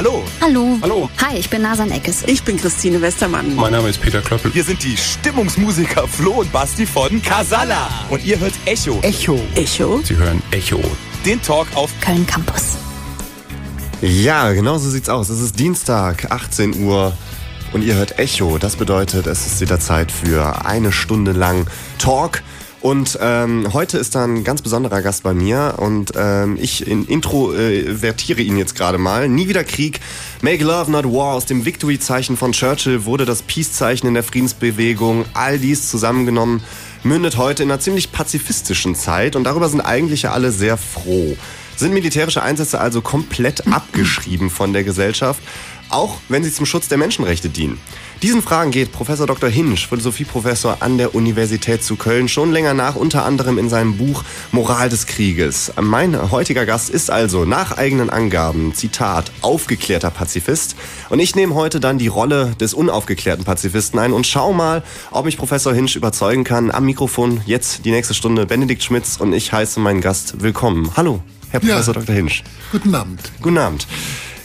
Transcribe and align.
Hallo. 0.00 0.24
Hallo. 0.40 0.78
Hallo. 0.80 1.10
Hi, 1.20 1.36
ich 1.36 1.50
bin 1.50 1.60
Nasan 1.60 1.90
Eckes. 1.90 2.22
Ich 2.22 2.42
bin 2.42 2.56
Christine 2.56 3.02
Westermann. 3.02 3.54
Mein 3.54 3.72
Name 3.72 3.90
ist 3.90 4.00
Peter 4.00 4.22
Klöppel. 4.22 4.54
Wir 4.54 4.64
sind 4.64 4.82
die 4.82 4.96
Stimmungsmusiker 4.96 6.08
Flo 6.08 6.40
und 6.40 6.50
Basti 6.50 6.86
von 6.86 7.20
Casala. 7.20 7.86
Und 8.08 8.24
ihr 8.24 8.40
hört 8.40 8.54
Echo. 8.64 8.98
Echo. 9.02 9.38
Echo. 9.54 10.00
Sie 10.02 10.16
hören 10.16 10.42
Echo. 10.52 10.80
Den 11.26 11.42
Talk 11.42 11.66
auf 11.74 11.90
Köln 12.00 12.26
Campus. 12.26 12.78
Ja, 14.00 14.50
genau 14.52 14.78
so 14.78 14.88
sieht's 14.88 15.10
aus. 15.10 15.28
Es 15.28 15.38
ist 15.38 15.58
Dienstag, 15.58 16.32
18 16.32 16.82
Uhr 16.82 17.12
und 17.74 17.84
ihr 17.84 17.96
hört 17.96 18.18
Echo. 18.18 18.56
Das 18.56 18.76
bedeutet, 18.76 19.26
es 19.26 19.44
ist 19.44 19.60
wieder 19.60 19.80
Zeit 19.80 20.10
für 20.10 20.64
eine 20.64 20.92
Stunde 20.92 21.32
lang 21.32 21.66
Talk. 21.98 22.42
Und 22.80 23.18
ähm, 23.20 23.74
heute 23.74 23.98
ist 23.98 24.14
da 24.14 24.24
ein 24.24 24.42
ganz 24.42 24.62
besonderer 24.62 25.02
Gast 25.02 25.22
bei 25.22 25.34
mir 25.34 25.74
und 25.76 26.12
ähm, 26.16 26.56
ich 26.58 26.86
in 26.86 27.04
introvertiere 27.04 28.40
ihn 28.40 28.56
jetzt 28.56 28.74
gerade 28.74 28.96
mal. 28.96 29.28
Nie 29.28 29.48
wieder 29.48 29.64
Krieg, 29.64 30.00
Make 30.40 30.64
Love 30.64 30.90
Not 30.90 31.04
War 31.04 31.34
aus 31.34 31.44
dem 31.44 31.66
Victory-Zeichen 31.66 32.38
von 32.38 32.52
Churchill 32.52 33.04
wurde 33.04 33.26
das 33.26 33.42
Peace-Zeichen 33.42 34.06
in 34.06 34.14
der 34.14 34.22
Friedensbewegung. 34.22 35.26
All 35.34 35.58
dies 35.58 35.90
zusammengenommen 35.90 36.62
mündet 37.02 37.36
heute 37.36 37.62
in 37.62 37.70
einer 37.70 37.80
ziemlich 37.80 38.12
pazifistischen 38.12 38.94
Zeit 38.94 39.36
und 39.36 39.44
darüber 39.44 39.68
sind 39.68 39.82
eigentlich 39.82 40.22
ja 40.22 40.32
alle 40.32 40.50
sehr 40.50 40.78
froh. 40.78 41.36
Sind 41.76 41.92
militärische 41.92 42.42
Einsätze 42.42 42.80
also 42.80 43.00
komplett 43.02 43.66
abgeschrieben 43.66 44.48
von 44.50 44.72
der 44.72 44.84
Gesellschaft, 44.84 45.42
auch 45.90 46.16
wenn 46.28 46.44
sie 46.44 46.52
zum 46.52 46.66
Schutz 46.66 46.88
der 46.88 46.98
Menschenrechte 46.98 47.48
dienen? 47.48 47.78
Diesen 48.22 48.42
Fragen 48.42 48.70
geht 48.70 48.92
Professor 48.92 49.26
Dr. 49.26 49.48
Hinsch, 49.48 49.88
Philosophieprofessor 49.88 50.78
an 50.80 50.98
der 50.98 51.14
Universität 51.14 51.82
zu 51.82 51.96
Köln, 51.96 52.28
schon 52.28 52.52
länger 52.52 52.74
nach, 52.74 52.94
unter 52.94 53.24
anderem 53.24 53.56
in 53.56 53.70
seinem 53.70 53.96
Buch 53.96 54.24
Moral 54.52 54.90
des 54.90 55.06
Krieges. 55.06 55.72
Mein 55.80 56.30
heutiger 56.30 56.66
Gast 56.66 56.90
ist 56.90 57.10
also 57.10 57.46
nach 57.46 57.78
eigenen 57.78 58.10
Angaben, 58.10 58.74
Zitat, 58.74 59.32
aufgeklärter 59.40 60.10
Pazifist. 60.10 60.76
Und 61.08 61.18
ich 61.18 61.34
nehme 61.34 61.54
heute 61.54 61.80
dann 61.80 61.96
die 61.96 62.08
Rolle 62.08 62.54
des 62.60 62.74
unaufgeklärten 62.74 63.44
Pazifisten 63.44 63.98
ein 63.98 64.12
und 64.12 64.26
schau 64.26 64.52
mal, 64.52 64.82
ob 65.10 65.24
mich 65.24 65.38
Professor 65.38 65.72
Hinsch 65.72 65.96
überzeugen 65.96 66.44
kann. 66.44 66.70
Am 66.70 66.84
Mikrofon 66.84 67.40
jetzt 67.46 67.86
die 67.86 67.90
nächste 67.90 68.12
Stunde 68.12 68.44
Benedikt 68.44 68.82
Schmitz 68.82 69.16
und 69.18 69.32
ich 69.32 69.50
heiße 69.50 69.80
meinen 69.80 70.02
Gast 70.02 70.42
willkommen. 70.42 70.90
Hallo, 70.94 71.22
Herr 71.48 71.60
Professor 71.60 71.94
Ja. 71.94 72.00
Dr. 72.00 72.14
Hinsch. 72.14 72.44
Guten 72.70 72.94
Abend. 72.94 73.32
Guten 73.40 73.58
Abend. 73.58 73.86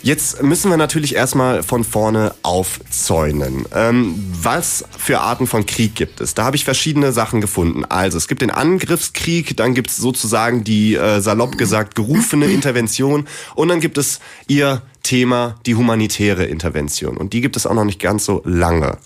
Jetzt 0.06 0.44
müssen 0.44 0.70
wir 0.70 0.78
natürlich 0.78 1.16
erstmal 1.16 1.64
von 1.64 1.84
vorne 1.84 2.36
aufzäunen. 2.44 3.66
Ähm, 3.73 4.14
was 4.39 4.86
für 4.95 5.22
Arten 5.22 5.48
von 5.48 5.66
Krieg 5.66 5.95
gibt 5.95 6.22
es? 6.22 6.36
Da 6.36 6.45
habe 6.45 6.56
ich 6.56 6.64
verschiedene 6.64 7.11
Sachen 7.11 7.42
gefunden. 7.42 7.86
Also 7.86 8.20
es 8.20 8.28
gibt 8.28 8.44
den 8.44 8.52
Angriffskrieg, 8.52 9.58
dann 9.58 9.73
gibt 9.73 9.89
es 9.89 9.98
sozusagen 9.98 10.64
die 10.64 10.94
äh, 10.94 11.22
salopp 11.22 11.58
gesagt 11.58 11.95
gerufene 11.95 12.45
Intervention 12.45 13.28
und 13.56 13.67
dann 13.67 13.80
gibt 13.80 13.98
es 13.98 14.20
ihr 14.45 14.83
Thema, 15.02 15.56
die 15.66 15.73
humanitäre 15.73 16.45
Intervention. 16.45 17.17
Und 17.17 17.33
die 17.33 17.42
gibt 17.42 17.58
es 17.58 17.66
auch 17.66 17.73
noch 17.73 17.83
nicht 17.83 18.00
ganz 18.00 18.26
so 18.26 18.44
lange. 18.45 19.00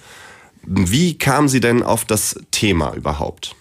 Wie 0.63 1.17
kamen 1.17 1.47
Sie 1.47 1.61
denn 1.61 1.81
auf 1.81 2.03
das 2.03 2.35
Thema 2.51 2.93
überhaupt? 2.93 3.55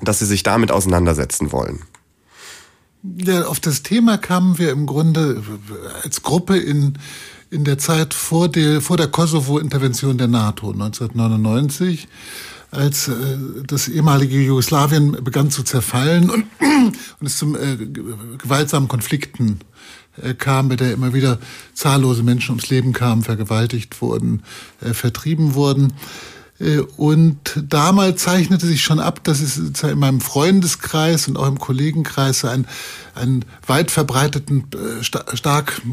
Dass 0.00 0.20
Sie 0.20 0.26
sich 0.26 0.44
damit 0.44 0.70
auseinandersetzen 0.70 1.50
wollen? 1.50 1.82
Ja, 3.14 3.46
auf 3.46 3.60
das 3.60 3.82
Thema 3.82 4.18
kamen 4.18 4.58
wir 4.58 4.70
im 4.70 4.86
Grunde 4.86 5.42
als 6.02 6.22
Gruppe 6.22 6.56
in, 6.56 6.98
in 7.50 7.64
der 7.64 7.78
Zeit 7.78 8.14
vor 8.14 8.48
der, 8.48 8.80
vor 8.80 8.96
der 8.96 9.08
Kosovo-Intervention 9.08 10.18
der 10.18 10.28
NATO 10.28 10.70
1999, 10.72 12.08
als 12.70 13.08
äh, 13.08 13.12
das 13.66 13.88
ehemalige 13.88 14.40
Jugoslawien 14.40 15.24
begann 15.24 15.50
zu 15.50 15.62
zerfallen 15.62 16.30
und, 16.30 16.44
und 16.60 17.26
es 17.26 17.38
zum 17.38 17.54
äh, 17.54 17.76
gewaltsamen 18.38 18.88
Konflikten 18.88 19.60
äh, 20.22 20.34
kam, 20.34 20.68
bei 20.68 20.76
der 20.76 20.92
immer 20.92 21.14
wieder 21.14 21.38
zahllose 21.74 22.22
Menschen 22.22 22.52
ums 22.52 22.70
Leben 22.70 22.92
kamen, 22.92 23.22
vergewaltigt 23.22 24.00
wurden, 24.00 24.42
äh, 24.80 24.94
vertrieben 24.94 25.54
wurden. 25.54 25.92
Äh, 26.58 26.80
Und 26.96 27.38
damals 27.68 28.22
zeichnete 28.22 28.66
sich 28.66 28.82
schon 28.82 29.00
ab, 29.00 29.22
dass 29.24 29.40
es 29.40 29.58
in 29.82 29.98
meinem 29.98 30.20
Freundeskreis 30.20 31.28
und 31.28 31.36
auch 31.36 31.46
im 31.46 31.58
Kollegenkreis 31.58 32.44
einen, 32.44 32.66
einen 33.14 33.44
weit 33.66 33.90
verbreiteten, 33.90 34.64
äh, 34.74 35.02
sta- 35.04 35.24
stark, 35.36 35.82
äh, 35.84 35.88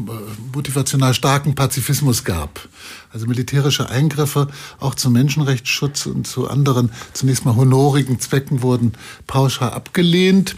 motivational 0.54 1.14
starken 1.14 1.54
Pazifismus 1.54 2.24
gab. 2.24 2.68
Also 3.12 3.26
militärische 3.26 3.88
Eingriffe 3.90 4.48
auch 4.80 4.94
zum 4.94 5.12
Menschenrechtsschutz 5.12 6.06
und 6.06 6.26
zu 6.26 6.48
anderen 6.48 6.90
zunächst 7.12 7.44
mal 7.44 7.54
honorigen 7.56 8.18
Zwecken 8.18 8.62
wurden 8.62 8.92
pauschal 9.26 9.70
abgelehnt. 9.70 10.56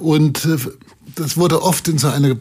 Und 0.00 0.48
das 1.16 1.36
wurde 1.36 1.62
oft 1.62 1.88
in 1.88 1.98
so 1.98 2.08
eine 2.08 2.30
äh, 2.30 2.36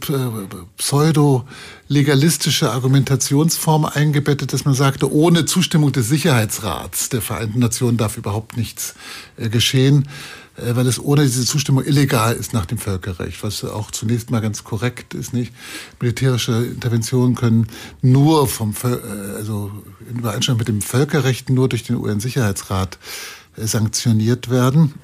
pseudo-legalistische 0.77 2.71
Argumentationsform 2.71 3.85
eingebettet, 3.85 4.53
dass 4.53 4.65
man 4.65 4.73
sagte, 4.73 5.11
ohne 5.11 5.45
Zustimmung 5.45 5.91
des 5.93 6.09
Sicherheitsrats 6.09 7.09
der 7.09 7.21
Vereinten 7.21 7.59
Nationen 7.59 7.97
darf 7.97 8.17
überhaupt 8.17 8.57
nichts 8.57 8.93
äh, 9.37 9.47
geschehen, 9.49 10.09
äh, 10.57 10.75
weil 10.75 10.87
es 10.87 10.99
ohne 10.99 11.23
diese 11.23 11.45
Zustimmung 11.45 11.85
illegal 11.85 12.35
ist 12.35 12.51
nach 12.51 12.65
dem 12.65 12.77
Völkerrecht, 12.77 13.43
was 13.43 13.63
auch 13.63 13.91
zunächst 13.91 14.29
mal 14.29 14.41
ganz 14.41 14.65
korrekt 14.65 15.13
ist, 15.13 15.33
nicht? 15.33 15.53
Militärische 16.01 16.65
Interventionen 16.65 17.35
können 17.35 17.67
nur 18.01 18.45
vom, 18.47 18.75
also 19.35 19.71
in 20.09 20.19
Übereinstimmung 20.19 20.59
mit 20.59 20.67
dem 20.67 20.81
Völkerrecht 20.81 21.49
nur 21.49 21.69
durch 21.69 21.83
den 21.83 21.95
UN-Sicherheitsrat 21.95 22.99
sanktioniert 23.55 24.49
werden. 24.49 24.95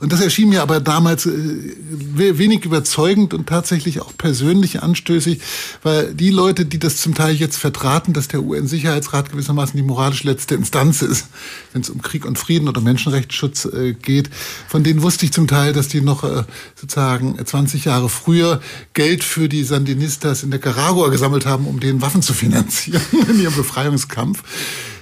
Und 0.00 0.12
das 0.12 0.20
erschien 0.20 0.48
mir 0.48 0.62
aber 0.62 0.80
damals 0.80 1.26
äh, 1.26 1.30
we- 1.30 2.38
wenig 2.38 2.64
überzeugend 2.64 3.34
und 3.34 3.46
tatsächlich 3.48 4.00
auch 4.00 4.12
persönlich 4.16 4.82
anstößig, 4.82 5.40
weil 5.82 6.14
die 6.14 6.30
Leute, 6.30 6.64
die 6.66 6.78
das 6.78 6.96
zum 6.98 7.14
Teil 7.14 7.34
jetzt 7.34 7.56
vertraten, 7.56 8.12
dass 8.12 8.28
der 8.28 8.42
UN-Sicherheitsrat 8.42 9.30
gewissermaßen 9.30 9.76
die 9.76 9.82
moralisch 9.82 10.24
letzte 10.24 10.54
Instanz 10.54 11.02
ist, 11.02 11.26
wenn 11.72 11.82
es 11.82 11.90
um 11.90 12.02
Krieg 12.02 12.24
und 12.24 12.38
Frieden 12.38 12.68
oder 12.68 12.80
Menschenrechtsschutz 12.80 13.66
äh, 13.66 13.92
geht, 13.94 14.30
von 14.68 14.84
denen 14.84 15.02
wusste 15.02 15.24
ich 15.24 15.32
zum 15.32 15.46
Teil, 15.48 15.72
dass 15.72 15.88
die 15.88 16.00
noch 16.00 16.24
äh, 16.24 16.44
sozusagen 16.74 17.36
20 17.44 17.84
Jahre 17.84 18.08
früher 18.08 18.60
Geld 18.94 19.24
für 19.24 19.48
die 19.48 19.64
Sandinistas 19.64 20.42
in 20.42 20.50
Nicaragua 20.50 21.08
gesammelt 21.08 21.46
haben, 21.46 21.66
um 21.66 21.80
denen 21.80 22.00
Waffen 22.02 22.22
zu 22.22 22.32
finanzieren 22.34 23.02
in 23.28 23.40
ihrem 23.40 23.54
Befreiungskampf 23.54 24.42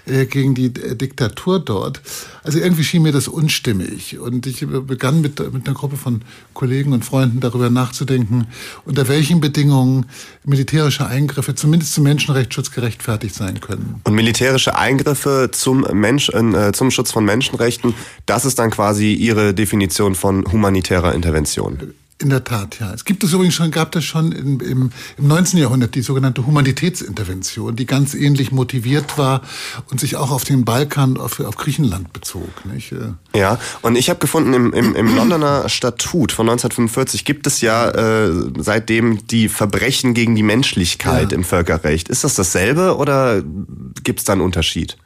äh, 0.07 0.27
gegen 0.27 0.55
die 0.55 0.67
äh, 0.67 0.95
Diktatur 0.97 1.61
dort. 1.61 2.03
Also 2.43 2.59
irgendwie 2.59 2.85
schien 2.85 3.03
mir 3.03 3.13
das 3.13 3.27
unstimmig. 3.27 4.19
Und 4.19 4.47
ich 4.47 4.63
äh, 4.63 4.67
begann 4.67 5.21
mit, 5.21 5.41
mit 5.53 5.67
einer 5.67 5.75
Gruppe 5.75 5.97
von 5.97 6.23
Kollegen 6.53 6.93
und 6.93 7.05
Freunden 7.05 7.41
darüber 7.41 7.71
nachzudenken, 7.71 8.47
unter 8.85 9.09
welchen 9.09 9.41
Bedingungen 9.41 10.07
militärische 10.45 11.07
Eingriffe 11.07 11.55
zumindest 11.55 11.95
zum 11.95 12.05
Menschenrechtsschutz 12.05 12.71
gerechtfertigt 12.71 13.35
sein 13.35 13.61
können. 13.61 14.01
Und 14.05 14.15
militärische 14.15 14.77
Eingriffe 14.77 15.51
zum, 15.53 15.87
Mensch, 15.93 16.29
äh, 16.29 16.73
zum 16.73 16.91
Schutz 16.91 17.11
von 17.11 17.25
Menschenrechten, 17.25 17.95
das 18.27 18.45
ist 18.45 18.59
dann 18.59 18.71
quasi 18.71 19.15
Ihre 19.15 19.55
Definition 19.55 20.15
von 20.15 20.45
humanitärer 20.51 21.15
Intervention. 21.15 21.95
In 22.19 22.31
der 22.31 22.45
Tat, 22.45 22.79
ja. 22.79 22.95
Es 22.95 23.05
gibt 23.05 23.25
es 23.25 23.33
übrigens 23.33 23.55
schon, 23.55 23.73
gab 23.73 23.91
das 23.91 24.05
schon 24.05 24.31
im, 24.31 24.61
im, 24.61 24.91
im 25.19 25.27
19. 25.27 25.59
Jahrhundert 25.59 25.97
die 25.97 26.01
sogenannte 26.01 26.47
Humanitätsintervention, 26.47 27.75
die 27.75 27.87
ganz 27.87 28.15
ähnlich 28.15 28.53
motiviert 28.53 29.19
war 29.19 29.43
und 29.91 29.99
sich 29.99 30.15
auch 30.15 30.31
auf 30.31 30.45
den 30.45 30.65
Balkan, 30.65 31.17
auf, 31.17 31.41
auf 31.41 31.57
Griechenland 31.57 32.13
bezog. 32.13 32.65
Nicht? 32.73 32.93
Äh, 32.93 33.15
Ja, 33.37 33.59
und 33.83 33.97
ich 33.97 34.11
habe 34.11 34.21
gefunden, 34.21 34.55
im, 34.55 34.73
im, 34.73 34.95
im 34.95 35.15
Londoner 35.17 35.69
Statut 35.69 36.31
von 36.31 36.49
1945 36.49 37.25
gibt 37.25 37.49
es 37.49 37.61
ja 37.61 37.91
äh, 37.91 38.31
seitdem 38.59 39.27
die 39.27 39.49
Verbrechen 39.49 40.15
gegen 40.15 40.37
die 40.37 40.45
Menschlichkeit 40.45 41.33
Ja. 41.33 41.37
im 41.37 41.43
Völkerrecht. 41.43 42.09
Ist 42.09 42.23
das 42.23 42.35
dasselbe 42.35 42.97
oder 42.97 43.43
gibt 44.05 44.21
es 44.21 44.25
da 44.25 44.35
einen 44.35 44.43
Unterschied? 44.43 44.97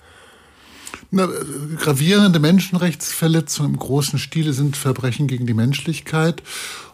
Na, 1.10 1.24
äh, 1.24 1.28
gravierende 1.78 2.38
Menschenrechtsverletzungen 2.38 3.72
im 3.72 3.78
großen 3.78 4.18
Stile 4.18 4.52
sind 4.52 4.76
Verbrechen 4.76 5.26
gegen 5.26 5.46
die 5.46 5.54
Menschlichkeit. 5.54 6.42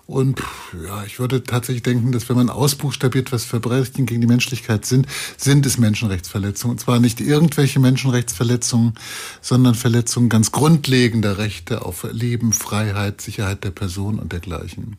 Und 0.06 0.42
ja, 0.84 1.02
ich 1.04 1.18
würde 1.18 1.44
tatsächlich 1.44 1.82
denken, 1.82 2.12
dass 2.12 2.28
wenn 2.28 2.36
man 2.36 2.50
ausbuchstabiert, 2.50 3.32
was 3.32 3.46
Verbrechen 3.46 4.04
gegen 4.04 4.20
die 4.20 4.26
Menschlichkeit 4.26 4.84
sind, 4.84 5.06
sind 5.38 5.64
es 5.64 5.78
Menschenrechtsverletzungen. 5.78 6.72
Und 6.72 6.80
zwar 6.80 7.00
nicht 7.00 7.22
irgendwelche 7.22 7.80
Menschenrechtsverletzungen, 7.80 8.92
sondern 9.40 9.74
Verletzungen 9.74 10.28
ganz 10.28 10.52
grundlegender 10.52 11.38
Rechte 11.38 11.86
auf 11.86 12.06
Leben, 12.12 12.52
Freiheit, 12.52 13.22
Sicherheit 13.22 13.64
der 13.64 13.70
Person 13.70 14.18
und 14.18 14.32
dergleichen. 14.32 14.94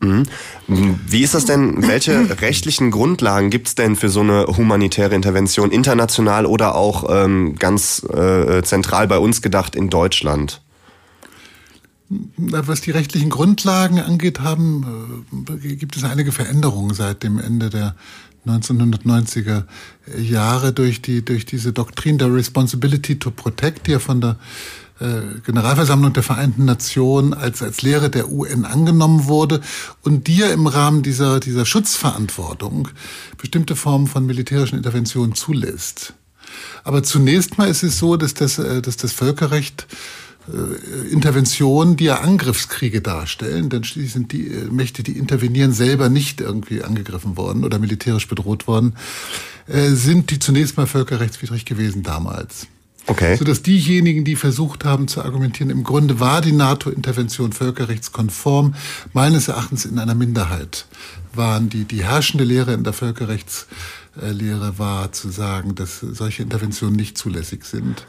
Wie 0.66 1.22
ist 1.22 1.34
das 1.34 1.44
denn? 1.44 1.86
Welche 1.86 2.40
rechtlichen 2.40 2.90
Grundlagen 2.90 3.50
gibt 3.50 3.68
es 3.68 3.74
denn 3.76 3.94
für 3.94 4.08
so 4.08 4.20
eine 4.20 4.46
humanitäre 4.48 5.14
Intervention, 5.14 5.70
international 5.70 6.46
oder 6.46 6.74
auch 6.74 7.04
ähm, 7.08 7.54
ganz 7.56 8.02
äh, 8.02 8.62
zentral 8.64 9.06
bei 9.06 9.18
uns 9.18 9.40
gedacht 9.40 9.76
in 9.76 9.88
Deutschland? 9.88 10.62
Was 12.08 12.80
die 12.82 12.92
rechtlichen 12.92 13.30
Grundlagen 13.30 13.98
angeht, 13.98 14.40
haben, 14.40 15.24
äh, 15.62 15.74
gibt 15.74 15.96
es 15.96 16.04
einige 16.04 16.30
Veränderungen 16.30 16.94
seit 16.94 17.22
dem 17.22 17.38
Ende 17.38 17.68
der 17.68 17.96
1990er 18.46 19.64
Jahre 20.16 20.72
durch 20.72 21.02
die 21.02 21.24
durch 21.24 21.46
diese 21.46 21.72
Doktrin 21.72 22.18
der 22.18 22.32
Responsibility 22.32 23.18
to 23.18 23.32
Protect, 23.32 23.88
die 23.88 23.92
ja 23.92 23.98
von 23.98 24.20
der 24.20 24.36
äh, 24.98 25.40
Generalversammlung 25.44 26.12
der 26.14 26.22
Vereinten 26.22 26.64
Nationen 26.64 27.34
als, 27.34 27.62
als 27.62 27.82
Lehre 27.82 28.08
der 28.08 28.30
UN 28.30 28.64
angenommen 28.64 29.26
wurde 29.26 29.60
und 30.02 30.26
die 30.26 30.38
ja 30.38 30.48
im 30.48 30.66
Rahmen 30.66 31.02
dieser, 31.02 31.38
dieser 31.38 31.66
Schutzverantwortung 31.66 32.88
bestimmte 33.36 33.76
Formen 33.76 34.06
von 34.06 34.24
militärischen 34.24 34.78
Interventionen 34.78 35.34
zulässt. 35.34 36.14
Aber 36.82 37.02
zunächst 37.02 37.58
mal 37.58 37.68
ist 37.68 37.82
es 37.82 37.98
so, 37.98 38.16
dass 38.16 38.32
das, 38.32 38.58
äh, 38.58 38.80
dass 38.80 38.96
das 38.96 39.12
Völkerrecht 39.12 39.86
Interventionen, 41.10 41.96
die 41.96 42.04
ja 42.04 42.20
Angriffskriege 42.20 43.00
darstellen, 43.00 43.68
denn 43.68 43.84
schließlich 43.84 44.12
sind 44.12 44.32
die 44.32 44.48
Mächte, 44.70 45.02
die 45.02 45.18
intervenieren, 45.18 45.72
selber 45.72 46.08
nicht 46.08 46.40
irgendwie 46.40 46.82
angegriffen 46.82 47.36
worden 47.36 47.64
oder 47.64 47.78
militärisch 47.78 48.28
bedroht 48.28 48.66
worden, 48.66 48.94
sind 49.66 50.30
die 50.30 50.38
zunächst 50.38 50.76
mal 50.76 50.86
völkerrechtswidrig 50.86 51.64
gewesen 51.64 52.02
damals. 52.04 52.68
Okay. 53.08 53.36
Sodass 53.36 53.62
diejenigen, 53.62 54.24
die 54.24 54.34
versucht 54.34 54.84
haben 54.84 55.06
zu 55.06 55.22
argumentieren, 55.22 55.70
im 55.70 55.84
Grunde 55.84 56.18
war 56.18 56.40
die 56.40 56.52
NATO-Intervention 56.52 57.52
völkerrechtskonform, 57.52 58.74
meines 59.12 59.46
Erachtens 59.48 59.84
in 59.84 59.98
einer 59.98 60.16
Minderheit 60.16 60.86
waren. 61.32 61.68
Die, 61.68 61.84
die 61.84 62.02
herrschende 62.02 62.42
Lehre 62.42 62.72
in 62.72 62.82
der 62.82 62.92
Völkerrechtslehre 62.92 64.78
war 64.78 65.12
zu 65.12 65.30
sagen, 65.30 65.76
dass 65.76 66.00
solche 66.00 66.42
Interventionen 66.42 66.96
nicht 66.96 67.16
zulässig 67.16 67.64
sind 67.64 68.06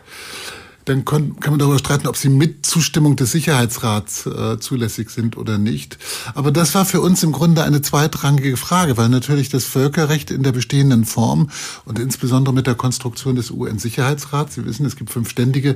dann 0.87 1.03
kann, 1.03 1.39
kann 1.39 1.51
man 1.51 1.59
darüber 1.59 1.79
streiten, 1.79 2.07
ob 2.07 2.15
sie 2.15 2.29
mit 2.29 2.65
Zustimmung 2.65 3.15
des 3.17 3.31
Sicherheitsrats 3.31 4.25
äh, 4.25 4.59
zulässig 4.59 5.09
sind 5.09 5.37
oder 5.37 5.57
nicht. 5.57 5.97
Aber 6.33 6.51
das 6.51 6.75
war 6.75 6.85
für 6.85 7.01
uns 7.01 7.23
im 7.23 7.33
Grunde 7.33 7.63
eine 7.63 7.81
zweitrangige 7.81 8.55
Frage, 8.55 8.95
weil 8.95 9.09
natürlich 9.09 9.49
das 9.49 9.65
Völkerrecht 9.65 10.31
in 10.31 10.43
der 10.43 10.53
bestehenden 10.53 11.03
Form 11.03 11.49
und 11.83 11.99
insbesondere 11.99 12.55
mit 12.55 12.67
der 12.67 12.75
Konstruktion 12.75 13.35
des 13.35 13.51
UN-Sicherheitsrats, 13.51 14.55
Sie 14.55 14.65
wissen, 14.65 14.85
es 14.85 14.95
gibt 14.95 15.09
fünf 15.09 15.29
ständige 15.29 15.75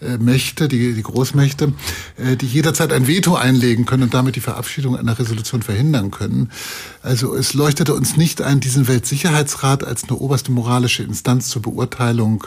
äh, 0.00 0.18
Mächte, 0.18 0.68
die, 0.68 0.94
die 0.94 1.02
Großmächte, 1.02 1.72
äh, 2.16 2.36
die 2.36 2.46
jederzeit 2.46 2.92
ein 2.92 3.08
Veto 3.08 3.34
einlegen 3.34 3.84
können 3.84 4.04
und 4.04 4.14
damit 4.14 4.36
die 4.36 4.40
Verabschiedung 4.40 4.96
einer 4.96 5.18
Resolution 5.18 5.62
verhindern 5.62 6.12
können. 6.12 6.50
Also 7.02 7.34
es 7.34 7.52
leuchtete 7.52 7.94
uns 7.94 8.16
nicht 8.16 8.40
ein, 8.42 8.60
diesen 8.60 8.86
Weltsicherheitsrat 8.86 9.82
als 9.82 10.04
eine 10.04 10.16
oberste 10.16 10.52
moralische 10.52 11.02
Instanz 11.02 11.48
zur 11.48 11.62
Beurteilung 11.62 12.44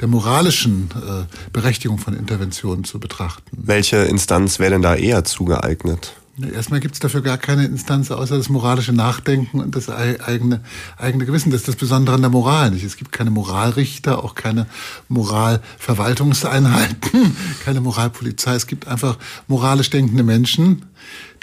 der 0.00 0.08
moralischen 0.08 0.90
äh, 0.94 1.24
Berechtigung 1.54 1.96
von 1.98 2.14
Interventionen 2.14 2.84
zu 2.84 3.00
betrachten. 3.00 3.44
Welche 3.52 3.96
Instanz 3.98 4.58
wäre 4.58 4.72
denn 4.72 4.82
da 4.82 4.94
eher 4.94 5.24
zugeeignet? 5.24 6.12
Erstmal 6.52 6.80
gibt 6.80 6.94
es 6.94 7.00
dafür 7.00 7.22
gar 7.22 7.38
keine 7.38 7.64
Instanz 7.64 8.10
außer 8.10 8.36
das 8.36 8.48
moralische 8.48 8.92
Nachdenken 8.92 9.60
und 9.60 9.76
das 9.76 9.88
eigene, 9.88 10.64
eigene 10.96 11.26
Gewissen. 11.26 11.52
Das 11.52 11.60
ist 11.60 11.68
das 11.68 11.76
Besondere 11.76 12.16
an 12.16 12.22
der 12.22 12.30
Moral 12.30 12.72
nicht. 12.72 12.82
Es 12.82 12.96
gibt 12.96 13.12
keine 13.12 13.30
Moralrichter, 13.30 14.24
auch 14.24 14.34
keine 14.34 14.66
Moralverwaltungseinheiten, 15.08 17.36
keine 17.64 17.80
Moralpolizei. 17.80 18.56
Es 18.56 18.66
gibt 18.66 18.88
einfach 18.88 19.16
moralisch 19.46 19.90
denkende 19.90 20.24
Menschen, 20.24 20.86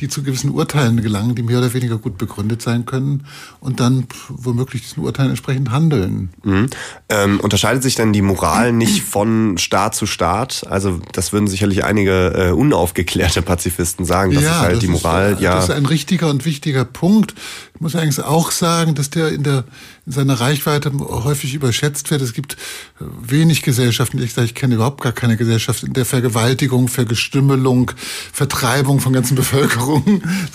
die 0.01 0.07
zu 0.07 0.24
gewissen 0.24 0.50
Urteilen 0.50 1.01
gelangen, 1.01 1.36
die 1.36 1.44
mehr 1.44 1.59
oder 1.59 1.74
weniger 1.74 1.98
gut 1.98 2.18
begründet 2.18 2.62
sein 2.62 2.86
können 2.86 3.25
und 3.59 3.80
dann 3.80 4.07
womöglich 4.30 4.81
diesen 4.81 5.03
Urteilen 5.03 5.30
entsprechend 5.30 5.71
handeln. 5.71 6.30
Mhm. 6.44 6.69
Ähm, 7.09 7.39
unterscheidet 7.39 7.83
sich 7.83 7.95
denn 7.95 8.12
die 8.12 8.24
Moral 8.24 8.74
nicht 8.74 9.03
von 9.03 9.57
Staat 9.57 9.95
zu 9.95 10.07
Staat? 10.07 10.65
Also 10.68 11.00
das 11.12 11.31
würden 11.31 11.48
sicherlich 11.48 11.83
einige 11.86 12.33
äh, 12.33 12.51
unaufgeklärte 12.51 13.42
Pazifisten 13.44 14.06
sagen, 14.06 14.33
dass 14.33 14.44
ja, 14.44 14.59
halt 14.59 14.74
das 14.74 14.80
die 14.80 14.88
Moral 14.88 15.33
ist, 15.33 15.42
ja. 15.42 15.56
Das 15.56 15.65
ist 15.65 15.75
ein 15.75 15.86
richtiger 15.86 16.30
und 16.30 16.45
wichtiger 16.45 16.83
Punkt. 16.83 17.36
Ich 17.75 17.81
muss 17.81 17.95
eigentlich 17.95 18.24
auch 18.25 18.51
sagen, 18.51 18.95
dass 18.95 19.09
der 19.12 19.30
in 19.30 19.44
der 19.44 19.65
in 20.06 20.13
seiner 20.13 20.39
Reichweite 20.39 20.92
häufig 21.00 21.54
überschätzt 21.54 22.09
wird. 22.09 22.21
Es 22.21 22.33
gibt 22.33 22.54
äh, 22.54 23.04
wenig 23.21 23.62
Gesellschaften, 23.62 24.21
ich 24.21 24.33
sage, 24.33 24.45
ich 24.45 24.56
kenne 24.56 24.75
überhaupt 24.75 25.01
gar 25.01 25.12
keine 25.12 25.38
Gesellschaft, 25.38 25.83
in 25.83 25.94
der 25.94 26.06
Vergewaltigung, 26.06 26.88
Vergestümmelung, 26.88 27.92
Vertreibung 28.33 29.00
von 29.00 29.13
ganzen 29.13 29.36
Bevölkerungen, 29.42 29.91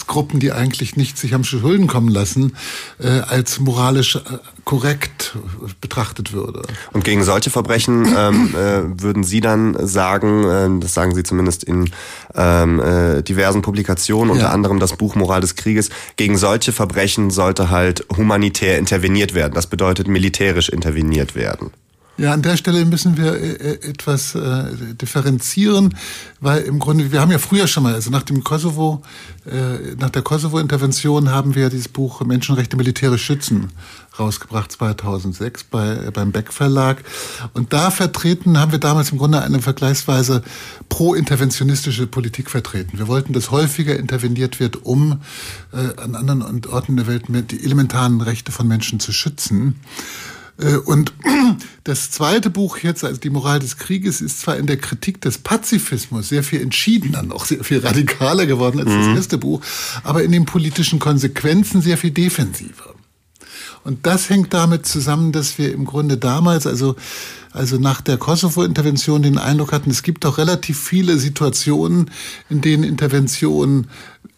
Gruppen, 0.07 0.41
die 0.41 0.53
eigentlich 0.53 0.97
nicht 0.97 1.19
sich 1.19 1.33
haben 1.33 1.45
Schulden 1.45 1.87
kommen 1.87 2.09
lassen, 2.09 2.57
äh, 2.99 3.09
als 3.09 3.61
moralisch 3.61 4.17
äh, 4.17 4.21
korrekt 4.65 5.37
betrachtet 5.81 6.33
würde. 6.33 6.63
Und 6.93 7.05
gegen 7.05 7.23
solche 7.25 7.51
Verbrechen 7.51 8.07
ähm, 8.17 8.55
äh, 8.55 9.03
würden 9.03 9.25
Sie 9.25 9.41
dann 9.41 9.77
sagen, 9.87 10.45
äh, 10.45 10.81
das 10.81 10.95
sagen 10.95 11.15
Sie 11.15 11.23
zumindest 11.23 11.65
in 11.65 11.91
ähm, 12.35 12.81
äh, 12.81 13.23
diversen 13.23 13.63
Publikationen, 13.63 14.31
unter 14.31 14.45
ja. 14.45 14.51
anderem 14.51 14.81
das 14.81 14.97
Buch 14.97 15.15
Moral 15.15 15.41
des 15.41 15.57
Krieges, 15.57 15.91
gegen 16.17 16.37
solche 16.37 16.73
Verbrechen 16.73 17.31
sollte 17.31 17.71
halt 17.71 18.05
humanitär 18.17 18.79
interveniert 18.79 19.35
werden. 19.35 19.55
Das 19.55 19.67
bedeutet 19.67 20.09
militärisch 20.09 20.69
interveniert 20.69 21.35
werden. 21.35 21.71
Ja, 22.19 22.33
an 22.33 22.41
der 22.41 22.57
Stelle 22.57 22.85
müssen 22.87 23.19
wir 23.19 23.35
äh, 23.35 23.53
äh, 23.53 23.91
etwas 23.91 24.35
äh, 24.35 24.95
differenzieren, 24.95 25.95
weil 26.41 26.63
im 26.63 26.79
Grunde, 26.79 27.13
wir 27.13 27.21
haben 27.21 27.31
ja 27.31 27.39
früher 27.39 27.67
schon 27.67 27.83
mal, 27.83 27.93
also 27.93 28.11
nach 28.11 28.23
dem 28.23 28.43
Kosovo, 28.43 29.03
äh, 29.45 29.95
nach 29.99 30.09
der 30.09 30.23
Kosovo-Intervention 30.23 31.31
haben 31.31 31.55
wir 31.55 31.69
dieses 31.69 31.89
Buch 31.89 32.23
Menschenrechte 32.25 32.77
militärisch 32.79 33.23
schützen 33.23 33.71
rausgebracht 34.19 34.73
2006 34.73 35.65
bei, 35.65 36.11
beim 36.11 36.33
Beck 36.33 36.53
Verlag. 36.53 37.05
Und 37.53 37.73
da 37.73 37.91
vertreten 37.91 38.59
haben 38.59 38.73
wir 38.73 38.79
damals 38.79 39.13
im 39.13 39.19
Grunde 39.19 39.43
eine 39.43 39.61
vergleichsweise 39.61 40.43
pro-interventionistische 40.89 42.07
Politik 42.07 42.51
vertreten. 42.51 42.99
Wir 42.99 43.09
wollten, 43.09 43.33
dass 43.33 43.51
häufiger 43.51 43.99
interveniert 43.99 44.59
wird, 44.61 44.85
um 44.85 45.21
äh, 45.73 46.01
an 46.01 46.15
anderen 46.15 46.65
Orten 46.67 46.97
der 46.97 47.07
Welt 47.07 47.25
die 47.51 47.63
elementaren 47.63 48.21
Rechte 48.21 48.53
von 48.53 48.67
Menschen 48.67 49.01
zu 49.01 49.13
schützen. 49.13 49.77
Äh, 50.59 50.77
und 50.77 51.13
das 51.85 52.11
zweite 52.11 52.51
Buch 52.51 52.79
jetzt, 52.79 53.05
also 53.05 53.21
die 53.21 53.31
Moral 53.31 53.59
des 53.59 53.77
Krieges, 53.77 54.21
ist 54.21 54.41
zwar 54.41 54.57
in 54.57 54.67
der 54.67 54.79
Kritik 54.79 55.21
des 55.21 55.39
Pazifismus 55.39 56.29
sehr 56.29 56.43
viel 56.43 56.61
entschiedener, 56.61 57.23
noch 57.23 57.45
sehr 57.45 57.63
viel 57.65 57.79
radikaler 57.79 58.47
geworden 58.47 58.81
als 58.81 58.91
das 58.91 59.07
mhm. 59.07 59.17
erste 59.17 59.39
Buch, 59.39 59.61
aber 60.03 60.23
in 60.23 60.33
den 60.33 60.45
politischen 60.45 60.99
Konsequenzen 60.99 61.83
sehr 61.83 61.99
viel 61.99 62.11
defensiver. 62.11 62.95
Und 63.85 64.05
das 64.05 64.31
hängt 64.31 64.53
damit 64.53 64.85
zusammen, 64.85 65.31
dass 65.31 65.59
wir 65.59 65.73
im 65.73 65.85
Grunde 65.85 66.17
damals, 66.17 66.67
also, 66.67 66.97
also 67.53 67.79
nach 67.79 68.01
der 68.01 68.17
Kosovo-Intervention 68.17 69.23
den 69.23 69.39
Eindruck 69.39 69.71
hatten, 69.71 69.91
es 69.91 70.03
gibt 70.03 70.25
doch 70.25 70.39
relativ 70.39 70.81
viele 70.81 71.19
Situationen, 71.19 72.11
in 72.51 72.63
denen 72.63 72.83
Interventionen 72.83 73.87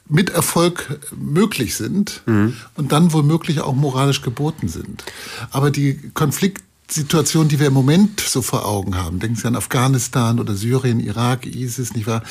mit 0.08 0.30
Erfolg 0.30 0.98
möglich 1.16 1.76
sind 1.76 2.22
mhm. 2.26 2.56
und 2.76 2.92
dann 2.92 3.12
womöglich 3.12 3.60
auch 3.60 3.74
moralisch 3.74 4.22
geboten 4.22 4.68
sind. 4.68 5.04
Aber 5.50 5.70
die 5.70 5.98
Konfliktsituation, 6.14 7.48
die 7.48 7.60
wir 7.60 7.66
im 7.66 7.74
Moment 7.74 8.20
so 8.20 8.40
vor 8.40 8.66
Augen 8.66 8.96
haben, 8.96 9.18
denken 9.18 9.36
Sie 9.36 9.46
an 9.46 9.56
Afghanistan 9.56 10.40
oder 10.40 10.54
Syrien, 10.54 11.00
Irak, 11.00 11.46
ISIS, 11.46 11.94
nicht 11.94 12.06
wahr? 12.06 12.22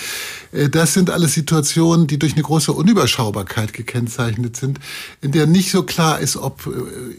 Äh, 0.51 0.69
das 0.69 0.93
sind 0.93 1.09
alles 1.09 1.33
Situationen, 1.33 2.07
die 2.07 2.17
durch 2.17 2.33
eine 2.33 2.43
große 2.43 2.71
Unüberschaubarkeit 2.71 3.73
gekennzeichnet 3.73 4.57
sind, 4.57 4.79
in 5.21 5.31
der 5.31 5.45
nicht 5.45 5.71
so 5.71 5.83
klar 5.83 6.19
ist, 6.19 6.37
ob 6.37 6.65
äh, 6.65 7.15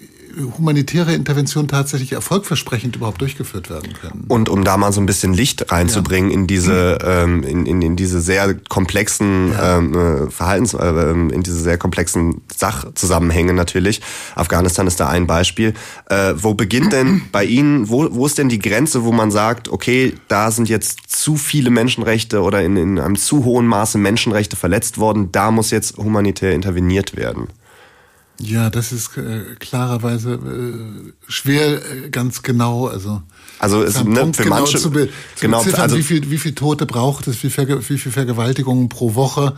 humanitäre 0.57 1.15
Interventionen 1.15 1.69
tatsächlich 1.69 2.13
erfolgversprechend 2.13 2.97
überhaupt 2.97 3.21
durchgeführt 3.21 3.71
werden 3.71 3.93
können. 3.95 4.25
Und 4.29 4.49
um 4.49 4.65
da 4.65 4.77
mal 4.77 4.93
so 4.93 5.01
ein 5.01 5.07
bisschen 5.07 5.35
Licht 5.35 5.71
reinzubringen 5.71 6.31
ja. 6.31 6.37
in 6.37 6.47
diese 6.47 6.99
ähm, 7.05 7.43
in, 7.43 7.67
in, 7.67 7.83
in 7.83 7.97
diese 7.97 8.21
sehr 8.21 8.55
komplexen 8.69 9.53
ja. 9.53 9.79
ähm, 9.79 9.95
äh, 9.95 10.31
Verhaltens 10.31 10.75
äh, 10.75 10.87
ähm, 10.87 11.31
in 11.31 11.43
diese 11.43 11.59
sehr 11.59 11.79
komplexen 11.79 12.43
Sachzusammenhänge 12.55 13.53
natürlich. 13.53 14.01
Afghanistan 14.35 14.87
ist 14.87 15.01
da 15.01 15.09
ein 15.09 15.27
Beispiel. 15.27 15.75
Äh, 16.09 16.35
wo 16.37 16.55
beginnt 16.55 16.93
denn 16.93 17.23
bei 17.33 17.45
Ihnen 17.45 17.89
wo 17.89 18.09
wo 18.11 18.27
ist 18.27 18.39
denn 18.39 18.49
die 18.49 18.59
Grenze, 18.59 19.05
wo 19.05 19.13
man 19.13 19.31
sagt, 19.31 19.69
okay, 19.69 20.15
da 20.29 20.51
sind 20.51 20.69
jetzt 20.69 21.11
zu 21.11 21.37
viele 21.37 21.71
Menschenrechte 21.71 22.43
oder 22.43 22.63
in, 22.63 22.77
in 22.77 22.99
einem 22.99 23.17
zu 23.17 23.45
hohen 23.45 23.67
Maße 23.67 23.99
Menschenrechte 23.99 24.57
verletzt 24.57 24.99
worden, 24.99 25.31
da 25.33 25.51
muss 25.51 25.71
jetzt 25.71 25.97
humanitär 25.97 26.53
interveniert 26.53 27.17
werden? 27.17 27.49
Ja, 28.41 28.71
das 28.71 28.93
ist 28.93 29.17
äh, 29.17 29.57
klarerweise 29.59 30.35
äh, 30.35 31.13
schwer 31.27 31.73
äh, 31.75 32.09
ganz 32.11 32.43
genau. 32.43 32.87
Also 32.87 33.21
also 33.59 33.83
es 33.83 34.05
ne, 34.05 34.33
für 34.33 34.45
genau 34.45 34.57
manche 34.61 34.79
zu, 34.79 34.91
zu 34.91 35.09
genau 35.41 35.61
also 35.61 35.97
wie 35.97 36.05
viel 36.05 36.31
wie 36.31 36.39
viel 36.39 36.55
Tote 36.55 36.87
braucht 36.87 37.27
es, 37.27 37.43
wie 37.43 37.51
viel, 37.51 37.69
wie 37.89 37.99
viel 37.99 38.13
Vergewaltigungen 38.13 38.89
pro 38.89 39.17
Woche. 39.17 39.57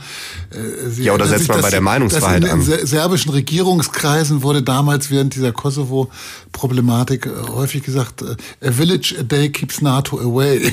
Äh, 0.50 0.88
Sie 0.88 1.04
ja, 1.04 1.12
oder 1.12 1.26
setzt 1.26 1.48
man 1.48 1.60
bei 1.60 1.68
der 1.68 1.82
Meinungsfreiheit 1.82 2.44
in, 2.44 2.60
in 2.62 2.86
serbischen 2.86 3.32
Regierungskreisen 3.32 4.42
wurde 4.42 4.62
damals 4.62 5.10
während 5.10 5.34
dieser 5.34 5.52
Kosovo-Problematik 5.52 7.26
äh, 7.26 7.48
häufig 7.50 7.82
gesagt: 7.82 8.22
äh, 8.22 8.66
A 8.66 8.72
village 8.72 9.14
a 9.18 9.22
day 9.22 9.50
keeps 9.50 9.82
NATO 9.82 10.18
away. 10.18 10.72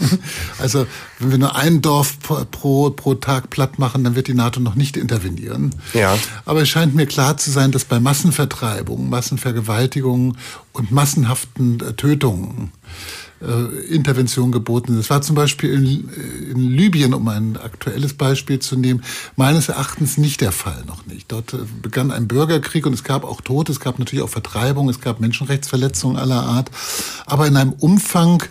also 0.58 0.86
wenn 1.18 1.30
wir 1.30 1.38
nur 1.38 1.56
ein 1.56 1.82
Dorf 1.82 2.18
pro 2.20 2.90
pro 2.90 3.14
Tag 3.14 3.50
platt 3.50 3.78
machen, 3.78 4.04
dann 4.04 4.14
wird 4.14 4.28
die 4.28 4.34
NATO 4.34 4.60
noch 4.60 4.74
nicht 4.74 4.96
intervenieren. 4.96 5.74
Ja. 5.94 6.16
Aber 6.44 6.62
es 6.62 6.68
scheint 6.68 6.94
mir 6.94 7.06
klar 7.06 7.36
zu 7.36 7.50
sein, 7.50 7.72
dass 7.72 7.84
bei 7.84 8.00
Massenvertreibungen, 8.00 9.10
Massenvergewaltigungen 9.10 10.38
und 10.72 10.90
massenhaften 10.90 11.80
äh, 11.80 11.92
Tötungen 11.94 12.72
äh, 13.40 13.94
Intervention 13.94 14.52
geboten 14.52 14.92
sind. 14.92 15.00
Es 15.00 15.10
war 15.10 15.22
zum 15.22 15.36
Beispiel 15.36 15.72
in, 15.72 16.08
in, 16.50 16.70
Libyen, 16.70 17.14
um 17.14 17.26
ein 17.28 17.56
aktuelles 17.56 18.14
Beispiel 18.14 18.58
zu 18.58 18.76
nehmen, 18.76 19.02
meines 19.36 19.68
Erachtens 19.68 20.18
nicht 20.18 20.40
der 20.40 20.52
Fall, 20.52 20.84
noch 20.86 21.06
nicht. 21.06 21.30
Dort 21.30 21.54
äh, 21.54 21.58
begann 21.82 22.10
ein 22.10 22.28
Bürgerkrieg 22.28 22.86
und 22.86 22.94
es 22.94 23.04
gab 23.04 23.24
auch 23.24 23.40
Tote, 23.40 23.72
es 23.72 23.80
gab 23.80 23.98
natürlich 23.98 24.24
auch 24.24 24.30
Vertreibung, 24.30 24.88
es 24.88 25.00
gab 25.00 25.20
Menschenrechtsverletzungen 25.20 26.16
aller 26.16 26.42
Art, 26.42 26.70
aber 27.26 27.46
in 27.46 27.56
einem 27.56 27.72
Umfang, 27.72 28.42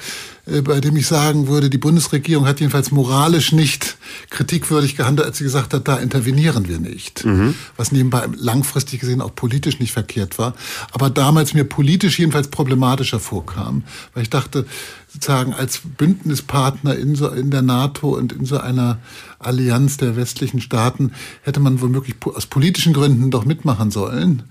bei 0.63 0.79
dem 0.79 0.95
ich 0.95 1.07
sagen 1.07 1.47
würde, 1.47 1.69
die 1.69 1.77
Bundesregierung 1.77 2.47
hat 2.47 2.59
jedenfalls 2.59 2.91
moralisch 2.91 3.51
nicht 3.51 3.96
kritikwürdig 4.29 4.95
gehandelt, 4.95 5.27
als 5.27 5.37
sie 5.37 5.43
gesagt 5.43 5.73
hat, 5.73 5.87
da 5.87 5.97
intervenieren 5.97 6.67
wir 6.67 6.79
nicht. 6.79 7.25
Mhm. 7.25 7.55
Was 7.75 7.91
nebenbei 7.91 8.27
langfristig 8.35 8.99
gesehen 8.99 9.21
auch 9.21 9.33
politisch 9.33 9.79
nicht 9.79 9.91
verkehrt 9.91 10.37
war, 10.37 10.53
aber 10.91 11.09
damals 11.09 11.53
mir 11.53 11.63
politisch 11.63 12.19
jedenfalls 12.19 12.49
problematischer 12.49 13.19
vorkam, 13.19 13.83
weil 14.13 14.23
ich 14.23 14.29
dachte, 14.29 14.65
sozusagen 15.07 15.53
als 15.53 15.81
Bündnispartner 15.97 16.95
in, 16.95 17.15
so, 17.15 17.29
in 17.29 17.49
der 17.49 17.61
NATO 17.61 18.15
und 18.15 18.33
in 18.33 18.45
so 18.45 18.57
einer 18.57 18.99
Allianz 19.39 19.97
der 19.97 20.15
westlichen 20.15 20.61
Staaten 20.61 21.11
hätte 21.43 21.59
man 21.59 21.81
womöglich 21.81 22.15
aus 22.23 22.45
politischen 22.45 22.93
Gründen 22.93 23.31
doch 23.31 23.45
mitmachen 23.45 23.91
sollen. 23.91 24.43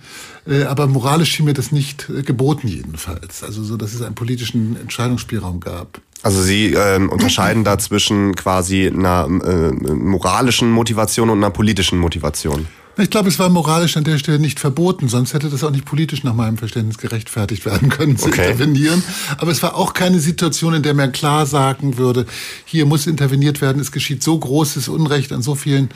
Äh, 0.47 0.65
aber 0.65 0.87
moralisch 0.87 1.31
schien 1.31 1.45
mir 1.45 1.55
das 1.55 1.73
nicht 1.73 2.09
äh, 2.09 2.23
geboten 2.23 2.69
jedenfalls. 2.69 3.43
Also 3.43 3.63
so, 3.65 3.77
dass 3.77 3.95
es 3.95 4.03
einen 4.03 4.15
politischen 4.15 4.77
Entscheidungsspielraum 4.81 5.61
gab. 5.61 6.01
Also 6.27 6.43
Sie 6.43 6.73
ähm, 6.73 7.09
unterscheiden 7.09 7.63
da 7.63 7.79
zwischen 7.79 8.35
quasi 8.35 8.89
einer 8.89 9.29
äh, 9.45 9.71
moralischen 9.95 10.73
Motivation 10.73 11.31
und 11.31 11.39
einer 11.39 11.53
politischen 11.53 12.01
Motivation. 12.01 12.67
Ich 12.99 13.11
glaube, 13.11 13.29
es 13.29 13.39
war 13.39 13.51
moralisch 13.51 13.97
an 13.97 14.05
der 14.05 14.19
Stelle 14.19 14.39
nicht 14.39 14.59
verboten, 14.59 15.09
sonst 15.09 15.35
hätte 15.35 15.51
das 15.51 15.63
auch 15.63 15.71
nicht 15.71 15.85
politisch 15.85 16.25
nach 16.25 16.33
meinem 16.33 16.57
Verständnis 16.57 16.97
gerechtfertigt 16.97 17.67
werden 17.67 17.91
können, 17.91 18.17
zu 18.17 18.29
okay. 18.29 18.51
intervenieren. 18.51 19.03
Aber 19.37 19.51
es 19.51 19.63
war 19.63 19.77
auch 19.77 19.93
keine 19.93 20.19
Situation, 20.19 20.73
in 20.73 20.83
der 20.83 20.95
man 20.95 21.13
klar 21.13 21.45
sagen 21.45 21.99
würde, 21.99 22.25
hier 22.65 22.87
muss 22.87 23.07
interveniert 23.07 23.61
werden, 23.61 23.81
es 23.81 23.93
geschieht 23.93 24.23
so 24.23 24.39
großes 24.39 24.89
Unrecht 24.89 25.33
an 25.33 25.43
so 25.43 25.55
vielen 25.55 25.91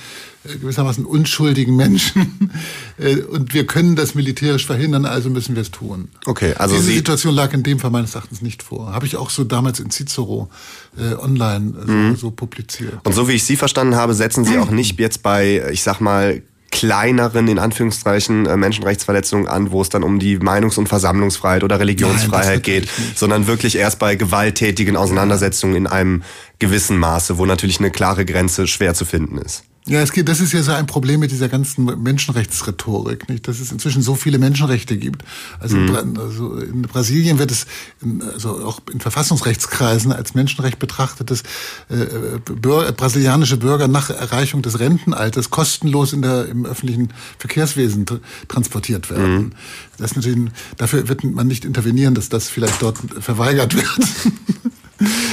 äh, 0.45 0.57
gewissermaßen 0.59 1.07
unschuldigen 1.07 1.75
Menschen 1.75 2.51
äh, 2.99 3.17
und 3.17 3.55
wir 3.55 3.67
können 3.67 3.97
das 3.97 4.15
militärisch 4.15 4.67
verhindern, 4.67 5.07
also 5.07 5.31
müssen 5.31 5.55
wir 5.55 5.63
es 5.63 5.71
tun. 5.71 6.09
Okay, 6.27 6.53
also 6.55 6.75
diese 6.75 6.87
Sie 6.87 6.97
Situation 6.97 7.35
lag 7.35 7.55
in 7.55 7.63
dem 7.63 7.79
Fall 7.79 7.91
meines 7.91 8.15
Erachtens 8.15 8.43
nicht 8.43 8.63
vor. 8.63 8.93
Habe 8.93 9.07
ich 9.07 9.17
auch 9.17 9.31
so 9.31 9.45
damals 9.45 9.81
in 9.81 9.91
Cicero 9.91 10.51
äh, 10.99 11.15
online 11.15 11.73
so, 11.87 11.93
mhm. 11.93 12.17
so 12.17 12.31
publiziert. 12.31 12.99
Und 13.05 13.15
so 13.15 13.27
wie 13.27 13.33
ich 13.33 13.45
Sie 13.45 13.57
verstanden 13.57 13.97
habe, 13.97 14.13
setzen 14.15 14.45
Sie 14.45 14.59
auch 14.59 14.71
nicht 14.71 14.99
jetzt 14.99 15.23
bei, 15.23 15.63
ich 15.73 15.83
sag 15.83 16.01
mal, 16.01 16.43
kleineren, 16.71 17.49
in 17.49 17.59
Anführungszeichen, 17.59 18.47
äh, 18.47 18.57
Menschenrechtsverletzungen 18.57 19.49
an, 19.49 19.71
wo 19.71 19.83
es 19.83 19.89
dann 19.89 20.03
um 20.03 20.19
die 20.19 20.39
Meinungs- 20.39 20.79
und 20.79 20.89
Versammlungsfreiheit 20.89 21.65
oder 21.65 21.81
Religionsfreiheit 21.81 22.47
Nein, 22.47 22.63
geht, 22.63 22.89
sondern 23.15 23.47
wirklich 23.47 23.77
erst 23.77 23.99
bei 23.99 24.15
gewalttätigen 24.15 24.97
Auseinandersetzungen 24.97 25.77
in 25.77 25.87
einem 25.87 26.23
gewissen 26.59 26.99
Maße, 26.99 27.39
wo 27.39 27.47
natürlich 27.47 27.81
eine 27.81 27.91
klare 27.91 28.25
Grenze 28.25 28.67
schwer 28.67 28.95
zu 28.95 29.05
finden 29.05 29.39
ist. 29.39 29.65
Ja, 29.91 30.01
es 30.03 30.13
geht, 30.13 30.29
das 30.29 30.41
ist 30.41 30.53
ja 30.53 30.63
so 30.63 30.71
ein 30.71 30.87
Problem 30.87 31.19
mit 31.19 31.33
dieser 31.33 31.49
ganzen 31.49 31.85
Menschenrechtsrhetorik, 31.85 33.29
nicht? 33.29 33.49
Dass 33.49 33.59
es 33.59 33.73
inzwischen 33.73 34.03
so 34.03 34.15
viele 34.15 34.39
Menschenrechte 34.39 34.97
gibt. 34.97 35.25
Also, 35.59 35.77
mhm. 35.77 35.97
in, 35.97 36.19
also 36.19 36.55
in 36.59 36.83
Brasilien 36.83 37.41
wird 37.41 37.51
es, 37.51 37.67
in, 38.01 38.23
also 38.23 38.65
auch 38.65 38.81
in 38.93 39.01
Verfassungsrechtskreisen 39.01 40.13
als 40.13 40.35
Menschenrecht 40.35 40.79
betrachtet, 40.79 41.33
dass 41.33 41.43
äh, 41.89 42.39
Bürger, 42.45 42.93
brasilianische 42.93 43.57
Bürger 43.57 43.89
nach 43.89 44.11
Erreichung 44.11 44.63
des 44.63 44.79
Rentenalters 44.79 45.51
kostenlos 45.51 46.13
in 46.13 46.23
der, 46.23 46.47
im 46.47 46.67
öffentlichen 46.67 47.13
Verkehrswesen 47.39 48.07
transportiert 48.47 49.11
werden. 49.11 49.35
Mhm. 49.35 49.53
Das 49.99 50.15
natürlich, 50.15 50.51
dafür 50.77 51.09
wird 51.09 51.25
man 51.25 51.49
nicht 51.49 51.65
intervenieren, 51.65 52.15
dass 52.15 52.29
das 52.29 52.49
vielleicht 52.49 52.81
dort 52.81 52.99
verweigert 53.19 53.75
wird. 53.75 54.70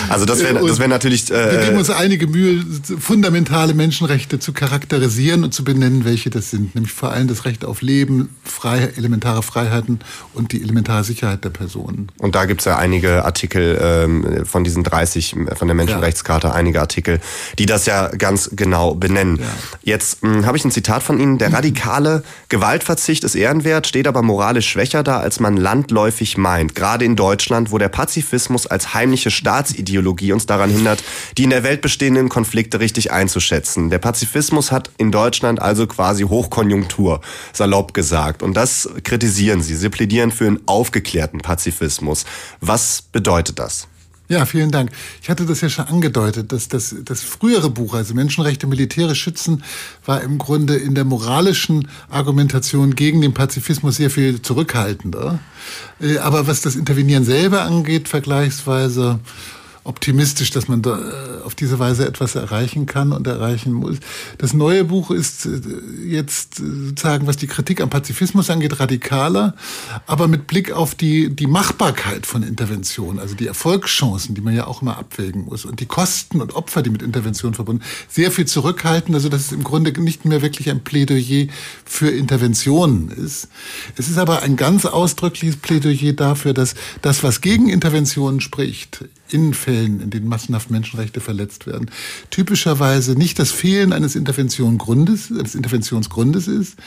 Also 0.10 0.26
das 0.26 0.40
wäre 0.40 0.66
das 0.66 0.80
wär 0.80 0.88
natürlich. 0.88 1.30
Äh, 1.30 1.52
wir 1.52 1.60
geben 1.66 1.78
uns 1.78 1.90
einige 1.90 2.28
Mühe, 2.28 2.64
fundamentale 3.00 3.74
Menschenrechte 3.74 4.40
zu 4.40 4.54
charakterisieren 4.54 5.44
und 5.44 5.54
zu 5.54 5.64
benennen, 5.64 6.06
welche 6.06 6.30
das 6.30 6.50
sind. 6.50 6.76
Nämlich 6.76 6.94
vor 6.94 7.12
allem 7.12 7.28
das 7.28 7.46
Recht 7.46 7.66
auf 7.66 7.82
Leben, 7.82 8.30
freie, 8.44 8.96
elementare 8.98 9.44
Freiheiten 9.44 10.00
und 10.34 10.52
die 10.52 10.62
elementare 10.62 11.04
Sicherheit 11.04 11.44
der 11.44 11.50
Personen. 11.50 12.08
Und 12.18 12.36
da 12.36 12.46
gibt 12.46 12.62
es 12.62 12.66
ja 12.66 12.78
einige 12.78 13.26
Artikel 13.26 13.78
ähm, 13.82 14.46
von 14.46 14.64
diesen 14.64 14.84
30, 14.84 15.36
von 15.56 15.68
der 15.68 15.76
Menschenrechtskarte, 15.76 16.48
ja. 16.48 16.54
einige 16.54 16.82
Artikel, 16.82 17.20
die 17.58 17.66
das 17.66 17.86
ja 17.86 18.08
ganz 18.10 18.52
genau 18.54 18.96
benennen. 18.96 19.38
Ja. 19.38 19.46
Jetzt 19.84 20.22
hm, 20.22 20.46
habe 20.46 20.58
ich 20.58 20.66
ein 20.66 20.72
Zitat 20.72 21.04
von 21.04 21.20
Ihnen. 21.20 21.38
Der 21.38 21.54
radikale 21.54 22.24
Gewaltverzicht 22.50 23.24
ist 23.24 23.36
ehrenwert, 23.36 23.88
steht 23.88 24.08
aber 24.08 24.22
moralisch 24.22 24.68
schwächer 24.68 25.04
da, 25.04 25.20
als 25.20 25.40
man 25.40 25.58
landläufig 25.58 26.38
meint. 26.38 26.76
Gerade 26.76 27.06
in 27.06 27.16
Deutschland, 27.16 27.72
wo 27.72 27.78
der 27.78 27.90
Pazifismus 27.90 28.68
als 28.68 28.94
heimliche 28.94 29.32
Staat 29.32 29.68
Staatsideologie 29.98 30.32
uns 30.32 30.46
daran 30.46 30.70
hindert, 30.70 31.04
die 31.38 31.44
in 31.44 31.50
der 31.50 31.64
Welt 31.64 31.82
bestehenden 31.82 32.30
Konflikte 32.30 32.80
richtig 32.80 33.12
einzuschätzen. 33.12 33.90
Der 33.90 34.00
Pazifismus 34.00 34.72
hat 34.72 34.92
in 34.98 35.12
Deutschland 35.12 35.62
also 35.62 35.88
quasi 35.88 36.24
Hochkonjunktur, 36.24 37.22
salopp 37.54 37.94
gesagt. 37.94 38.44
Und 38.44 38.56
das 38.56 38.90
kritisieren 39.04 39.62
Sie. 39.62 39.76
Sie 39.76 39.90
plädieren 39.90 40.32
für 40.32 40.48
einen 40.48 40.60
aufgeklärten 40.66 41.40
Pazifismus. 41.40 42.26
Was 42.62 43.02
bedeutet 43.02 43.60
das? 43.60 43.88
Ja, 44.30 44.46
vielen 44.46 44.72
Dank. 44.72 44.92
Ich 45.22 45.30
hatte 45.30 45.46
das 45.46 45.62
ja 45.62 45.70
schon 45.70 45.86
angedeutet, 45.86 46.52
dass 46.52 46.68
das, 46.68 46.94
das 47.06 47.22
frühere 47.22 47.70
Buch, 47.70 47.94
also 47.94 48.14
Menschenrechte 48.14 48.68
militärisch 48.68 49.22
schützen, 49.22 49.64
war 50.06 50.20
im 50.22 50.38
Grunde 50.38 50.76
in 50.76 50.96
der 50.96 51.06
moralischen 51.06 51.88
Argumentation 52.10 52.96
gegen 52.96 53.22
den 53.22 53.34
Pazifismus 53.34 53.96
sehr 53.96 54.10
viel 54.10 54.42
zurückhaltender. 54.42 55.40
Äh, 56.02 56.18
aber 56.18 56.46
was 56.46 56.60
das 56.60 56.76
Intervenieren 56.76 57.24
selber 57.24 57.62
angeht, 57.62 58.10
vergleichsweise 58.10 59.20
optimistisch, 59.88 60.52
dass 60.52 60.68
man 60.68 60.82
da 60.82 60.98
äh, 60.98 61.44
auf 61.44 61.56
diese 61.56 61.80
Weise 61.80 62.08
etwas 62.08 62.36
erreichen 62.36 62.86
kann 62.86 63.14
und 63.14 63.26
erreichen 63.26 63.72
muss. 63.72 63.98
Das 64.38 64.54
neue 64.54 64.84
Buch 64.84 65.12
ist 65.12 65.46
äh, 65.46 65.60
jetzt 66.06 66.60
äh, 66.60 66.64
sozusagen, 66.64 67.26
was 67.26 67.38
die 67.38 67.48
Kritik 67.48 67.82
am 67.82 67.90
Pazifismus 67.90 68.50
angeht, 68.50 68.80
radikaler, 68.80 69.56
aber 70.06 70.28
mit 70.28 70.48
Blick 70.48 70.72
auf 70.72 70.94
die, 70.94 71.34
die 71.34 71.48
Machbarkeit 71.48 72.26
von 72.26 72.44
Intervention, 72.44 73.18
also 73.18 73.36
die 73.36 73.48
Erfolgschancen, 73.48 74.36
die 74.36 74.42
man 74.42 74.56
ja 74.56 74.68
auch 74.68 74.82
immer 74.82 74.98
abwägen 74.98 75.46
muss 75.46 75.64
und 75.66 75.80
die 75.80 75.86
Kosten 75.86 76.42
und 76.42 76.56
Opfer, 76.56 76.82
die 76.82 76.90
mit 76.90 77.02
Intervention 77.02 77.54
verbunden, 77.54 77.84
sehr 78.10 78.32
viel 78.32 78.46
zurückhalten, 78.46 79.16
also 79.16 79.30
dass 79.30 79.42
es 79.42 79.52
im 79.54 79.64
Grunde 79.64 79.98
nicht 80.02 80.26
mehr 80.26 80.42
wirklich 80.42 80.70
ein 80.70 80.84
Plädoyer 80.84 81.48
für 81.86 82.10
Interventionen 82.10 83.10
ist. 83.10 83.48
Es 83.96 84.10
ist 84.10 84.18
aber 84.18 84.42
ein 84.42 84.58
ganz 84.58 84.86
ausdrückliches 84.86 85.58
Plädoyer 85.58 86.12
dafür, 86.14 86.54
dass 86.54 86.76
das, 87.02 87.24
was 87.24 87.40
gegen 87.40 87.70
Interventionen 87.70 88.42
spricht, 88.42 89.06
in 89.30 89.54
Fällen, 89.54 90.02
in 90.02 90.10
denen 90.10 90.28
massenhaft 90.28 90.70
Menschenrechte 90.70 91.20
verletzt 91.20 91.68
werden, 91.68 91.92
typischerweise 92.30 93.14
nicht 93.14 93.40
das 93.40 93.52
Fehlen 93.52 93.94
eines 93.94 94.16
Interventionsgrundes, 94.16 95.32
eines 95.32 95.56
Interventionsgrundes 95.56 96.48
ist, 96.48 96.78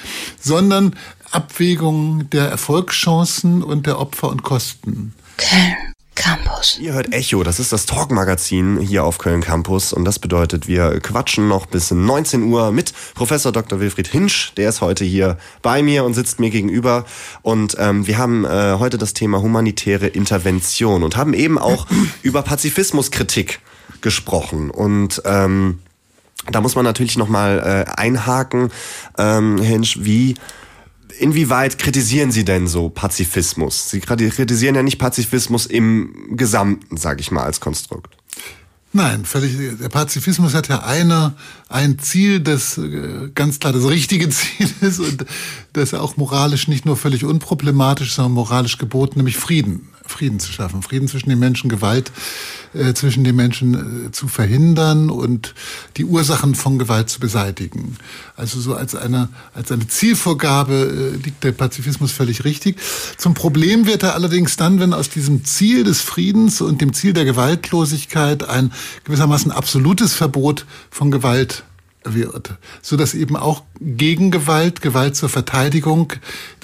sondern 0.40 0.94
Abwägung 1.30 2.28
der 2.30 2.46
Erfolgschancen 2.48 3.62
und 3.62 3.86
der 3.86 3.98
Opfer 3.98 4.28
und 4.28 4.42
Kosten. 4.42 5.14
Köln 5.36 5.90
Campus. 6.20 6.78
Ihr 6.78 6.92
hört 6.92 7.14
Echo, 7.14 7.42
das 7.42 7.58
ist 7.58 7.72
das 7.72 7.86
Talk-Magazin 7.86 8.78
hier 8.78 9.04
auf 9.04 9.16
Köln 9.16 9.40
Campus 9.40 9.94
und 9.94 10.04
das 10.04 10.18
bedeutet, 10.18 10.68
wir 10.68 11.00
quatschen 11.00 11.48
noch 11.48 11.64
bis 11.64 11.90
19 11.90 12.42
Uhr 12.42 12.72
mit 12.72 12.92
Professor 13.14 13.52
Dr. 13.52 13.80
Wilfried 13.80 14.06
Hinsch, 14.06 14.52
der 14.58 14.68
ist 14.68 14.82
heute 14.82 15.02
hier 15.02 15.38
bei 15.62 15.82
mir 15.82 16.04
und 16.04 16.12
sitzt 16.12 16.38
mir 16.38 16.50
gegenüber 16.50 17.06
und 17.40 17.74
ähm, 17.78 18.06
wir 18.06 18.18
haben 18.18 18.44
äh, 18.44 18.76
heute 18.78 18.98
das 18.98 19.14
Thema 19.14 19.40
humanitäre 19.40 20.08
Intervention 20.08 21.04
und 21.04 21.16
haben 21.16 21.32
eben 21.32 21.58
auch 21.58 21.86
über 22.22 22.42
Pazifismuskritik 22.42 23.60
gesprochen 24.02 24.68
und 24.70 25.22
ähm, 25.24 25.78
da 26.52 26.60
muss 26.60 26.74
man 26.74 26.84
natürlich 26.84 27.16
nochmal 27.16 27.86
äh, 27.88 27.90
einhaken, 27.98 28.70
ähm, 29.16 29.56
Hinsch, 29.56 30.00
wie 30.02 30.34
Inwieweit 31.20 31.78
kritisieren 31.78 32.32
Sie 32.32 32.46
denn 32.46 32.66
so 32.66 32.88
Pazifismus? 32.88 33.90
Sie 33.90 34.00
kritisieren 34.00 34.74
ja 34.74 34.82
nicht 34.82 34.98
Pazifismus 34.98 35.66
im 35.66 36.14
Gesamten, 36.30 36.96
sage 36.96 37.20
ich 37.20 37.30
mal, 37.30 37.42
als 37.42 37.60
Konstrukt. 37.60 38.16
Nein, 38.94 39.26
völlig. 39.26 39.78
Der 39.78 39.90
Pazifismus 39.90 40.54
hat 40.54 40.68
ja 40.68 40.82
eine, 40.82 41.34
ein 41.68 41.98
Ziel, 41.98 42.40
das 42.40 42.78
äh, 42.78 43.28
ganz 43.34 43.60
klar 43.60 43.74
das 43.74 43.86
richtige 43.86 44.28
Ziel 44.30 44.70
ist 44.80 44.98
und 44.98 45.26
das 45.74 45.92
auch 45.92 46.16
moralisch 46.16 46.68
nicht 46.68 46.86
nur 46.86 46.96
völlig 46.96 47.26
unproblematisch, 47.26 48.14
sondern 48.14 48.32
moralisch 48.32 48.78
geboten, 48.78 49.18
nämlich 49.18 49.36
Frieden. 49.36 49.89
Frieden 50.10 50.40
zu 50.40 50.52
schaffen, 50.52 50.82
Frieden 50.82 51.08
zwischen 51.08 51.30
den 51.30 51.38
Menschen, 51.38 51.70
Gewalt 51.70 52.12
äh, 52.74 52.94
zwischen 52.94 53.24
den 53.24 53.36
Menschen 53.36 54.08
äh, 54.08 54.12
zu 54.12 54.28
verhindern 54.28 55.10
und 55.10 55.54
die 55.96 56.04
Ursachen 56.04 56.54
von 56.54 56.78
Gewalt 56.78 57.08
zu 57.08 57.20
beseitigen. 57.20 57.96
Also 58.36 58.60
so 58.60 58.74
als 58.74 58.94
eine, 58.94 59.28
als 59.54 59.72
eine 59.72 59.86
Zielvorgabe 59.88 61.14
äh, 61.14 61.16
liegt 61.16 61.44
der 61.44 61.52
Pazifismus 61.52 62.12
völlig 62.12 62.44
richtig. 62.44 62.78
Zum 63.16 63.34
Problem 63.34 63.86
wird 63.86 64.02
er 64.02 64.14
allerdings 64.14 64.56
dann, 64.56 64.80
wenn 64.80 64.92
aus 64.92 65.10
diesem 65.10 65.44
Ziel 65.44 65.84
des 65.84 66.00
Friedens 66.00 66.60
und 66.60 66.80
dem 66.80 66.92
Ziel 66.92 67.12
der 67.12 67.24
Gewaltlosigkeit 67.24 68.48
ein 68.48 68.72
gewissermaßen 69.04 69.50
absolutes 69.50 70.14
Verbot 70.14 70.66
von 70.90 71.10
Gewalt 71.10 71.64
wird, 72.04 72.54
so 72.82 72.96
dass 72.96 73.14
eben 73.14 73.36
auch 73.36 73.62
Gegengewalt, 73.80 74.80
Gewalt 74.80 75.16
zur 75.16 75.28
Verteidigung 75.28 76.12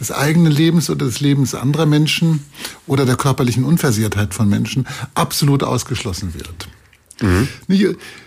des 0.00 0.10
eigenen 0.10 0.52
Lebens 0.52 0.88
oder 0.88 1.04
des 1.06 1.20
Lebens 1.20 1.54
anderer 1.54 1.86
Menschen 1.86 2.44
oder 2.86 3.04
der 3.04 3.16
körperlichen 3.16 3.64
Unversehrtheit 3.64 4.34
von 4.34 4.48
Menschen 4.48 4.86
absolut 5.14 5.62
ausgeschlossen 5.62 6.34
wird. 6.34 6.68
Mhm. 7.20 7.48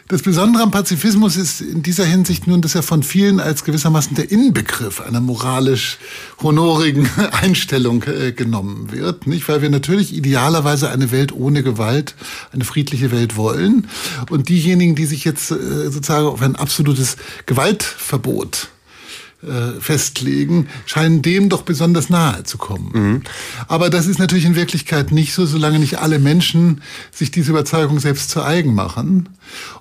Das 0.07 0.23
Besondere 0.23 0.63
am 0.63 0.71
Pazifismus 0.71 1.37
ist 1.37 1.61
in 1.61 1.83
dieser 1.83 2.05
Hinsicht 2.05 2.47
nun, 2.47 2.61
dass 2.61 2.73
er 2.73 2.81
von 2.81 3.03
vielen 3.03 3.39
als 3.39 3.63
gewissermaßen 3.63 4.15
der 4.15 4.31
Inbegriff 4.31 5.01
einer 5.01 5.21
moralisch 5.21 5.99
honorigen 6.41 7.07
Einstellung 7.31 8.03
äh, 8.03 8.31
genommen 8.31 8.91
wird, 8.91 9.27
nicht? 9.27 9.47
Weil 9.47 9.61
wir 9.61 9.69
natürlich 9.69 10.15
idealerweise 10.15 10.89
eine 10.89 11.11
Welt 11.11 11.31
ohne 11.31 11.61
Gewalt, 11.61 12.15
eine 12.51 12.65
friedliche 12.65 13.11
Welt 13.11 13.37
wollen. 13.37 13.87
Und 14.31 14.49
diejenigen, 14.49 14.95
die 14.95 15.05
sich 15.05 15.25
jetzt 15.25 15.51
äh, 15.51 15.91
sozusagen 15.91 16.25
auf 16.25 16.41
ein 16.41 16.55
absolutes 16.55 17.17
Gewaltverbot 17.45 18.69
festlegen, 19.79 20.67
scheinen 20.85 21.21
dem 21.21 21.47
doch 21.47 21.61
besonders 21.61 22.09
nahe 22.09 22.43
zu 22.43 22.57
kommen. 22.57 22.91
Mhm. 22.93 23.21
Aber 23.69 23.89
das 23.89 24.05
ist 24.05 24.19
natürlich 24.19 24.45
in 24.45 24.55
Wirklichkeit 24.55 25.11
nicht 25.11 25.33
so, 25.33 25.45
solange 25.45 25.79
nicht 25.79 25.99
alle 25.99 26.19
Menschen 26.19 26.81
sich 27.11 27.31
diese 27.31 27.51
Überzeugung 27.51 27.99
selbst 27.99 28.29
zu 28.29 28.43
eigen 28.43 28.73
machen. 28.75 29.29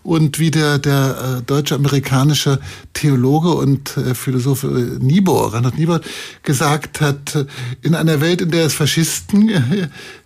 Und 0.03 0.39
wie 0.39 0.51
der, 0.51 0.79
der 0.79 1.39
äh, 1.39 1.43
deutsche-amerikanische 1.43 2.61
Theologe 2.95 3.51
und 3.51 3.97
äh, 3.97 4.15
Philosoph 4.15 4.65
äh, 4.65 4.69
Niebuhr, 5.01 5.53
Reinhard 5.53 5.79
Niebuhr, 5.79 6.01
gesagt 6.43 7.01
hat, 7.01 7.35
äh, 7.35 7.47
in 7.83 7.95
einer 7.95 8.21
Welt, 8.21 8.41
in 8.41 8.51
der 8.51 8.67
es 8.67 8.75
Faschisten 8.75 9.51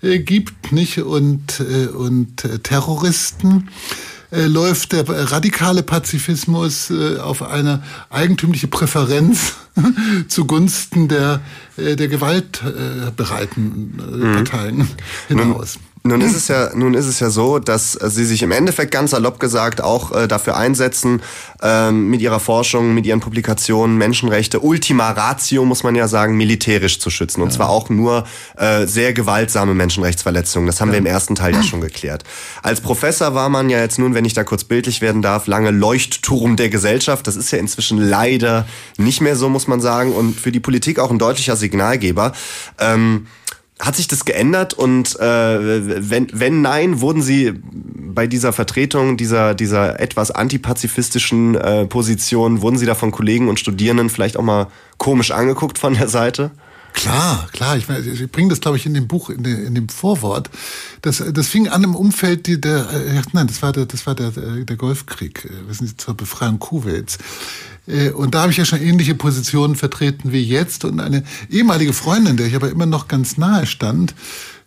äh, 0.03 0.19
gibt, 0.21 0.73
nicht, 0.73 0.99
und, 0.99 1.61
äh, 1.61 1.87
und 1.87 2.45
äh, 2.45 2.59
Terroristen, 2.59 3.69
äh, 4.33 4.47
läuft 4.47 4.93
der 4.93 5.09
radikale 5.09 5.83
Pazifismus 5.83 6.91
äh, 6.91 7.19
auf 7.19 7.43
eine 7.43 7.83
eigentümliche 8.11 8.67
Präferenz 8.67 9.55
zugunsten 10.29 11.09
der, 11.09 11.41
äh, 11.77 11.97
der 11.97 12.09
gewaltbereiten 12.09 13.99
äh, 13.99 14.17
mhm. 14.17 14.35
Parteien 14.35 14.89
hinaus. 15.29 15.77
Nun 15.77 15.92
nun 16.05 16.21
ist 16.21 16.35
es 16.35 16.49
ja, 16.49 16.71
nun 16.75 16.95
ist 16.95 17.07
es 17.07 17.21
ja 17.21 17.31
so, 17.31 17.61
dass 17.61 17.93
Sie 17.93 18.25
sich 18.25 18.43
im 18.43 18.51
Endeffekt 18.51 18.91
ganz 18.91 19.13
salopp 19.13 19.39
gesagt 19.39 19.81
auch 19.81 20.11
äh, 20.13 20.27
dafür 20.27 20.57
einsetzen, 20.57 21.23
ähm, 21.63 22.09
mit 22.09 22.21
Ihrer 22.21 22.41
Forschung, 22.41 22.93
mit 22.93 23.07
Ihren 23.07 23.21
Publikationen 23.21 23.97
Menschenrechte 23.97 24.61
Ultima 24.61 25.11
Ratio, 25.13 25.65
muss 25.65 25.85
man 25.85 25.95
ja 25.95 26.09
sagen, 26.09 26.37
militärisch 26.37 26.99
zu 26.99 27.09
schützen. 27.09 27.41
Und 27.41 27.51
ja. 27.51 27.57
zwar 27.57 27.69
auch 27.69 27.89
nur 27.89 28.25
äh, 28.57 28.87
sehr 28.87 29.13
gewaltsame 29.13 29.75
Menschenrechtsverletzungen. 29.75 30.67
Das 30.67 30.81
haben 30.81 30.89
ja. 30.89 30.95
wir 30.95 30.99
im 30.99 31.07
ersten 31.07 31.37
Teil 31.37 31.55
ja 31.55 31.63
schon 31.63 31.81
geklärt. 31.81 32.25
Als 32.63 32.81
Professor 32.81 33.35
war 33.35 33.49
man 33.49 33.71
ja 33.71 33.79
jetzt 33.79 34.01
nun, 34.01 34.15
wenn 34.15 34.25
ich 34.25 34.35
da 34.35 34.43
kurz 34.43 34.65
bildlich 34.65 35.03
werden 35.03 35.23
darf, 35.23 35.47
lange 35.47 35.71
Leuchtturm 35.71 36.57
der 36.57 36.69
Gesellschaft. 36.69 37.29
Das 37.29 37.37
ist 37.37 37.53
ja 37.53 37.59
inzwischen 37.59 37.99
leider 37.99 38.67
nicht 38.97 39.21
mehr 39.21 39.37
so, 39.37 39.49
muss 39.49 39.69
man 39.69 39.81
sagen. 39.81 40.13
Und 40.13 40.41
für 40.41 40.51
die 40.51 40.61
Politik 40.61 40.99
auch 40.99 41.13
ein 41.13 41.21
deutlicher 41.21 41.55
Signalgeber. 41.55 42.33
Ähm, 42.81 43.29
hat 43.83 43.97
sich 43.97 44.07
das 44.07 44.25
geändert 44.25 44.75
und 44.75 45.19
äh, 45.19 46.09
wenn, 46.09 46.29
wenn 46.33 46.63
nein, 46.63 47.01
wurden 47.01 47.21
Sie 47.21 47.53
bei 48.15 48.29
dieser 48.29 48.53
Vertretung 48.53 49.17
dieser, 49.17 49.55
dieser 49.55 49.99
etwas 49.99 50.31
antipazifistischen 50.31 51.57
äh, 51.57 51.87
Position, 51.87 52.63
wurden 52.63 52.77
Sie 52.79 52.87
da 52.87 52.95
von 52.95 53.11
Kollegen 53.11 53.49
und 53.49 53.59
Studierenden 53.59 54.09
vielleicht 54.09 54.37
auch 54.37 54.45
mal 54.45 54.69
komisch 54.99 55.33
angeguckt 55.33 55.79
von 55.81 55.95
der 55.95 56.07
Seite? 56.07 56.53
Klar, 56.93 57.49
klar. 57.53 57.77
Ich, 57.77 57.89
ich 57.89 58.31
bringe 58.31 58.51
das, 58.51 58.61
glaube 58.61 58.77
ich, 58.77 58.87
in 58.87 58.95
dem 58.95 59.09
Buch, 59.09 59.31
in, 59.31 59.43
de, 59.43 59.67
in 59.67 59.75
dem 59.75 59.89
Vorwort. 59.89 60.51
Das, 61.01 61.23
das 61.33 61.49
fing 61.49 61.69
an 61.69 61.83
im 61.85 61.95
Umfeld 61.95 62.47
die, 62.47 62.61
der, 62.61 62.91
äh, 62.91 63.23
nein, 63.33 63.47
das 63.47 63.63
war 63.63 63.73
der, 63.73 63.87
das 63.87 64.07
war 64.07 64.15
der, 64.15 64.31
der 64.31 64.77
Golfkrieg, 64.77 65.45
äh, 65.45 65.69
wissen 65.69 65.87
Sie, 65.87 65.97
zur 65.97 66.15
Befreiung 66.15 66.59
Kuwaits. 66.59 67.19
Äh, 67.87 68.11
und 68.11 68.35
da 68.35 68.43
habe 68.43 68.53
ich 68.53 68.59
ja 68.59 68.65
schon 68.65 68.81
ähnliche 68.81 69.15
Positionen 69.15 69.75
vertreten 69.75 70.33
wie 70.33 70.43
jetzt. 70.43 70.85
Und 70.85 71.01
eine 71.01 71.25
ehemalige 71.51 71.93
Freundin, 71.93 72.37
der 72.37 72.47
ich 72.47 72.55
aber 72.55 72.71
immer 72.71 72.87
noch 72.87 73.09
ganz 73.09 73.37
nahe 73.37 73.67
stand, 73.67 74.13
äh, 74.13 74.15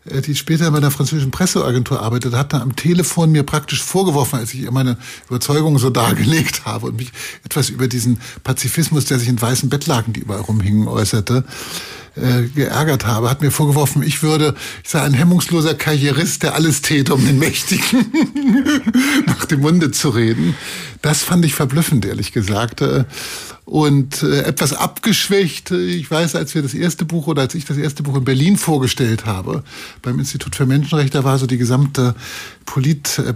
die 0.05 0.35
später 0.35 0.69
bei 0.69 0.79
der 0.79 0.91
französischen 0.91 1.31
Presseagentur 1.31 2.01
arbeitete, 2.01 2.37
hat 2.37 2.53
dann 2.53 2.61
am 2.61 2.75
Telefon 2.75 3.31
mir 3.31 3.43
praktisch 3.43 3.81
vorgeworfen, 3.83 4.39
als 4.39 4.53
ich 4.53 4.61
ihr 4.61 4.71
meine 4.71 4.97
Überzeugung 5.27 5.79
so 5.79 5.89
dargelegt 5.89 6.65
habe 6.65 6.87
und 6.87 6.97
mich 6.97 7.11
etwas 7.43 7.69
über 7.69 7.87
diesen 7.87 8.19
Pazifismus, 8.43 9.05
der 9.05 9.17
sich 9.17 9.29
in 9.29 9.41
weißen 9.41 9.69
Bettlaken, 9.69 10.13
die 10.13 10.19
überall 10.21 10.41
rumhingen, 10.41 10.87
äußerte, 10.87 11.43
äh, 12.15 12.43
geärgert 12.43 13.05
habe, 13.05 13.29
hat 13.29 13.41
mir 13.41 13.51
vorgeworfen, 13.51 14.03
ich 14.03 14.23
würde, 14.23 14.55
ich 14.83 14.89
sei 14.89 15.01
ein 15.01 15.13
hemmungsloser 15.13 15.73
Karrierist, 15.73 16.43
der 16.43 16.55
alles 16.55 16.81
täte, 16.81 17.13
um 17.13 17.25
den 17.25 17.39
Mächtigen 17.39 18.05
nach 19.25 19.45
dem 19.45 19.61
Munde 19.61 19.91
zu 19.91 20.09
reden. 20.09 20.55
Das 21.01 21.23
fand 21.23 21.43
ich 21.45 21.55
verblüffend, 21.55 22.05
ehrlich 22.05 22.31
gesagt. 22.31 22.81
Äh, 23.65 23.71
und 23.71 24.23
äh, 24.23 24.43
etwas 24.43 24.73
abgeschwächt. 24.73 25.71
Ich 25.71 26.09
weiß, 26.09 26.35
als 26.35 26.55
wir 26.55 26.61
das 26.61 26.73
erste 26.73 27.05
Buch 27.05 27.27
oder 27.27 27.41
als 27.43 27.55
ich 27.55 27.65
das 27.65 27.77
erste 27.77 28.03
Buch 28.03 28.15
in 28.15 28.23
Berlin 28.23 28.57
vorgestellt 28.57 29.25
habe, 29.25 29.63
beim 30.01 30.19
Institut 30.19 30.55
für 30.55 30.65
Menschenrechte, 30.65 31.23
war 31.23 31.37
so 31.37 31.47
die 31.47 31.57
gesamte 31.57 32.15
Polit, 32.65 33.19
äh, 33.19 33.33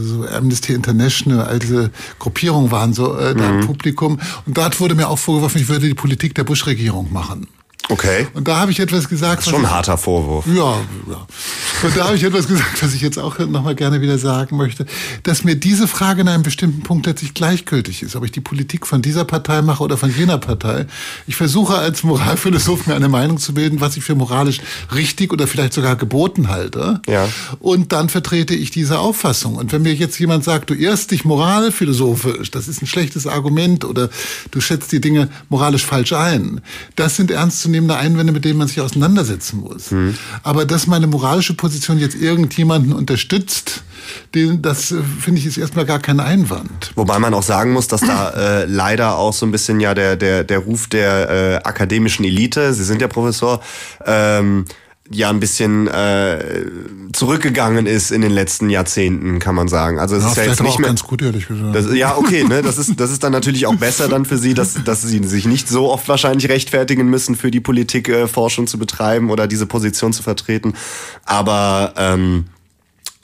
so 0.00 0.26
Amnesty 0.26 0.72
International, 0.72 1.46
all 1.46 1.58
diese 1.58 1.90
Gruppierungen 2.18 2.70
waren 2.70 2.92
so 2.92 3.16
äh, 3.16 3.34
da 3.34 3.52
mhm. 3.52 3.60
im 3.60 3.66
Publikum. 3.66 4.18
Und 4.46 4.56
dort 4.56 4.80
wurde 4.80 4.94
mir 4.94 5.08
auch 5.08 5.18
vorgeworfen, 5.18 5.60
ich 5.60 5.68
würde 5.68 5.86
die 5.86 5.94
Politik 5.94 6.34
der 6.34 6.44
Bush-Regierung 6.44 7.12
machen. 7.12 7.46
Okay. 7.88 8.26
Und 8.34 8.48
da 8.48 8.58
habe 8.58 8.72
ich 8.72 8.80
etwas 8.80 9.08
gesagt. 9.08 9.38
Das 9.38 9.46
ist 9.46 9.50
schon 9.50 9.64
ein 9.64 9.70
harter 9.70 9.96
Vorwurf. 9.96 10.44
Ja, 10.46 10.76
ja. 11.08 11.26
Und 11.82 11.96
da 11.96 12.06
habe 12.06 12.16
ich 12.16 12.24
etwas 12.24 12.48
gesagt, 12.48 12.82
was 12.82 12.94
ich 12.94 13.00
jetzt 13.00 13.18
auch 13.18 13.38
nochmal 13.38 13.74
gerne 13.74 14.00
wieder 14.00 14.18
sagen 14.18 14.56
möchte, 14.56 14.86
dass 15.22 15.44
mir 15.44 15.56
diese 15.56 15.86
Frage 15.86 16.22
in 16.22 16.28
einem 16.28 16.42
bestimmten 16.42 16.82
Punkt 16.82 17.06
letztlich 17.06 17.34
gleichgültig 17.34 18.02
ist, 18.02 18.16
ob 18.16 18.24
ich 18.24 18.32
die 18.32 18.40
Politik 18.40 18.86
von 18.86 19.02
dieser 19.02 19.24
Partei 19.24 19.62
mache 19.62 19.82
oder 19.82 19.96
von 19.96 20.12
jener 20.14 20.38
Partei. 20.38 20.86
Ich 21.26 21.36
versuche 21.36 21.76
als 21.76 22.02
Moralphilosoph 22.02 22.86
mir 22.86 22.94
eine 22.94 23.08
Meinung 23.08 23.38
zu 23.38 23.54
bilden, 23.54 23.80
was 23.80 23.96
ich 23.96 24.04
für 24.04 24.14
moralisch 24.14 24.60
richtig 24.94 25.32
oder 25.32 25.46
vielleicht 25.46 25.74
sogar 25.74 25.96
geboten 25.96 26.48
halte. 26.48 27.00
Ja. 27.06 27.28
Und 27.60 27.92
dann 27.92 28.08
vertrete 28.08 28.54
ich 28.54 28.70
diese 28.70 28.98
Auffassung. 28.98 29.56
Und 29.56 29.72
wenn 29.72 29.82
mir 29.82 29.94
jetzt 29.94 30.18
jemand 30.18 30.44
sagt, 30.44 30.70
du 30.70 30.74
irrst 30.74 31.10
dich 31.10 31.24
moralphilosophisch, 31.24 32.50
das 32.50 32.68
ist 32.68 32.82
ein 32.82 32.86
schlechtes 32.86 33.26
Argument 33.26 33.84
oder 33.84 34.08
du 34.50 34.60
schätzt 34.60 34.92
die 34.92 35.00
Dinge 35.00 35.28
moralisch 35.50 35.84
falsch 35.84 36.14
ein, 36.14 36.62
das 36.96 37.16
sind 37.16 37.30
ernstzunehmende 37.30 37.75
ernstzunehmende 37.76 37.96
Einwände, 37.96 38.32
mit 38.32 38.44
denen 38.44 38.58
man 38.58 38.68
sich 38.68 38.80
auseinandersetzen 38.80 39.60
muss. 39.60 39.90
Mhm. 39.90 40.16
Aber 40.42 40.64
dass 40.64 40.86
meine 40.86 41.06
moralische 41.06 41.54
Position 41.54 41.98
jetzt 41.98 42.14
irgendjemanden 42.14 42.92
unterstützt, 42.92 43.82
den, 44.34 44.62
das 44.62 44.92
äh, 44.92 45.02
finde 45.20 45.40
ich 45.40 45.46
ist 45.46 45.58
erstmal 45.58 45.84
gar 45.84 45.98
kein 45.98 46.20
Einwand. 46.20 46.92
Wobei 46.94 47.18
man 47.18 47.34
auch 47.34 47.42
sagen 47.42 47.72
muss, 47.72 47.88
dass 47.88 48.00
da 48.00 48.30
äh, 48.62 48.64
leider 48.64 49.16
auch 49.16 49.32
so 49.32 49.46
ein 49.46 49.52
bisschen 49.52 49.80
ja 49.80 49.94
der, 49.94 50.16
der, 50.16 50.44
der 50.44 50.58
Ruf 50.58 50.88
der 50.88 51.30
äh, 51.30 51.54
akademischen 51.68 52.24
Elite, 52.24 52.72
Sie 52.72 52.84
sind 52.84 53.00
ja 53.00 53.08
Professor, 53.08 53.60
ähm, 54.04 54.64
ja 55.10 55.30
ein 55.30 55.40
bisschen 55.40 55.86
äh, 55.88 56.66
zurückgegangen 57.12 57.86
ist 57.86 58.10
in 58.10 58.20
den 58.20 58.32
letzten 58.32 58.70
Jahrzehnten, 58.70 59.38
kann 59.38 59.54
man 59.54 59.68
sagen. 59.68 59.98
Also 59.98 60.16
es 60.16 60.22
ja, 60.22 60.30
ist 60.30 60.36
ja 60.36 60.44
jetzt 60.44 60.62
nicht 60.62 60.78
mehr 60.78 60.88
ganz 60.88 61.02
gut 61.02 61.22
ehrlich 61.22 61.46
gesagt. 61.48 61.74
Das, 61.74 61.94
ja, 61.94 62.16
okay, 62.16 62.44
ne, 62.44 62.62
das 62.62 62.78
ist 62.78 62.98
das 62.98 63.10
ist 63.10 63.22
dann 63.22 63.32
natürlich 63.32 63.66
auch 63.66 63.76
besser 63.76 64.08
dann 64.08 64.24
für 64.24 64.38
Sie, 64.38 64.54
dass 64.54 64.82
dass 64.84 65.02
Sie 65.02 65.22
sich 65.24 65.46
nicht 65.46 65.68
so 65.68 65.90
oft 65.90 66.08
wahrscheinlich 66.08 66.48
rechtfertigen 66.48 67.08
müssen 67.08 67.36
für 67.36 67.50
die 67.50 67.60
Politik 67.60 68.08
äh, 68.08 68.28
Forschung 68.28 68.66
zu 68.66 68.78
betreiben 68.78 69.30
oder 69.30 69.46
diese 69.46 69.66
Position 69.66 70.12
zu 70.12 70.22
vertreten. 70.22 70.74
Aber 71.24 71.94
ähm, 71.96 72.46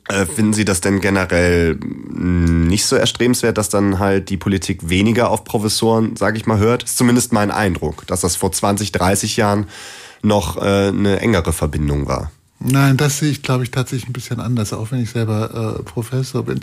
äh, 0.08 0.26
Finden 0.26 0.52
Sie 0.52 0.64
das 0.64 0.80
denn 0.80 1.00
generell 1.00 1.76
nicht 1.76 2.86
so 2.86 2.96
erstrebenswert, 2.96 3.56
dass 3.56 3.68
dann 3.68 4.00
halt 4.00 4.30
die 4.30 4.36
Politik 4.36 4.88
weniger 4.88 5.30
auf 5.30 5.44
Professoren, 5.44 6.16
sage 6.16 6.36
ich 6.36 6.44
mal, 6.44 6.58
hört? 6.58 6.82
Ist 6.82 6.98
zumindest 6.98 7.32
mein 7.32 7.52
Eindruck, 7.52 8.06
dass 8.08 8.20
das 8.20 8.34
vor 8.34 8.50
20, 8.50 8.90
30 8.90 9.36
Jahren 9.36 9.66
noch 10.22 10.56
äh, 10.56 10.88
eine 10.88 11.20
engere 11.20 11.52
Verbindung 11.52 12.06
war. 12.06 12.30
Nein, 12.64 12.96
das 12.96 13.18
sehe 13.18 13.30
ich, 13.30 13.42
glaube 13.42 13.64
ich, 13.64 13.70
tatsächlich 13.70 14.08
ein 14.08 14.12
bisschen 14.12 14.38
anders, 14.38 14.72
auch 14.72 14.92
wenn 14.92 15.02
ich 15.02 15.10
selber 15.10 15.78
äh, 15.78 15.82
Professor 15.82 16.44
bin. 16.44 16.60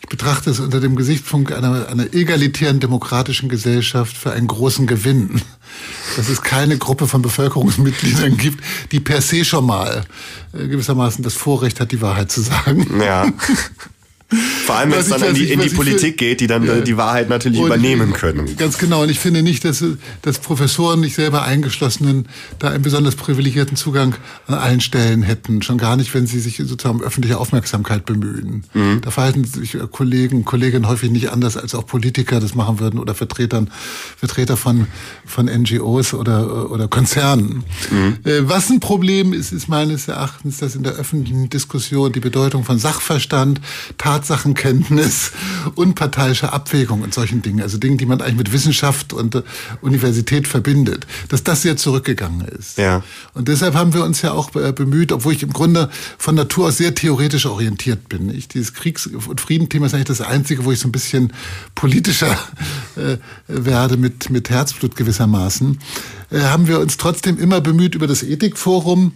Ich 0.00 0.08
betrachte 0.08 0.50
es 0.50 0.60
unter 0.60 0.80
dem 0.80 0.94
Gesichtspunkt 0.94 1.52
einer, 1.52 1.88
einer 1.88 2.12
egalitären 2.12 2.80
demokratischen 2.80 3.48
Gesellschaft 3.48 4.16
für 4.16 4.32
einen 4.32 4.46
großen 4.46 4.86
Gewinn. 4.86 5.40
Dass 6.16 6.28
es 6.28 6.42
keine 6.42 6.76
Gruppe 6.76 7.06
von 7.06 7.22
Bevölkerungsmitgliedern 7.22 8.36
gibt, 8.38 8.62
die 8.92 9.00
per 9.00 9.22
se 9.22 9.44
schon 9.44 9.66
mal 9.66 10.04
äh, 10.52 10.66
gewissermaßen 10.66 11.24
das 11.24 11.34
Vorrecht 11.34 11.80
hat, 11.80 11.92
die 11.92 12.02
Wahrheit 12.02 12.30
zu 12.30 12.42
sagen. 12.42 13.00
Ja. 13.00 13.26
Vor 14.30 14.76
allem, 14.76 14.90
wenn 14.90 14.98
es 14.98 15.08
dann 15.08 15.22
in 15.22 15.34
die, 15.34 15.50
in 15.50 15.60
die 15.60 15.70
Politik 15.70 16.18
geht, 16.18 16.40
die 16.40 16.46
dann 16.46 16.66
ja. 16.66 16.82
die 16.82 16.98
Wahrheit 16.98 17.30
natürlich 17.30 17.60
und 17.60 17.66
übernehmen 17.68 18.12
können. 18.12 18.58
Ganz 18.58 18.76
genau. 18.76 19.02
Und 19.02 19.10
ich 19.10 19.18
finde 19.18 19.42
nicht, 19.42 19.64
dass, 19.64 19.82
dass 20.20 20.38
Professoren, 20.38 21.00
nicht 21.00 21.14
selber 21.14 21.44
eingeschlossenen, 21.44 22.28
da 22.58 22.68
einen 22.68 22.82
besonders 22.82 23.14
privilegierten 23.16 23.78
Zugang 23.78 24.16
an 24.46 24.54
allen 24.54 24.80
Stellen 24.82 25.22
hätten. 25.22 25.62
Schon 25.62 25.78
gar 25.78 25.96
nicht, 25.96 26.12
wenn 26.12 26.26
sie 26.26 26.40
sich 26.40 26.58
sozusagen 26.58 26.98
um 26.98 27.02
öffentliche 27.02 27.38
Aufmerksamkeit 27.38 28.04
bemühen. 28.04 28.64
Mhm. 28.74 29.00
Da 29.00 29.10
verhalten 29.10 29.44
sich 29.44 29.78
Kollegen, 29.92 30.44
Kolleginnen 30.44 30.86
häufig 30.86 31.10
nicht 31.10 31.30
anders, 31.30 31.56
als 31.56 31.74
auch 31.74 31.86
Politiker 31.86 32.38
das 32.38 32.54
machen 32.54 32.80
würden 32.80 33.00
oder 33.00 33.14
Vertretern, 33.14 33.70
Vertreter 34.18 34.58
von, 34.58 34.88
von 35.24 35.46
NGOs 35.46 36.12
oder, 36.12 36.70
oder 36.70 36.86
Konzernen. 36.88 37.64
Mhm. 37.90 38.18
Äh, 38.24 38.46
was 38.46 38.68
ein 38.68 38.80
Problem 38.80 39.32
ist, 39.32 39.52
ist 39.52 39.68
meines 39.68 40.06
Erachtens, 40.06 40.58
dass 40.58 40.74
in 40.74 40.82
der 40.82 40.92
öffentlichen 40.92 41.48
Diskussion 41.48 42.12
die 42.12 42.20
Bedeutung 42.20 42.64
von 42.64 42.78
Sachverstand, 42.78 43.62
Tat 43.96 44.17
Tatsachenkenntnis, 44.18 45.30
unparteiische 45.76 46.52
Abwägung 46.52 47.02
und 47.02 47.14
solchen 47.14 47.40
Dingen, 47.40 47.60
also 47.60 47.78
Dinge, 47.78 47.98
die 47.98 48.06
man 48.06 48.20
eigentlich 48.20 48.36
mit 48.36 48.52
Wissenschaft 48.52 49.12
und 49.12 49.36
äh, 49.36 49.42
Universität 49.80 50.48
verbindet, 50.48 51.06
dass 51.28 51.44
das 51.44 51.62
sehr 51.62 51.76
zurückgegangen 51.76 52.46
ist. 52.48 52.78
Ja. 52.78 53.04
Und 53.34 53.46
deshalb 53.46 53.74
haben 53.74 53.94
wir 53.94 54.02
uns 54.02 54.22
ja 54.22 54.32
auch 54.32 54.54
äh, 54.56 54.72
bemüht, 54.72 55.12
obwohl 55.12 55.34
ich 55.34 55.42
im 55.44 55.52
Grunde 55.52 55.88
von 56.18 56.34
Natur 56.34 56.66
aus 56.68 56.78
sehr 56.78 56.94
theoretisch 56.94 57.46
orientiert 57.46 58.08
bin. 58.08 58.28
Ich, 58.30 58.48
dieses 58.48 58.74
Kriegs- 58.74 59.06
und 59.06 59.40
Friedenthema 59.40 59.86
ist 59.86 59.94
eigentlich 59.94 60.06
das 60.06 60.20
einzige, 60.20 60.64
wo 60.64 60.72
ich 60.72 60.80
so 60.80 60.88
ein 60.88 60.92
bisschen 60.92 61.32
politischer 61.76 62.36
äh, 62.96 63.18
werde 63.46 63.96
mit, 63.96 64.30
mit 64.30 64.50
Herzblut 64.50 64.96
gewissermaßen, 64.96 65.78
äh, 66.30 66.40
haben 66.40 66.66
wir 66.66 66.80
uns 66.80 66.96
trotzdem 66.96 67.38
immer 67.38 67.60
bemüht 67.60 67.94
über 67.94 68.08
das 68.08 68.24
Ethikforum, 68.24 69.12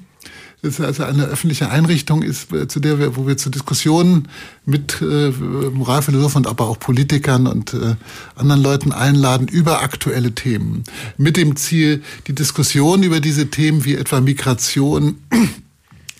das 0.63 0.81
also 0.81 1.03
eine 1.03 1.25
öffentliche 1.25 1.71
Einrichtung 1.71 2.23
ist, 2.23 2.53
äh, 2.53 2.69
zu 2.69 2.79
der 2.79 3.01
wir, 3.01 3.17
wo 3.17 3.27
wir 3.27 3.37
zu 3.37 3.51
Diskussionen 3.51 4.29
mit 4.65 5.03
äh, 5.03 5.31
Moralphilosophen 5.31 6.47
aber 6.47 6.69
auch 6.69 6.79
Politikern 6.79 7.49
und 7.49 7.75
äh, 7.75 7.97
anderen 8.37 8.63
Leuten 8.63 8.93
einladen 8.93 9.49
über 9.49 9.83
aktuelle 9.83 10.33
Themen. 10.33 10.85
Mit 11.19 11.37
dem 11.37 11.57
Ziel, 11.57 12.03
die 12.29 12.35
Diskussion 12.35 13.03
über 13.03 13.19
diese 13.19 13.51
Themen 13.51 13.85
wie 13.85 13.97
etwa 13.97 14.21
Migration 14.21 15.17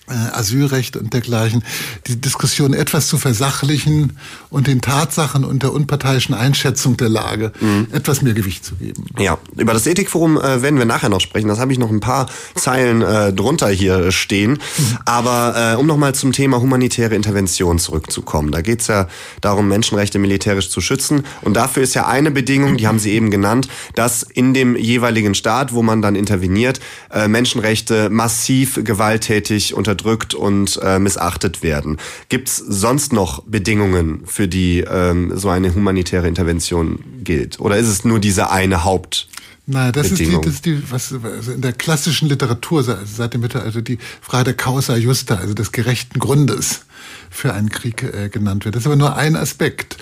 Asylrecht 0.07 0.97
und 0.97 1.13
dergleichen, 1.13 1.63
die 2.07 2.19
Diskussion 2.19 2.73
etwas 2.73 3.07
zu 3.07 3.17
versachlichen 3.17 4.17
und 4.49 4.67
den 4.67 4.81
Tatsachen 4.81 5.45
und 5.45 5.63
der 5.63 5.71
unparteiischen 5.71 6.35
Einschätzung 6.35 6.97
der 6.97 7.07
Lage 7.07 7.53
mhm. 7.61 7.87
etwas 7.91 8.21
mehr 8.21 8.33
Gewicht 8.33 8.65
zu 8.65 8.75
geben. 8.75 9.05
Ja, 9.17 9.37
über 9.55 9.71
das 9.71 9.87
Ethikforum 9.87 10.37
äh, 10.37 10.61
werden 10.61 10.77
wir 10.77 10.85
nachher 10.85 11.07
noch 11.07 11.21
sprechen. 11.21 11.47
Das 11.47 11.57
habe 11.57 11.71
ich 11.71 11.79
noch 11.79 11.89
ein 11.89 12.01
paar 12.01 12.29
Zeilen 12.55 13.01
äh, 13.01 13.31
drunter 13.31 13.69
hier 13.69 14.11
stehen. 14.11 14.59
Aber 15.05 15.73
äh, 15.73 15.77
um 15.77 15.87
nochmal 15.87 16.13
zum 16.15 16.33
Thema 16.33 16.59
humanitäre 16.59 17.15
Intervention 17.15 17.79
zurückzukommen. 17.79 18.51
Da 18.51 18.61
geht 18.61 18.81
es 18.81 18.87
ja 18.87 19.07
darum, 19.39 19.69
Menschenrechte 19.69 20.19
militärisch 20.19 20.69
zu 20.69 20.81
schützen. 20.81 21.23
Und 21.41 21.53
dafür 21.53 21.81
ist 21.81 21.93
ja 21.93 22.07
eine 22.07 22.31
Bedingung, 22.31 22.75
die 22.75 22.87
haben 22.87 22.99
Sie 22.99 23.11
eben 23.11 23.31
genannt, 23.31 23.69
dass 23.95 24.23
in 24.23 24.53
dem 24.53 24.75
jeweiligen 24.75 25.33
Staat, 25.33 25.73
wo 25.73 25.81
man 25.81 26.01
dann 26.01 26.15
interveniert, 26.15 26.81
äh, 27.09 27.29
Menschenrechte 27.29 28.09
massiv 28.09 28.79
gewalttätig 28.83 29.73
unter 29.73 29.92
unterdrückt 29.93 30.33
und 30.33 30.79
äh, 30.81 30.99
missachtet 30.99 31.63
werden. 31.63 31.97
Gibt 32.29 32.49
es 32.49 32.57
sonst 32.57 33.13
noch 33.13 33.43
Bedingungen, 33.43 34.23
für 34.25 34.47
die 34.47 34.79
ähm, 34.79 35.37
so 35.37 35.49
eine 35.49 35.73
humanitäre 35.75 36.27
Intervention 36.27 36.99
gilt? 37.23 37.59
Oder 37.59 37.77
ist 37.77 37.87
es 37.87 38.03
nur 38.03 38.19
diese 38.19 38.49
eine 38.49 38.83
Haupt? 38.83 39.27
Nein, 39.65 39.93
das 39.93 40.11
ist 40.11 40.19
die, 40.19 40.29
das 40.29 40.55
ist 40.55 40.65
die, 40.65 40.91
was 40.91 41.13
also 41.13 41.53
in 41.53 41.61
der 41.61 41.71
klassischen 41.71 42.27
Literatur 42.27 42.83
seit 42.83 43.33
dem 43.33 43.41
Mittelalter 43.41 43.81
die 43.81 43.97
Frage 44.19 44.45
der 44.45 44.53
Causa 44.55 44.97
Justa, 44.97 45.35
also 45.35 45.53
des 45.53 45.71
gerechten 45.71 46.19
Grundes 46.19 46.81
für 47.29 47.53
einen 47.53 47.69
Krieg 47.69 48.03
äh, 48.03 48.27
genannt 48.27 48.65
wird. 48.65 48.75
Das 48.75 48.81
ist 48.81 48.87
aber 48.87 48.97
nur 48.97 49.15
ein 49.15 49.37
Aspekt. 49.37 49.97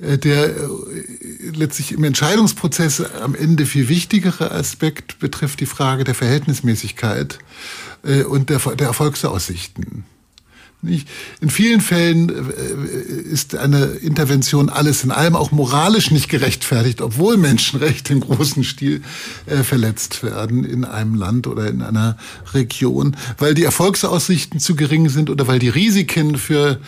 Äh, 0.00 0.18
der 0.18 0.48
äh, 0.48 0.54
letztlich 1.54 1.92
im 1.92 2.02
Entscheidungsprozess 2.02 3.02
am 3.22 3.36
Ende 3.36 3.66
viel 3.66 3.88
wichtigere 3.88 4.50
Aspekt 4.50 5.20
betrifft 5.20 5.60
die 5.60 5.66
Frage 5.66 6.02
der 6.02 6.14
Verhältnismäßigkeit 6.14 7.38
äh, 8.02 8.22
und 8.22 8.50
der, 8.50 8.58
der 8.58 8.88
Erfolgsaussichten. 8.88 10.04
In 11.40 11.50
vielen 11.50 11.80
Fällen 11.80 12.28
ist 12.28 13.56
eine 13.56 13.84
Intervention 13.84 14.68
alles 14.68 15.02
in 15.02 15.10
allem 15.10 15.34
auch 15.34 15.50
moralisch 15.50 16.12
nicht 16.12 16.28
gerechtfertigt, 16.28 17.00
obwohl 17.00 17.36
Menschenrechte 17.36 18.12
im 18.12 18.20
großen 18.20 18.62
Stil 18.62 19.02
verletzt 19.64 20.22
werden 20.22 20.62
in 20.62 20.84
einem 20.84 21.16
Land 21.16 21.48
oder 21.48 21.66
in 21.66 21.82
einer 21.82 22.16
Region, 22.54 23.16
weil 23.38 23.54
die 23.54 23.64
Erfolgsaussichten 23.64 24.60
zu 24.60 24.76
gering 24.76 25.08
sind 25.08 25.30
oder 25.30 25.48
weil 25.48 25.58
die 25.58 25.68
Risiken 25.68 26.38
für 26.38 26.74
äh, 26.74 26.78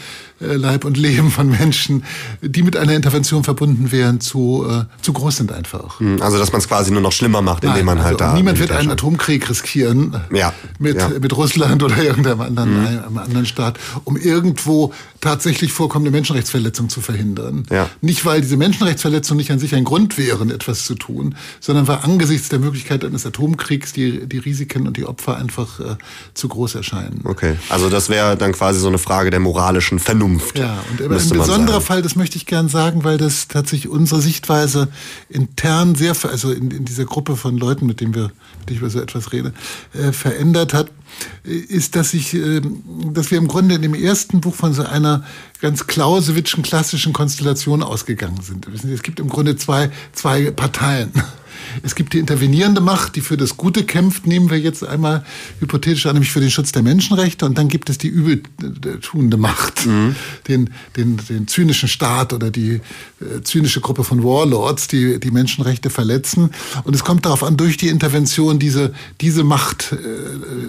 Leib 0.40 0.84
und 0.84 0.96
Leben 0.96 1.30
von 1.30 1.48
Menschen, 1.48 2.04
die 2.40 2.62
mit 2.62 2.76
einer 2.76 2.94
Intervention 2.94 3.44
verbunden 3.44 3.92
wären, 3.92 4.20
zu, 4.20 4.66
äh, 4.68 4.84
zu 5.02 5.12
groß 5.12 5.36
sind 5.36 5.52
einfach. 5.52 6.00
Hm, 6.00 6.20
also 6.22 6.38
dass 6.38 6.52
man 6.52 6.60
es 6.60 6.68
quasi 6.68 6.90
nur 6.90 7.02
noch 7.02 7.12
schlimmer 7.12 7.42
macht, 7.42 7.62
indem 7.64 7.76
Nein, 7.76 7.96
man 7.96 7.98
halt 8.02 8.20
also 8.20 8.32
da. 8.32 8.34
Niemand 8.34 8.58
wird 8.58 8.72
einen 8.72 8.90
Atomkrieg 8.90 9.48
riskieren 9.48 10.16
ja, 10.32 10.52
mit, 10.78 10.96
ja. 10.96 11.08
mit 11.08 11.36
Russland 11.36 11.82
oder 11.82 12.02
irgendeinem 12.02 12.40
anderen, 12.40 12.80
mhm. 12.80 12.86
einem 12.86 13.18
anderen 13.18 13.46
Staat, 13.46 13.78
um 14.04 14.16
irgendwo 14.16 14.94
tatsächlich 15.20 15.72
vorkommende 15.72 16.10
Menschenrechtsverletzungen 16.10 16.88
zu 16.88 17.02
verhindern. 17.02 17.64
Ja. 17.70 17.90
Nicht, 18.00 18.24
weil 18.24 18.40
diese 18.40 18.56
Menschenrechtsverletzungen 18.56 19.38
nicht 19.38 19.50
an 19.50 19.58
sich 19.58 19.74
ein 19.74 19.84
Grund 19.84 20.16
wären, 20.16 20.50
etwas 20.50 20.86
zu 20.86 20.94
tun, 20.94 21.34
sondern 21.60 21.86
weil 21.86 21.98
angesichts 22.02 22.48
der 22.48 22.58
Möglichkeit 22.58 23.04
eines 23.04 23.26
Atomkriegs 23.26 23.92
die, 23.92 24.26
die 24.26 24.38
Risiken 24.38 24.86
und 24.86 24.96
die 24.96 25.04
Opfer 25.04 25.36
einfach 25.36 25.80
äh, 25.80 25.96
zu 26.32 26.48
groß 26.48 26.76
erscheinen. 26.76 27.20
Okay, 27.24 27.56
also 27.68 27.90
das 27.90 28.08
wäre 28.08 28.36
dann 28.38 28.52
quasi 28.52 28.80
so 28.80 28.88
eine 28.88 28.98
Frage 28.98 29.30
der 29.30 29.40
moralischen 29.40 29.98
Vernunft. 29.98 30.29
Vernunft. 30.38 30.58
Ja, 30.58 30.84
und 30.90 31.02
ein 31.02 31.38
besonderer 31.38 31.80
Fall, 31.80 32.02
das 32.02 32.16
möchte 32.16 32.36
ich 32.36 32.46
gern 32.46 32.68
sagen, 32.68 33.04
weil 33.04 33.18
das 33.18 33.48
tatsächlich 33.48 33.90
unsere 33.90 34.20
Sichtweise 34.20 34.88
intern 35.28 35.94
sehr, 35.94 36.14
also 36.24 36.52
in, 36.52 36.70
in 36.70 36.84
dieser 36.84 37.04
Gruppe 37.04 37.36
von 37.36 37.56
Leuten, 37.56 37.86
mit 37.86 38.00
denen 38.00 38.14
wir, 38.14 38.30
mit 38.60 38.70
ich 38.70 38.78
über 38.78 38.90
so 38.90 39.00
etwas 39.00 39.32
rede, 39.32 39.52
äh, 39.94 40.12
verändert 40.12 40.74
hat, 40.74 40.90
ist, 41.42 41.96
dass 41.96 42.14
ich, 42.14 42.34
äh, 42.34 42.60
dass 43.12 43.30
wir 43.30 43.38
im 43.38 43.48
Grunde 43.48 43.74
in 43.74 43.82
dem 43.82 43.94
ersten 43.94 44.40
Buch 44.40 44.54
von 44.54 44.72
so 44.74 44.84
einer 44.84 45.24
ganz 45.60 45.86
Clausewitzschen 45.86 46.62
klassischen 46.62 47.12
Konstellation 47.12 47.82
ausgegangen 47.82 48.40
sind. 48.42 48.68
Es 48.68 49.02
gibt 49.02 49.20
im 49.20 49.28
Grunde 49.28 49.56
zwei, 49.56 49.90
zwei 50.12 50.50
Parteien. 50.50 51.12
Es 51.82 51.94
gibt 51.94 52.12
die 52.12 52.18
intervenierende 52.18 52.80
Macht, 52.80 53.16
die 53.16 53.20
für 53.20 53.36
das 53.36 53.56
Gute 53.56 53.84
kämpft, 53.84 54.26
nehmen 54.26 54.50
wir 54.50 54.58
jetzt 54.58 54.84
einmal 54.84 55.24
hypothetisch 55.60 56.06
an, 56.06 56.14
nämlich 56.14 56.32
für 56.32 56.40
den 56.40 56.50
Schutz 56.50 56.72
der 56.72 56.82
Menschenrechte. 56.82 57.46
Und 57.46 57.56
dann 57.58 57.68
gibt 57.68 57.90
es 57.90 57.98
die 57.98 58.08
übeltuende 58.08 59.36
Macht, 59.36 59.86
mhm. 59.86 60.16
den, 60.48 60.70
den, 60.96 61.18
den 61.28 61.48
zynischen 61.48 61.88
Staat 61.88 62.32
oder 62.32 62.50
die 62.50 62.80
äh, 63.20 63.42
zynische 63.42 63.80
Gruppe 63.80 64.04
von 64.04 64.22
Warlords, 64.24 64.88
die 64.88 65.20
die 65.20 65.30
Menschenrechte 65.30 65.90
verletzen. 65.90 66.50
Und 66.84 66.94
es 66.94 67.04
kommt 67.04 67.26
darauf 67.26 67.42
an, 67.42 67.56
durch 67.56 67.76
die 67.76 67.88
Intervention 67.88 68.58
diese, 68.58 68.92
diese 69.20 69.44
Macht 69.44 69.92
äh, 69.92 69.96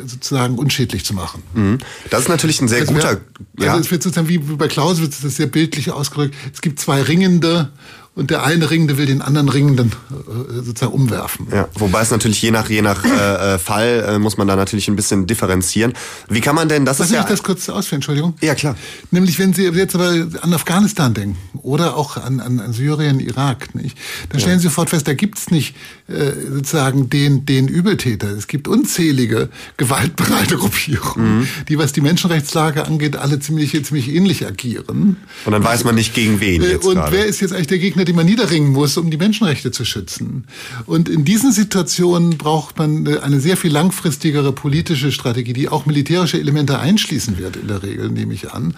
sozusagen 0.05 0.57
unschädlich 0.57 1.05
zu 1.05 1.13
machen. 1.13 1.43
Mhm. 1.53 1.77
Das 2.09 2.21
ist 2.21 2.29
natürlich 2.29 2.61
ein 2.61 2.67
sehr 2.67 2.81
also 2.81 2.93
guter... 2.93 3.21
Wär, 3.53 3.65
ja. 3.65 3.71
Also 3.71 3.85
es 3.85 3.91
wird 3.91 4.03
sozusagen 4.03 4.27
wie 4.27 4.37
bei 4.37 4.67
Clausewitz, 4.67 5.17
das 5.17 5.25
ist 5.31 5.37
sehr 5.37 5.47
bildlich 5.47 5.91
ausgedrückt, 5.91 6.35
es 6.53 6.61
gibt 6.61 6.79
zwei 6.79 7.01
Ringende 7.01 7.69
und 8.13 8.29
der 8.29 8.43
eine 8.43 8.69
Ringende 8.69 8.97
will 8.97 9.05
den 9.05 9.21
anderen 9.21 9.47
Ringenden 9.47 9.93
äh, 10.11 10.61
sozusagen 10.63 10.91
umwerfen. 10.91 11.47
Ja, 11.49 11.69
wobei 11.75 12.01
es 12.01 12.11
natürlich 12.11 12.41
je 12.41 12.51
nach 12.51 12.69
je 12.69 12.81
nach 12.81 13.05
äh, 13.05 13.55
äh, 13.55 13.57
Fall 13.57 14.05
äh, 14.05 14.19
muss 14.19 14.35
man 14.35 14.49
da 14.49 14.57
natürlich 14.57 14.89
ein 14.89 14.97
bisschen 14.97 15.27
differenzieren. 15.27 15.93
Wie 16.27 16.41
kann 16.41 16.55
man 16.55 16.67
denn 16.67 16.83
das 16.83 16.99
Lass 16.99 17.07
ist 17.07 17.13
ja 17.13 17.21
ich 17.21 17.27
das 17.27 17.41
kurz 17.41 17.69
ausführen, 17.69 17.97
Entschuldigung. 17.97 18.33
Ja 18.41 18.53
klar. 18.53 18.75
Nämlich 19.11 19.39
wenn 19.39 19.53
Sie 19.53 19.63
jetzt 19.63 19.95
aber 19.95 20.27
an 20.41 20.53
Afghanistan 20.53 21.13
denken 21.13 21.37
oder 21.61 21.95
auch 21.95 22.17
an, 22.17 22.41
an, 22.41 22.59
an 22.59 22.73
Syrien, 22.73 23.21
Irak, 23.21 23.73
nicht? 23.75 23.97
dann 24.29 24.41
stellen 24.41 24.55
ja. 24.55 24.59
Sie 24.59 24.67
sofort 24.67 24.89
fest, 24.89 25.07
da 25.07 25.13
gibt's 25.13 25.49
nicht 25.49 25.75
äh, 26.07 26.31
sozusagen 26.53 27.09
den 27.09 27.45
den 27.45 27.69
Übeltäter. 27.69 28.27
Es 28.31 28.47
gibt 28.47 28.67
unzählige 28.67 29.47
gewaltbereite 29.77 30.57
Gruppierungen, 30.57 31.39
mhm. 31.39 31.47
die 31.69 31.77
was 31.77 31.93
die 31.93 32.01
Menschenrechtslage 32.01 32.85
angeht, 32.85 33.15
alle 33.15 33.39
ziemlich 33.39 33.71
ziemlich 33.85 34.09
ähnlich 34.09 34.45
agieren. 34.45 35.15
Und 35.45 35.51
dann 35.53 35.63
weiß 35.63 35.85
man 35.85 35.95
nicht 35.95 36.13
gegen 36.13 36.41
wen 36.41 36.61
äh, 36.61 36.71
jetzt 36.71 36.85
Und 36.85 36.95
gerade. 36.95 37.13
wer 37.13 37.25
ist 37.25 37.39
jetzt 37.39 37.53
eigentlich 37.53 37.67
der 37.67 37.79
Gegner? 37.79 38.00
Gegner, 38.01 38.05
die 38.05 38.13
man 38.13 38.25
niederringen 38.25 38.71
muss, 38.71 38.97
um 38.97 39.09
die 39.09 39.17
Menschenrechte 39.17 39.71
zu 39.71 39.85
schützen. 39.85 40.45
Und 40.85 41.09
in 41.09 41.23
diesen 41.23 41.51
Situationen 41.51 42.37
braucht 42.37 42.77
man 42.77 43.07
eine 43.07 43.39
sehr 43.39 43.57
viel 43.57 43.71
langfristigere 43.71 44.51
politische 44.51 45.11
Strategie, 45.11 45.53
die 45.53 45.69
auch 45.69 45.85
militärische 45.85 46.39
Elemente 46.39 46.79
einschließen 46.79 47.37
wird, 47.37 47.57
in 47.57 47.67
der 47.67 47.83
Regel, 47.83 48.09
nehme 48.09 48.33
ich 48.33 48.51
an, 48.51 48.73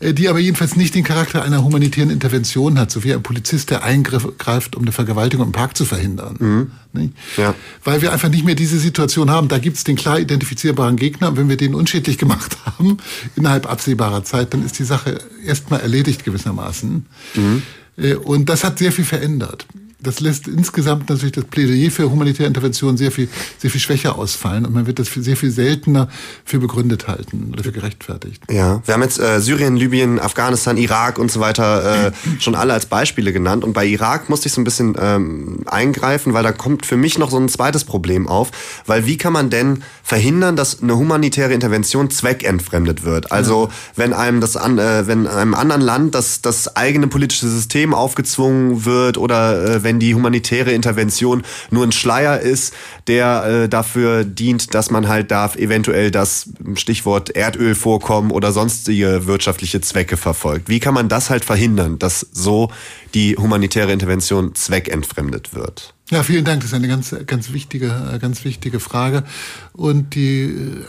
äh, 0.00 0.12
die 0.12 0.28
aber 0.28 0.38
jedenfalls 0.38 0.76
nicht 0.76 0.94
den 0.94 1.04
Charakter 1.04 1.42
einer 1.42 1.62
humanitären 1.62 2.10
Intervention 2.10 2.78
hat, 2.78 2.90
so 2.90 3.04
wie 3.04 3.12
ein 3.12 3.22
Polizist, 3.22 3.70
der 3.70 3.84
eingreift, 3.84 4.76
um 4.76 4.82
eine 4.82 4.92
Vergewaltigung 4.92 5.46
im 5.46 5.52
Park 5.52 5.76
zu 5.76 5.84
verhindern. 5.84 6.36
Mhm. 6.38 7.12
Ja. 7.36 7.54
Weil 7.82 8.02
wir 8.02 8.12
einfach 8.12 8.28
nicht 8.28 8.44
mehr 8.44 8.54
diese 8.54 8.78
Situation 8.78 9.28
haben. 9.30 9.48
Da 9.48 9.58
gibt 9.58 9.76
es 9.76 9.84
den 9.84 9.96
klar 9.96 10.20
identifizierbaren 10.20 10.96
Gegner. 10.96 11.28
Und 11.28 11.36
wenn 11.36 11.48
wir 11.48 11.56
den 11.56 11.74
unschädlich 11.74 12.18
gemacht 12.18 12.56
haben, 12.64 12.98
innerhalb 13.34 13.68
absehbarer 13.68 14.22
Zeit, 14.22 14.54
dann 14.54 14.64
ist 14.64 14.78
die 14.78 14.84
Sache 14.84 15.18
erstmal 15.44 15.80
erledigt 15.80 16.24
gewissermaßen. 16.24 17.06
Mhm. 17.34 17.62
Äh, 17.96 18.14
und 18.14 18.48
das 18.48 18.64
hat 18.64 18.78
sehr 18.78 18.92
viel 18.92 19.04
verändert 19.04 19.66
das 20.04 20.20
lässt 20.20 20.46
insgesamt 20.46 21.08
natürlich 21.08 21.32
das 21.32 21.44
Plädoyer 21.44 21.90
für 21.90 22.10
humanitäre 22.10 22.46
Intervention 22.46 22.96
sehr 22.96 23.10
viel, 23.10 23.28
sehr 23.58 23.70
viel 23.70 23.80
schwächer 23.80 24.16
ausfallen 24.16 24.66
und 24.66 24.72
man 24.72 24.86
wird 24.86 24.98
das 24.98 25.08
sehr 25.12 25.36
viel 25.36 25.50
seltener 25.50 26.08
für 26.44 26.58
begründet 26.58 27.08
halten 27.08 27.50
oder 27.52 27.64
für 27.64 27.72
gerechtfertigt. 27.72 28.42
Ja, 28.50 28.82
wir 28.84 28.94
haben 28.94 29.02
jetzt 29.02 29.18
äh, 29.18 29.40
Syrien, 29.40 29.76
Libyen, 29.76 30.20
Afghanistan, 30.20 30.76
Irak 30.76 31.18
und 31.18 31.30
so 31.30 31.40
weiter 31.40 32.08
äh, 32.08 32.12
schon 32.38 32.54
alle 32.54 32.72
als 32.72 32.86
Beispiele 32.86 33.32
genannt 33.32 33.64
und 33.64 33.72
bei 33.72 33.86
Irak 33.86 34.28
musste 34.28 34.48
ich 34.48 34.52
so 34.52 34.60
ein 34.60 34.64
bisschen 34.64 34.94
ähm, 34.98 35.60
eingreifen, 35.66 36.34
weil 36.34 36.42
da 36.42 36.52
kommt 36.52 36.86
für 36.86 36.96
mich 36.96 37.18
noch 37.18 37.30
so 37.30 37.38
ein 37.38 37.48
zweites 37.48 37.84
Problem 37.84 38.28
auf, 38.28 38.50
weil 38.86 39.06
wie 39.06 39.16
kann 39.16 39.32
man 39.32 39.50
denn 39.50 39.82
verhindern, 40.02 40.56
dass 40.56 40.82
eine 40.82 40.96
humanitäre 40.96 41.52
Intervention 41.52 42.10
zweckentfremdet 42.10 43.04
wird? 43.04 43.32
Also 43.32 43.70
wenn 43.96 44.12
einem 44.12 44.40
das 44.40 44.56
an, 44.56 44.78
äh, 44.78 45.06
wenn 45.06 45.26
einem 45.26 45.54
anderen 45.54 45.82
Land 45.82 46.14
das 46.14 46.42
das 46.42 46.76
eigene 46.76 47.06
politische 47.06 47.48
System 47.48 47.94
aufgezwungen 47.94 48.84
wird 48.84 49.18
oder 49.18 49.76
äh, 49.76 49.82
wenn 49.82 49.93
wenn 49.94 50.00
die 50.00 50.14
humanitäre 50.14 50.72
Intervention 50.72 51.42
nur 51.70 51.84
ein 51.84 51.92
Schleier 51.92 52.40
ist, 52.40 52.74
der 53.06 53.44
äh, 53.44 53.68
dafür 53.68 54.24
dient, 54.24 54.74
dass 54.74 54.90
man 54.90 55.06
halt 55.08 55.30
darf 55.30 55.54
eventuell 55.54 56.10
das 56.10 56.48
Stichwort 56.74 57.30
Erdölvorkommen 57.30 58.32
oder 58.32 58.50
sonstige 58.50 59.26
wirtschaftliche 59.26 59.80
Zwecke 59.80 60.16
verfolgt. 60.16 60.68
Wie 60.68 60.80
kann 60.80 60.94
man 60.94 61.08
das 61.08 61.30
halt 61.30 61.44
verhindern, 61.44 61.98
dass 61.98 62.26
so 62.32 62.70
die 63.14 63.36
humanitäre 63.36 63.92
Intervention 63.92 64.54
zweckentfremdet 64.56 65.54
wird? 65.54 65.94
Ja, 66.14 66.22
vielen 66.22 66.44
Dank. 66.44 66.60
Das 66.60 66.68
ist 66.68 66.74
eine 66.74 66.86
ganz, 66.86 67.12
ganz 67.26 67.52
wichtige, 67.52 68.16
ganz 68.20 68.44
wichtige 68.44 68.78
Frage. 68.78 69.24
Und 69.72 70.14
die 70.14 70.42
äh, 70.42 70.84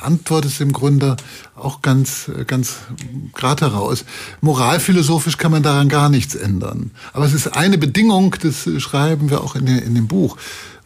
Antwort 0.00 0.46
ist 0.46 0.58
im 0.62 0.72
Grunde 0.72 1.18
auch 1.54 1.82
ganz, 1.82 2.30
ganz 2.46 2.78
grad 3.34 3.60
heraus. 3.60 4.06
Moralphilosophisch 4.40 5.36
kann 5.36 5.52
man 5.52 5.62
daran 5.62 5.90
gar 5.90 6.08
nichts 6.08 6.34
ändern. 6.34 6.92
Aber 7.12 7.26
es 7.26 7.34
ist 7.34 7.48
eine 7.48 7.76
Bedingung, 7.76 8.34
das 8.40 8.70
schreiben 8.78 9.28
wir 9.28 9.42
auch 9.42 9.54
in, 9.54 9.66
in 9.66 9.94
dem 9.94 10.08
Buch 10.08 10.38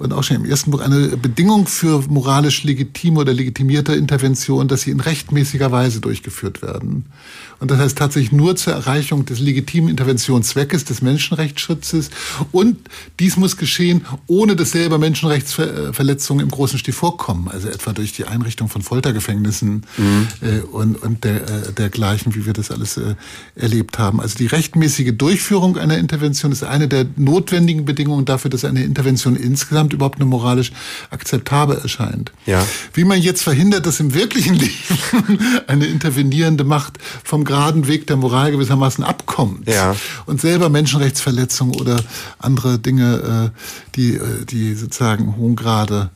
und 0.05 0.13
auch 0.13 0.23
schon 0.23 0.37
im 0.37 0.45
ersten 0.45 0.71
Buch, 0.71 0.81
eine 0.81 1.17
Bedingung 1.17 1.67
für 1.67 2.05
moralisch 2.09 2.63
legitime 2.63 3.21
oder 3.21 3.33
legitimierte 3.33 3.95
Intervention, 3.95 4.69
dass 4.69 4.83
sie 4.83 4.91
in 4.91 5.01
rechtmäßiger 5.01 5.73
Weise 5.73 6.01
durchgeführt 6.01 6.63
werden. 6.63 7.07
Und 7.65 7.71
das 7.71 7.79
heißt 7.79 7.97
tatsächlich 7.97 8.31
nur 8.31 8.57
zur 8.57 8.75
Erreichung 8.75 9.25
des 9.25 9.41
legitimen 9.41 9.89
Interventionszweckes 9.89 10.85
des 10.85 11.01
Menschenrechtsschutzes. 11.01 12.11
Und 12.53 12.77
dies 13.19 13.39
muss 13.39 13.57
geschehen, 13.57 14.05
ohne 14.27 14.55
dass 14.55 14.73
selber 14.73 14.99
Menschenrechtsverletzungen 14.99 16.45
im 16.45 16.51
großen 16.51 16.79
Stil 16.79 16.93
vorkommen. 16.93 17.49
Also 17.49 17.69
etwa 17.69 17.93
durch 17.93 18.13
die 18.13 18.27
Einrichtung 18.27 18.69
von 18.69 18.83
Foltergefängnissen 18.83 19.87
mhm. 19.97 20.29
äh, 20.43 20.61
und, 20.61 20.97
und 21.03 21.25
der, 21.25 21.37
äh, 21.37 21.73
dergleichen, 21.73 22.35
wie 22.35 22.45
wir 22.45 22.53
das 22.53 22.71
alles 22.71 22.99
äh, 22.99 23.15
erlebt 23.57 23.99
haben. 23.99 24.21
Also 24.21 24.37
die 24.37 24.47
rechtmäßige 24.47 25.13
Durchführung 25.17 25.79
einer 25.79 25.97
Intervention 25.97 26.53
ist 26.53 26.65
eine 26.65 26.87
der 26.87 27.07
notwendigen 27.17 27.87
Bedingungen 27.87 28.27
dafür, 28.27 28.51
dass 28.51 28.67
eine 28.67 28.85
Intervention 28.85 29.37
insgesamt 29.37 29.94
überhaupt 29.95 30.17
eine 30.17 30.27
moralisch 30.27 30.73
akzeptabel 31.11 31.79
erscheint. 31.79 32.33
Ja. 32.47 32.65
Wie 32.93 33.05
man 33.05 33.21
jetzt 33.21 33.43
verhindert, 33.43 33.87
dass 33.87 34.01
im 34.01 34.15
wirklichen 34.15 34.55
Leben 34.55 35.39
eine 35.67 35.87
intervenierende 35.87 36.65
Macht 36.65 36.99
vom 37.23 37.45
geraden 37.45 37.89
Weg 37.89 38.07
der 38.07 38.17
Moral 38.17 38.53
gewissermaßen 38.53 39.05
abkommt 39.05 39.69
ja. 39.69 39.97
und 40.27 40.41
selber 40.41 40.69
Menschenrechtsverletzungen 40.69 41.81
oder 41.81 42.01
andere 42.39 42.79
Dinge, 42.79 43.53
äh, 43.55 43.59
die, 43.97 44.17
äh, 44.17 44.45
die 44.45 44.75
sozusagen 44.75 45.37
hohen 45.37 45.57
Grade 45.57 46.11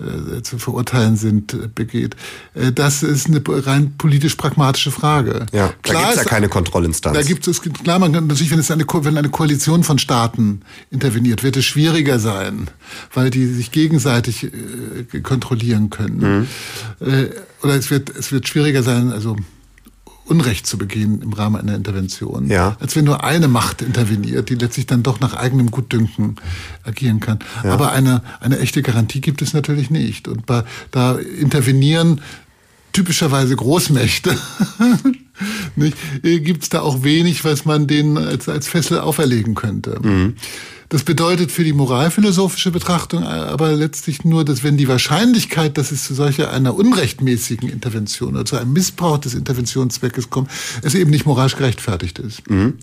äh, 0.00 0.42
zu 0.42 0.58
verurteilen 0.58 1.16
sind, 1.16 1.74
begeht. 1.74 2.16
Das 2.74 3.02
ist 3.02 3.26
eine 3.26 3.42
rein 3.46 3.94
politisch-pragmatische 3.96 4.90
Frage. 4.90 5.46
Ja, 5.52 5.72
da 5.82 5.92
gibt 5.92 6.10
es 6.10 6.16
ja 6.16 6.24
keine 6.24 6.48
Kontrollinstanz. 6.48 7.16
Da 7.16 7.22
gibt 7.22 7.46
es, 7.46 7.62
klar, 7.62 7.98
man 7.98 8.12
kann 8.12 8.26
natürlich, 8.26 8.50
wenn 8.50 8.58
es 8.58 8.70
eine, 8.70 8.84
wenn 8.86 9.16
eine 9.16 9.28
Koalition 9.28 9.84
von 9.84 9.98
Staaten 9.98 10.62
interveniert, 10.90 11.42
wird 11.42 11.56
es 11.56 11.64
schwieriger 11.64 12.18
sein, 12.18 12.68
weil 13.14 13.30
die 13.30 13.46
sich 13.46 13.70
gegenseitig 13.72 14.44
äh, 14.44 15.20
kontrollieren 15.20 15.90
können. 15.90 16.48
Mhm. 17.00 17.06
Äh, 17.06 17.30
oder 17.62 17.74
es 17.74 17.90
wird, 17.90 18.10
es 18.10 18.32
wird 18.32 18.48
schwieriger 18.48 18.82
sein, 18.82 19.12
also 19.12 19.36
Unrecht 20.30 20.66
zu 20.66 20.78
begehen 20.78 21.22
im 21.22 21.32
Rahmen 21.32 21.60
einer 21.60 21.74
Intervention, 21.74 22.48
ja. 22.48 22.76
als 22.80 22.94
wenn 22.94 23.04
nur 23.04 23.24
eine 23.24 23.48
Macht 23.48 23.82
interveniert, 23.82 24.48
die 24.48 24.54
letztlich 24.54 24.86
dann 24.86 25.02
doch 25.02 25.20
nach 25.20 25.34
eigenem 25.34 25.70
Gutdünken 25.70 26.36
agieren 26.84 27.20
kann. 27.20 27.40
Ja. 27.64 27.72
Aber 27.72 27.92
eine, 27.92 28.22
eine 28.40 28.60
echte 28.60 28.82
Garantie 28.82 29.20
gibt 29.20 29.42
es 29.42 29.52
natürlich 29.52 29.90
nicht. 29.90 30.28
Und 30.28 30.46
bei, 30.46 30.62
da 30.92 31.16
intervenieren 31.18 32.20
typischerweise 32.92 33.56
Großmächte. 33.56 34.36
nicht? 35.76 35.96
Gibt 36.22 36.62
es 36.62 36.68
da 36.68 36.80
auch 36.80 37.02
wenig, 37.02 37.44
was 37.44 37.64
man 37.64 37.86
denen 37.86 38.16
als, 38.16 38.48
als 38.48 38.68
Fessel 38.68 39.00
auferlegen 39.00 39.54
könnte. 39.54 39.98
Mhm. 40.02 40.34
Das 40.90 41.04
bedeutet 41.04 41.52
für 41.52 41.62
die 41.62 41.72
moralphilosophische 41.72 42.72
Betrachtung 42.72 43.22
aber 43.22 43.72
letztlich 43.72 44.24
nur, 44.24 44.44
dass 44.44 44.64
wenn 44.64 44.76
die 44.76 44.88
Wahrscheinlichkeit, 44.88 45.78
dass 45.78 45.92
es 45.92 46.04
zu 46.04 46.14
solcher 46.14 46.50
einer 46.50 46.74
unrechtmäßigen 46.74 47.68
Intervention 47.68 48.34
oder 48.34 48.44
zu 48.44 48.56
einem 48.56 48.72
Missbrauch 48.72 49.18
des 49.18 49.34
Interventionszweckes 49.34 50.30
kommt, 50.30 50.50
es 50.82 50.96
eben 50.96 51.10
nicht 51.10 51.26
moralisch 51.26 51.56
gerechtfertigt 51.56 52.18
ist. 52.18 52.48
Mhm. 52.50 52.78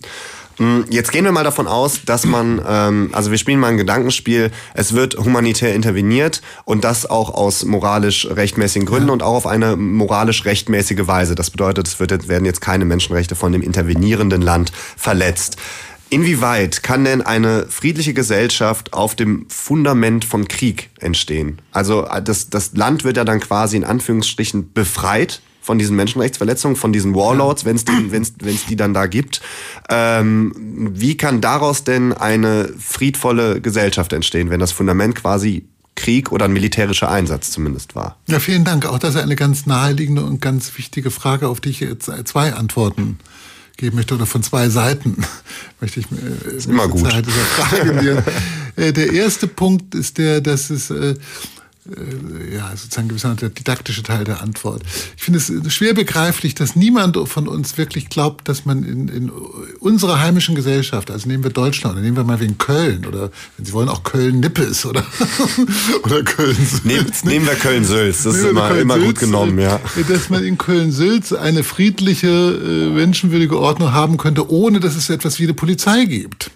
Mm, 0.58 0.80
jetzt 0.90 1.12
gehen 1.12 1.24
wir 1.24 1.32
mal 1.32 1.44
davon 1.44 1.66
aus, 1.66 2.00
dass 2.06 2.24
man, 2.24 2.60
ähm, 2.66 3.10
also 3.12 3.30
wir 3.30 3.36
spielen 3.36 3.60
mal 3.60 3.68
ein 3.68 3.76
Gedankenspiel, 3.76 4.50
es 4.72 4.94
wird 4.94 5.18
humanitär 5.18 5.74
interveniert 5.74 6.40
und 6.64 6.84
das 6.84 7.08
auch 7.08 7.32
aus 7.34 7.64
moralisch 7.64 8.26
rechtmäßigen 8.26 8.86
Gründen 8.86 9.08
ja. 9.08 9.12
und 9.12 9.22
auch 9.22 9.34
auf 9.34 9.46
eine 9.46 9.76
moralisch 9.76 10.46
rechtmäßige 10.46 11.06
Weise. 11.06 11.34
Das 11.34 11.50
bedeutet, 11.50 11.86
es 11.86 12.00
wird, 12.00 12.28
werden 12.28 12.46
jetzt 12.46 12.60
keine 12.60 12.84
Menschenrechte 12.86 13.36
von 13.36 13.52
dem 13.52 13.62
intervenierenden 13.62 14.40
Land 14.42 14.72
verletzt. 14.96 15.58
Inwieweit 16.10 16.82
kann 16.82 17.04
denn 17.04 17.20
eine 17.20 17.66
friedliche 17.68 18.14
Gesellschaft 18.14 18.94
auf 18.94 19.14
dem 19.14 19.46
Fundament 19.48 20.24
von 20.24 20.48
Krieg 20.48 20.90
entstehen? 21.00 21.60
Also 21.72 22.06
äh, 22.06 22.22
das, 22.22 22.48
das 22.48 22.74
Land 22.74 23.04
wird 23.04 23.16
ja 23.16 23.24
dann 23.24 23.40
quasi 23.40 23.76
in 23.76 23.84
Anführungsstrichen 23.84 24.72
befreit 24.72 25.42
von 25.60 25.78
diesen 25.78 25.96
Menschenrechtsverletzungen, 25.96 26.76
von 26.76 26.94
diesen 26.94 27.14
Warlords, 27.14 27.66
wenn 27.66 27.76
es 27.76 27.84
die, 27.84 28.10
wenn's, 28.10 28.32
wenn's 28.40 28.64
die 28.64 28.76
dann 28.76 28.94
da 28.94 29.06
gibt. 29.06 29.42
Ähm, 29.90 30.52
wie 30.94 31.18
kann 31.18 31.42
daraus 31.42 31.84
denn 31.84 32.14
eine 32.14 32.70
friedvolle 32.78 33.60
Gesellschaft 33.60 34.14
entstehen, 34.14 34.48
wenn 34.48 34.60
das 34.60 34.72
Fundament 34.72 35.14
quasi 35.16 35.66
Krieg 35.94 36.32
oder 36.32 36.46
ein 36.46 36.54
militärischer 36.54 37.10
Einsatz 37.10 37.50
zumindest 37.50 37.94
war? 37.94 38.16
Ja, 38.28 38.40
vielen 38.40 38.64
Dank. 38.64 38.86
Auch 38.86 38.98
das 38.98 39.14
ist 39.14 39.20
eine 39.20 39.36
ganz 39.36 39.66
naheliegende 39.66 40.24
und 40.24 40.40
ganz 40.40 40.78
wichtige 40.78 41.10
Frage, 41.10 41.48
auf 41.48 41.60
die 41.60 41.68
ich 41.68 41.80
jetzt 41.80 42.10
zwei 42.24 42.54
Antworten 42.54 43.18
geben 43.78 43.96
möchte 43.96 44.14
oder 44.14 44.26
von 44.26 44.42
zwei 44.42 44.68
Seiten 44.68 45.24
möchte 45.80 46.00
ich 46.00 46.10
mir 46.10 46.18
äh, 46.18 46.56
ist 46.56 46.66
immer 46.66 46.88
gut. 46.88 47.10
Zeit 47.10 47.24
dieser 47.24 47.40
Frage 47.40 48.24
äh, 48.76 48.92
Der 48.92 49.12
erste 49.12 49.46
Punkt 49.46 49.94
ist 49.94 50.18
der, 50.18 50.42
dass 50.42 50.68
es 50.68 50.90
äh, 50.90 51.10
äh, 51.12 51.14
ja, 52.52 52.70
sozusagen 52.76 53.08
gewissermaßen 53.08 53.40
der 53.40 53.48
didaktische 53.50 54.02
Teil 54.02 54.24
der 54.24 54.42
Antwort. 54.42 54.82
Ich 55.16 55.22
finde 55.22 55.38
es 55.38 55.72
schwer 55.72 55.94
begreiflich, 55.94 56.54
dass 56.54 56.76
niemand 56.76 57.16
von 57.28 57.48
uns 57.48 57.78
wirklich 57.78 58.08
glaubt, 58.08 58.48
dass 58.48 58.64
man 58.64 58.82
in, 58.82 59.08
in 59.08 59.30
unserer 59.80 60.20
heimischen 60.20 60.54
Gesellschaft, 60.54 61.10
also 61.10 61.28
nehmen 61.28 61.44
wir 61.44 61.50
Deutschland, 61.50 61.94
oder 61.94 62.02
nehmen 62.02 62.16
wir 62.16 62.24
mal 62.24 62.40
wegen 62.40 62.58
Köln, 62.58 63.06
oder 63.06 63.30
wenn 63.56 63.64
Sie 63.64 63.72
wollen 63.72 63.88
auch 63.88 64.02
Köln-Nippes, 64.02 64.84
oder, 64.84 65.04
oder 66.04 66.22
Köln-Sülz. 66.22 66.84
Nehm, 66.84 67.06
nehmen 67.24 67.46
wir 67.46 67.54
Köln-Sülz, 67.54 68.24
das 68.24 68.36
ist 68.36 68.44
immer, 68.44 68.76
immer 68.76 68.98
gut 68.98 69.18
genommen, 69.18 69.58
ja. 69.58 69.80
Dass 70.08 70.28
man 70.28 70.44
in 70.44 70.58
Köln-Sülz 70.58 71.32
eine 71.32 71.62
friedliche, 71.62 72.28
äh, 72.28 72.90
menschenwürdige 72.90 73.58
Ordnung 73.58 73.92
haben 73.92 74.18
könnte, 74.18 74.50
ohne 74.50 74.80
dass 74.80 74.96
es 74.96 75.08
etwas 75.10 75.38
wie 75.38 75.44
eine 75.44 75.54
Polizei 75.54 76.04
gibt 76.04 76.50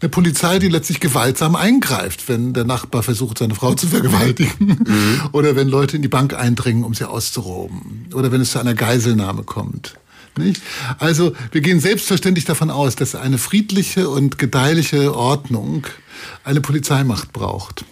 eine 0.00 0.08
Polizei, 0.08 0.58
die 0.58 0.68
letztlich 0.68 1.00
gewaltsam 1.00 1.56
eingreift, 1.56 2.28
wenn 2.28 2.52
der 2.52 2.64
Nachbar 2.64 3.02
versucht, 3.02 3.38
seine 3.38 3.54
Frau 3.54 3.74
zu 3.74 3.86
vergewaltigen. 3.88 4.78
Mhm. 4.84 5.20
Oder 5.32 5.56
wenn 5.56 5.68
Leute 5.68 5.96
in 5.96 6.02
die 6.02 6.08
Bank 6.08 6.34
eindringen, 6.34 6.84
um 6.84 6.94
sie 6.94 7.08
auszuroben. 7.08 8.08
Oder 8.14 8.32
wenn 8.32 8.40
es 8.40 8.52
zu 8.52 8.58
einer 8.58 8.74
Geiselnahme 8.74 9.42
kommt. 9.42 9.94
Nicht? 10.36 10.62
Also 10.98 11.32
wir 11.52 11.60
gehen 11.60 11.78
selbstverständlich 11.80 12.44
davon 12.44 12.70
aus, 12.70 12.96
dass 12.96 13.14
eine 13.14 13.38
friedliche 13.38 14.08
und 14.08 14.38
gedeihliche 14.38 15.14
Ordnung 15.14 15.86
eine 16.42 16.60
Polizeimacht 16.60 17.32
braucht. 17.32 17.84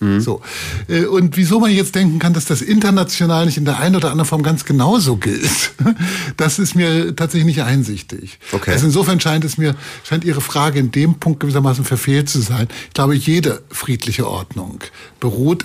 Mhm. 0.00 0.20
So. 0.20 0.42
Äh, 0.88 1.04
und 1.04 1.36
wieso 1.36 1.60
man 1.60 1.70
jetzt 1.70 1.94
denken 1.94 2.18
kann, 2.18 2.34
dass 2.34 2.46
das 2.46 2.62
international 2.62 3.46
nicht 3.46 3.56
in 3.56 3.64
der 3.64 3.78
einen 3.78 3.96
oder 3.96 4.10
anderen 4.10 4.28
Form 4.28 4.42
ganz 4.42 4.64
genauso 4.64 5.16
gilt, 5.16 5.72
das 6.36 6.58
ist 6.58 6.74
mir 6.74 7.14
tatsächlich 7.14 7.46
nicht 7.46 7.62
einsichtig. 7.62 8.38
Okay. 8.50 8.72
Also 8.72 8.86
insofern 8.86 9.20
scheint 9.20 9.44
es 9.44 9.58
mir, 9.58 9.76
scheint 10.04 10.24
Ihre 10.24 10.40
Frage 10.40 10.80
in 10.80 10.90
dem 10.90 11.14
Punkt 11.14 11.40
gewissermaßen 11.40 11.84
verfehlt 11.84 12.28
zu 12.28 12.40
sein. 12.40 12.68
Ich 12.88 12.94
glaube, 12.94 13.14
jede 13.14 13.62
friedliche 13.70 14.28
Ordnung 14.28 14.80
beruht 15.20 15.64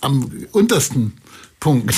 am 0.00 0.30
untersten 0.52 1.12
Punkt 1.60 1.94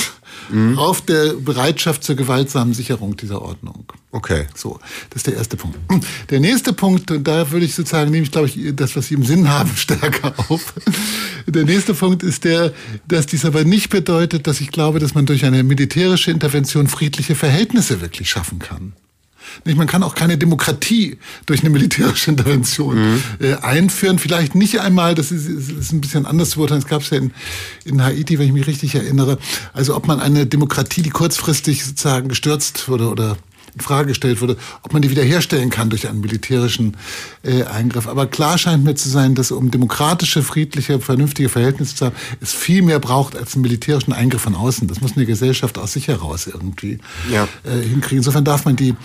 mhm. 0.49 0.77
auf 0.77 1.01
der 1.01 1.33
Bereitschaft 1.33 2.03
zur 2.03 2.15
gewaltsamen 2.15 2.73
Sicherung 2.73 3.17
dieser 3.17 3.41
Ordnung. 3.41 3.85
Okay. 4.11 4.45
So, 4.55 4.79
das 5.09 5.17
ist 5.17 5.27
der 5.27 5.35
erste 5.35 5.57
Punkt. 5.57 5.77
Der 6.29 6.39
nächste 6.39 6.71
Punkt, 6.71 7.11
und 7.11 7.27
da 7.27 7.51
würde 7.51 7.65
ich 7.65 7.75
sozusagen, 7.75 8.11
nehme 8.11 8.23
ich 8.23 8.31
glaube 8.31 8.47
ich 8.47 8.75
das, 8.75 8.95
was 8.95 9.07
Sie 9.07 9.15
im 9.15 9.25
Sinn 9.25 9.49
haben, 9.49 9.69
stärker 9.75 10.33
auf. 10.49 10.73
Der 11.45 11.65
nächste 11.65 11.93
Punkt 11.93 12.23
ist 12.23 12.45
der, 12.45 12.73
dass 13.07 13.25
dies 13.25 13.43
aber 13.43 13.65
nicht 13.65 13.89
bedeutet, 13.89 14.47
dass 14.47 14.61
ich 14.61 14.71
glaube, 14.71 14.99
dass 14.99 15.13
man 15.15 15.25
durch 15.25 15.43
eine 15.43 15.63
militärische 15.63 16.31
Intervention 16.31 16.87
friedliche 16.87 17.35
Verhältnisse 17.35 17.99
wirklich 18.01 18.29
schaffen 18.29 18.59
kann. 18.59 18.93
Nicht, 19.63 19.77
man 19.77 19.87
kann 19.87 20.03
auch 20.03 20.15
keine 20.15 20.37
Demokratie 20.37 21.17
durch 21.45 21.61
eine 21.61 21.69
militärische 21.69 22.31
Intervention 22.31 23.13
mhm. 23.13 23.23
äh, 23.39 23.55
einführen. 23.55 24.19
Vielleicht 24.19 24.55
nicht 24.55 24.79
einmal, 24.79 25.15
das 25.15 25.31
ist, 25.31 25.47
ist 25.47 25.91
ein 25.91 26.01
bisschen 26.01 26.25
anders 26.25 26.51
zu 26.51 26.57
beurteilen. 26.57 26.81
Es 26.81 26.87
gab 26.87 27.01
es 27.01 27.09
ja 27.09 27.17
in, 27.17 27.31
in 27.85 28.03
Haiti, 28.03 28.39
wenn 28.39 28.47
ich 28.47 28.53
mich 28.53 28.67
richtig 28.67 28.95
erinnere. 28.95 29.37
Also 29.73 29.95
ob 29.95 30.07
man 30.07 30.19
eine 30.19 30.45
Demokratie, 30.45 31.01
die 31.01 31.09
kurzfristig 31.09 31.85
sozusagen 31.85 32.29
gestürzt 32.29 32.87
wurde 32.87 33.09
oder 33.09 33.37
in 33.75 33.81
Frage 33.81 34.09
gestellt 34.09 34.41
wurde, 34.41 34.57
ob 34.83 34.93
man 34.93 35.01
die 35.01 35.09
wiederherstellen 35.09 35.69
kann 35.69 35.89
durch 35.89 36.07
einen 36.07 36.21
militärischen 36.21 36.95
äh, 37.43 37.63
Eingriff. 37.63 38.07
Aber 38.07 38.25
klar 38.25 38.57
scheint 38.57 38.83
mir 38.83 38.95
zu 38.95 39.09
sein, 39.09 39.35
dass 39.35 39.51
um 39.51 39.69
demokratische, 39.69 40.41
friedliche, 40.43 40.99
vernünftige 40.99 41.49
Verhältnisse 41.49 41.95
zu 41.95 42.05
haben, 42.05 42.15
es 42.41 42.53
viel 42.53 42.81
mehr 42.81 42.99
braucht 42.99 43.35
als 43.35 43.53
einen 43.53 43.63
militärischen 43.63 44.13
Eingriff 44.13 44.41
von 44.41 44.55
außen. 44.55 44.87
Das 44.87 45.01
muss 45.01 45.15
eine 45.15 45.25
Gesellschaft 45.25 45.77
aus 45.77 45.93
sich 45.93 46.07
heraus 46.07 46.47
irgendwie 46.47 46.99
ja. 47.31 47.47
äh, 47.63 47.81
hinkriegen. 47.81 48.19
Insofern 48.19 48.45
darf 48.45 48.65
man 48.65 48.75
die, 48.75 48.95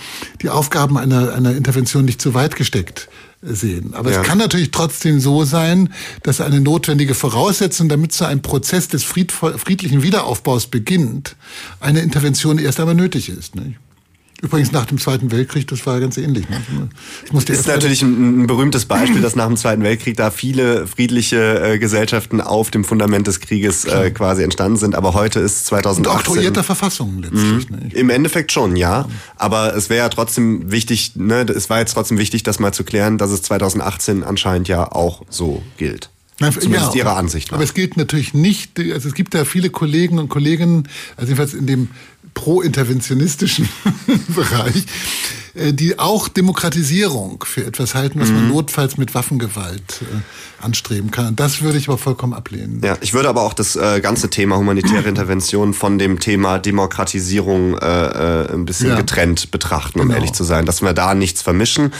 die 0.42 0.48
Aufgaben 0.48 0.96
einer, 0.96 1.32
einer 1.34 1.54
Intervention 1.54 2.04
nicht 2.04 2.22
zu 2.22 2.34
weit 2.34 2.54
gesteckt 2.56 3.08
sehen. 3.42 3.94
Aber 3.94 4.12
Ja. 4.12 4.20
es 4.20 4.26
kann 4.26 4.38
natürlich 4.38 4.70
trotzdem 4.70 5.18
so 5.18 5.44
sein, 5.44 5.92
dass 6.22 6.40
eine 6.40 6.60
notwendige 6.60 7.14
Voraussetzung, 7.14 7.88
damit 7.88 8.12
so 8.12 8.24
ein 8.24 8.42
Prozess 8.42 8.88
des 8.88 9.02
friedlichen 9.02 10.02
Wiederaufbaus 10.02 10.66
beginnt, 10.66 11.36
eine 11.80 12.00
Intervention 12.00 12.58
erst 12.58 12.80
einmal 12.80 12.94
nötig 12.94 13.30
ist. 13.30 13.56
Nicht? 13.56 13.78
Übrigens 14.42 14.72
nach 14.72 14.86
dem 14.86 14.98
Zweiten 14.98 15.30
Weltkrieg, 15.32 15.66
das 15.68 15.84
war 15.86 16.00
ganz 16.00 16.16
ähnlich. 16.16 16.46
Es 17.24 17.32
musste 17.32 17.52
ist 17.52 17.66
natürlich 17.66 18.02
ein, 18.02 18.42
ein 18.42 18.46
berühmtes 18.46 18.86
Beispiel, 18.86 19.20
dass 19.20 19.36
nach 19.36 19.46
dem 19.46 19.56
Zweiten 19.56 19.82
Weltkrieg 19.82 20.16
da 20.16 20.30
viele 20.30 20.86
friedliche 20.86 21.60
äh, 21.62 21.78
Gesellschaften 21.78 22.40
auf 22.40 22.70
dem 22.70 22.84
Fundament 22.84 23.26
des 23.26 23.40
Krieges 23.40 23.84
äh, 23.84 24.10
quasi 24.10 24.42
entstanden 24.42 24.78
sind. 24.78 24.94
Aber 24.94 25.12
heute 25.12 25.40
ist 25.40 25.60
und 25.60 25.80
2018... 25.82 26.06
oktroyierter 26.06 26.64
Verfassungen 26.64 27.22
letztlich. 27.22 27.70
Nicht? 27.70 27.94
Im 27.94 28.08
Endeffekt 28.08 28.52
schon, 28.52 28.76
ja. 28.76 29.08
Aber 29.36 29.76
es 29.76 29.90
wäre 29.90 30.04
ja 30.04 30.08
trotzdem 30.08 30.70
wichtig, 30.70 31.12
ne, 31.16 31.42
es 31.42 31.68
war 31.68 31.80
jetzt 31.80 31.92
trotzdem 31.92 32.16
wichtig, 32.16 32.42
das 32.42 32.58
mal 32.58 32.72
zu 32.72 32.84
klären, 32.84 33.18
dass 33.18 33.30
es 33.30 33.42
2018 33.42 34.24
anscheinend 34.24 34.68
ja 34.68 34.90
auch 34.90 35.22
so 35.28 35.62
gilt. 35.76 36.10
Nein, 36.40 36.52
Zumindest 36.52 36.94
ja, 36.94 37.00
Ihrer 37.00 37.16
Ansicht 37.16 37.50
nach. 37.50 37.56
Aber 37.56 37.64
es 37.64 37.74
gilt 37.74 37.98
natürlich 37.98 38.32
nicht, 38.32 38.80
also 38.80 39.08
es 39.08 39.14
gibt 39.14 39.34
ja 39.34 39.44
viele 39.44 39.68
Kollegen 39.68 40.18
und 40.18 40.30
Kolleginnen, 40.30 40.88
also 41.16 41.28
jedenfalls 41.28 41.52
in 41.52 41.66
dem 41.66 41.88
pro-interventionistischen 42.34 43.68
Bereich, 44.28 44.84
äh, 45.54 45.72
die 45.72 45.98
auch 45.98 46.28
Demokratisierung 46.28 47.44
für 47.46 47.64
etwas 47.66 47.94
halten, 47.94 48.20
was 48.20 48.28
Mhm. 48.28 48.34
man 48.36 48.48
notfalls 48.48 48.96
mit 48.96 49.14
Waffengewalt 49.14 50.02
äh, 50.02 50.64
anstreben 50.64 51.10
kann. 51.10 51.36
Das 51.36 51.62
würde 51.62 51.78
ich 51.78 51.88
aber 51.88 51.98
vollkommen 51.98 52.32
ablehnen. 52.34 52.80
Ja, 52.84 52.96
ich 53.00 53.12
würde 53.14 53.28
aber 53.28 53.42
auch 53.42 53.52
das 53.54 53.76
äh, 53.76 54.00
ganze 54.00 54.30
Thema 54.30 54.56
humanitäre 54.56 55.08
Intervention 55.08 55.74
von 55.74 55.98
dem 55.98 56.18
Thema 56.20 56.58
Demokratisierung 56.58 57.76
äh, 57.78 58.52
ein 58.52 58.64
bisschen 58.64 58.88
Ja. 58.90 58.96
getrennt 58.96 59.50
betrachten, 59.50 60.00
um 60.00 60.06
Genau. 60.08 60.16
ehrlich 60.18 60.32
zu 60.32 60.44
sein, 60.44 60.66
dass 60.66 60.82
wir 60.82 60.92
da 60.92 61.14
nichts 61.14 61.42
vermischen. 61.42 61.92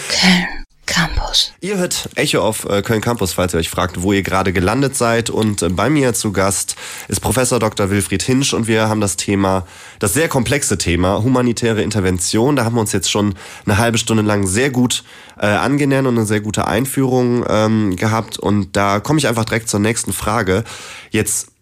Campus. 0.91 1.53
Ihr 1.61 1.79
hört 1.79 2.11
Echo 2.17 2.41
auf 2.41 2.65
äh, 2.65 2.83
Köln 2.83 3.01
Campus, 3.01 3.33
falls 3.33 3.55
ihr 3.55 3.61
euch 3.61 3.71
fragt, 3.71 4.03
wo 4.03 4.13
ihr 4.13 4.23
gerade 4.23 4.53
gelandet 4.53 4.97
seid. 4.97 5.31
Und 5.31 5.63
äh, 5.63 5.69
bei 5.69 5.89
mir 5.89 6.15
zu 6.15 6.33
Gast 6.33 6.75
ist 7.07 7.21
Professor 7.21 7.61
Dr. 7.61 7.91
Wilfried 7.91 8.23
Hinsch 8.23 8.53
und 8.53 8.67
wir 8.67 8.89
haben 8.89 9.01
das 9.01 9.15
Thema, 9.15 9.67
das 10.01 10.15
sehr 10.15 10.29
komplexe 10.29 10.79
Thema 10.79 11.23
humanitäre 11.23 11.83
Intervention. 11.83 12.57
Da 12.57 12.65
haben 12.65 12.75
wir 12.75 12.81
uns 12.81 12.91
jetzt 12.93 13.09
schon 13.09 13.35
eine 13.65 13.79
halbe 13.79 13.99
Stunde 13.99 14.25
lang 14.25 14.49
sehr 14.49 14.71
gut 14.71 15.05
äh, 15.39 15.47
angenähert 15.47 16.07
und 16.07 16.19
eine 16.19 16.27
sehr 16.27 16.41
gute 16.41 16.67
Einführung 16.67 17.45
ähm, 17.49 17.95
gehabt. 17.95 18.41
Und 18.41 18.77
da 18.77 18.99
komme 18.99 19.21
ich 19.21 19.29
einfach 19.29 19.45
direkt 19.45 19.69
zur 19.69 19.81
nächsten 19.81 20.13
Frage. 20.13 20.65
Jetzt 21.13 21.53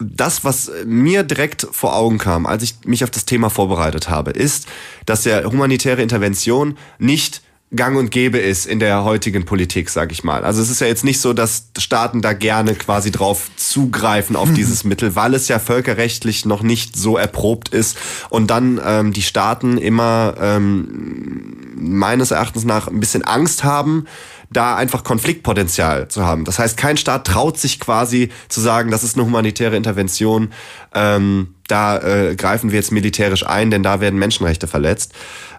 das, 0.00 0.42
was 0.42 0.68
mir 0.84 1.22
direkt 1.22 1.68
vor 1.70 1.94
Augen 1.94 2.18
kam, 2.18 2.46
als 2.46 2.64
ich 2.64 2.74
mich 2.84 3.04
auf 3.04 3.10
das 3.10 3.24
Thema 3.24 3.50
vorbereitet 3.50 4.10
habe, 4.10 4.32
ist, 4.32 4.66
dass 5.06 5.24
ja 5.24 5.44
humanitäre 5.44 6.02
Intervention 6.02 6.76
nicht 6.98 7.42
gang 7.74 7.96
und 7.96 8.10
gäbe 8.10 8.38
ist 8.38 8.66
in 8.66 8.80
der 8.80 9.04
heutigen 9.04 9.44
Politik, 9.44 9.88
sag 9.88 10.12
ich 10.12 10.24
mal. 10.24 10.44
Also 10.44 10.60
es 10.60 10.68
ist 10.68 10.80
ja 10.80 10.86
jetzt 10.86 11.04
nicht 11.04 11.20
so, 11.20 11.32
dass 11.32 11.68
Staaten 11.78 12.20
da 12.20 12.34
gerne 12.34 12.74
quasi 12.74 13.10
drauf 13.10 13.50
zugreifen 13.56 14.36
auf 14.36 14.52
dieses 14.52 14.84
Mittel, 14.84 15.16
weil 15.16 15.34
es 15.34 15.48
ja 15.48 15.58
völkerrechtlich 15.58 16.44
noch 16.44 16.62
nicht 16.62 16.96
so 16.96 17.16
erprobt 17.16 17.70
ist 17.70 17.96
und 18.28 18.50
dann 18.50 18.80
ähm, 18.84 19.12
die 19.12 19.22
Staaten 19.22 19.78
immer 19.78 20.34
ähm, 20.38 21.72
meines 21.76 22.30
Erachtens 22.30 22.64
nach 22.64 22.88
ein 22.88 23.00
bisschen 23.00 23.24
Angst 23.24 23.64
haben, 23.64 24.06
da 24.50 24.76
einfach 24.76 25.02
Konfliktpotenzial 25.02 26.08
zu 26.08 26.26
haben. 26.26 26.44
Das 26.44 26.58
heißt, 26.58 26.76
kein 26.76 26.98
Staat 26.98 27.26
traut 27.26 27.58
sich 27.58 27.80
quasi 27.80 28.28
zu 28.48 28.60
sagen, 28.60 28.90
das 28.90 29.02
ist 29.02 29.16
eine 29.16 29.24
humanitäre 29.24 29.76
Intervention, 29.76 30.52
ähm, 30.94 31.54
da 31.68 31.98
äh, 31.98 32.36
greifen 32.36 32.70
wir 32.70 32.78
jetzt 32.78 32.92
militärisch 32.92 33.46
ein, 33.46 33.70
denn 33.70 33.82
da 33.82 34.00
werden 34.00 34.18
Menschenrechte 34.18 34.66
verletzt. 34.66 35.14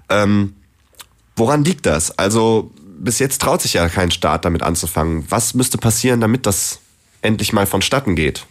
Ähm, 0.10 0.54
woran 1.36 1.63
liegt 1.63 1.86
das? 1.86 2.17
Also 2.17 2.72
bis 3.00 3.19
jetzt 3.19 3.41
traut 3.41 3.62
sich 3.62 3.74
ja 3.74 3.89
kein 3.89 4.12
Staat 4.12 4.46
damit 4.46 4.63
anzufangen. 4.63 5.26
Was 5.30 5.54
müsste 5.54 5.78
passieren, 5.78 6.22
damit 6.22 6.46
das 6.46 6.80
endlich 7.22 7.54
mal 7.54 7.65
vonstatten 7.65 8.15
geht? 8.15 8.46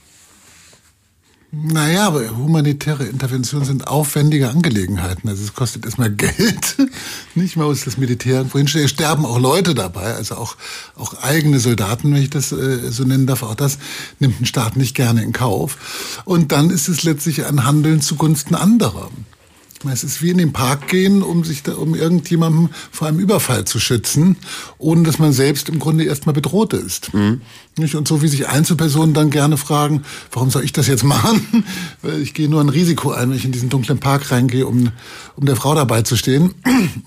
Naja, 1.54 2.06
aber 2.06 2.34
humanitäre 2.34 3.04
Interventionen 3.04 3.66
sind 3.66 3.86
aufwendige 3.86 4.48
Angelegenheiten. 4.48 5.28
Also 5.28 5.44
es 5.44 5.52
kostet 5.52 5.84
erstmal 5.84 6.10
Geld. 6.16 6.76
Nicht 7.34 7.56
mal 7.56 7.66
muss 7.66 7.84
das 7.84 7.98
Militär 7.98 8.38
irgendwo. 8.38 8.58
Es 8.58 8.90
sterben 8.90 9.26
auch 9.26 9.38
Leute 9.38 9.74
dabei, 9.74 10.14
also 10.14 10.36
auch, 10.36 10.56
auch 10.96 11.22
eigene 11.22 11.60
Soldaten, 11.60 12.14
wenn 12.14 12.22
ich 12.22 12.30
das 12.30 12.52
äh, 12.52 12.90
so 12.90 13.04
nennen 13.04 13.26
darf. 13.26 13.42
Auch 13.42 13.54
das 13.54 13.76
nimmt 14.18 14.40
ein 14.40 14.46
Staat 14.46 14.78
nicht 14.78 14.94
gerne 14.94 15.22
in 15.22 15.34
Kauf. 15.34 16.22
Und 16.24 16.52
dann 16.52 16.70
ist 16.70 16.88
es 16.88 17.02
letztlich 17.02 17.44
ein 17.44 17.66
Handeln 17.66 18.00
zugunsten 18.00 18.54
anderer. 18.54 19.10
Ich 19.82 19.84
meine, 19.84 19.96
Es 19.96 20.04
ist 20.04 20.22
wie 20.22 20.30
in 20.30 20.38
den 20.38 20.52
Park 20.52 20.86
gehen, 20.86 21.24
um 21.24 21.42
sich 21.42 21.64
da, 21.64 21.72
um 21.74 21.96
irgendjemandem 21.96 22.68
vor 22.92 23.08
einem 23.08 23.18
Überfall 23.18 23.64
zu 23.64 23.80
schützen, 23.80 24.36
ohne 24.78 25.02
dass 25.02 25.18
man 25.18 25.32
selbst 25.32 25.68
im 25.68 25.80
Grunde 25.80 26.04
erstmal 26.04 26.34
bedroht 26.34 26.72
ist. 26.72 27.10
Nicht? 27.76 27.96
Und 27.96 28.06
so 28.06 28.22
wie 28.22 28.28
sich 28.28 28.46
Einzelpersonen 28.46 29.12
dann 29.12 29.30
gerne 29.30 29.56
fragen, 29.56 30.04
warum 30.30 30.50
soll 30.50 30.62
ich 30.62 30.72
das 30.72 30.86
jetzt 30.86 31.02
machen? 31.02 31.64
Weil 32.02 32.22
ich 32.22 32.32
gehe 32.32 32.48
nur 32.48 32.60
ein 32.60 32.68
Risiko 32.68 33.10
ein, 33.10 33.30
wenn 33.30 33.36
ich 33.36 33.44
in 33.44 33.50
diesen 33.50 33.70
dunklen 33.70 33.98
Park 33.98 34.30
reingehe, 34.30 34.68
um, 34.68 34.92
um 35.34 35.46
der 35.46 35.56
Frau 35.56 35.74
dabei 35.74 36.02
zu 36.02 36.16
stehen. 36.16 36.54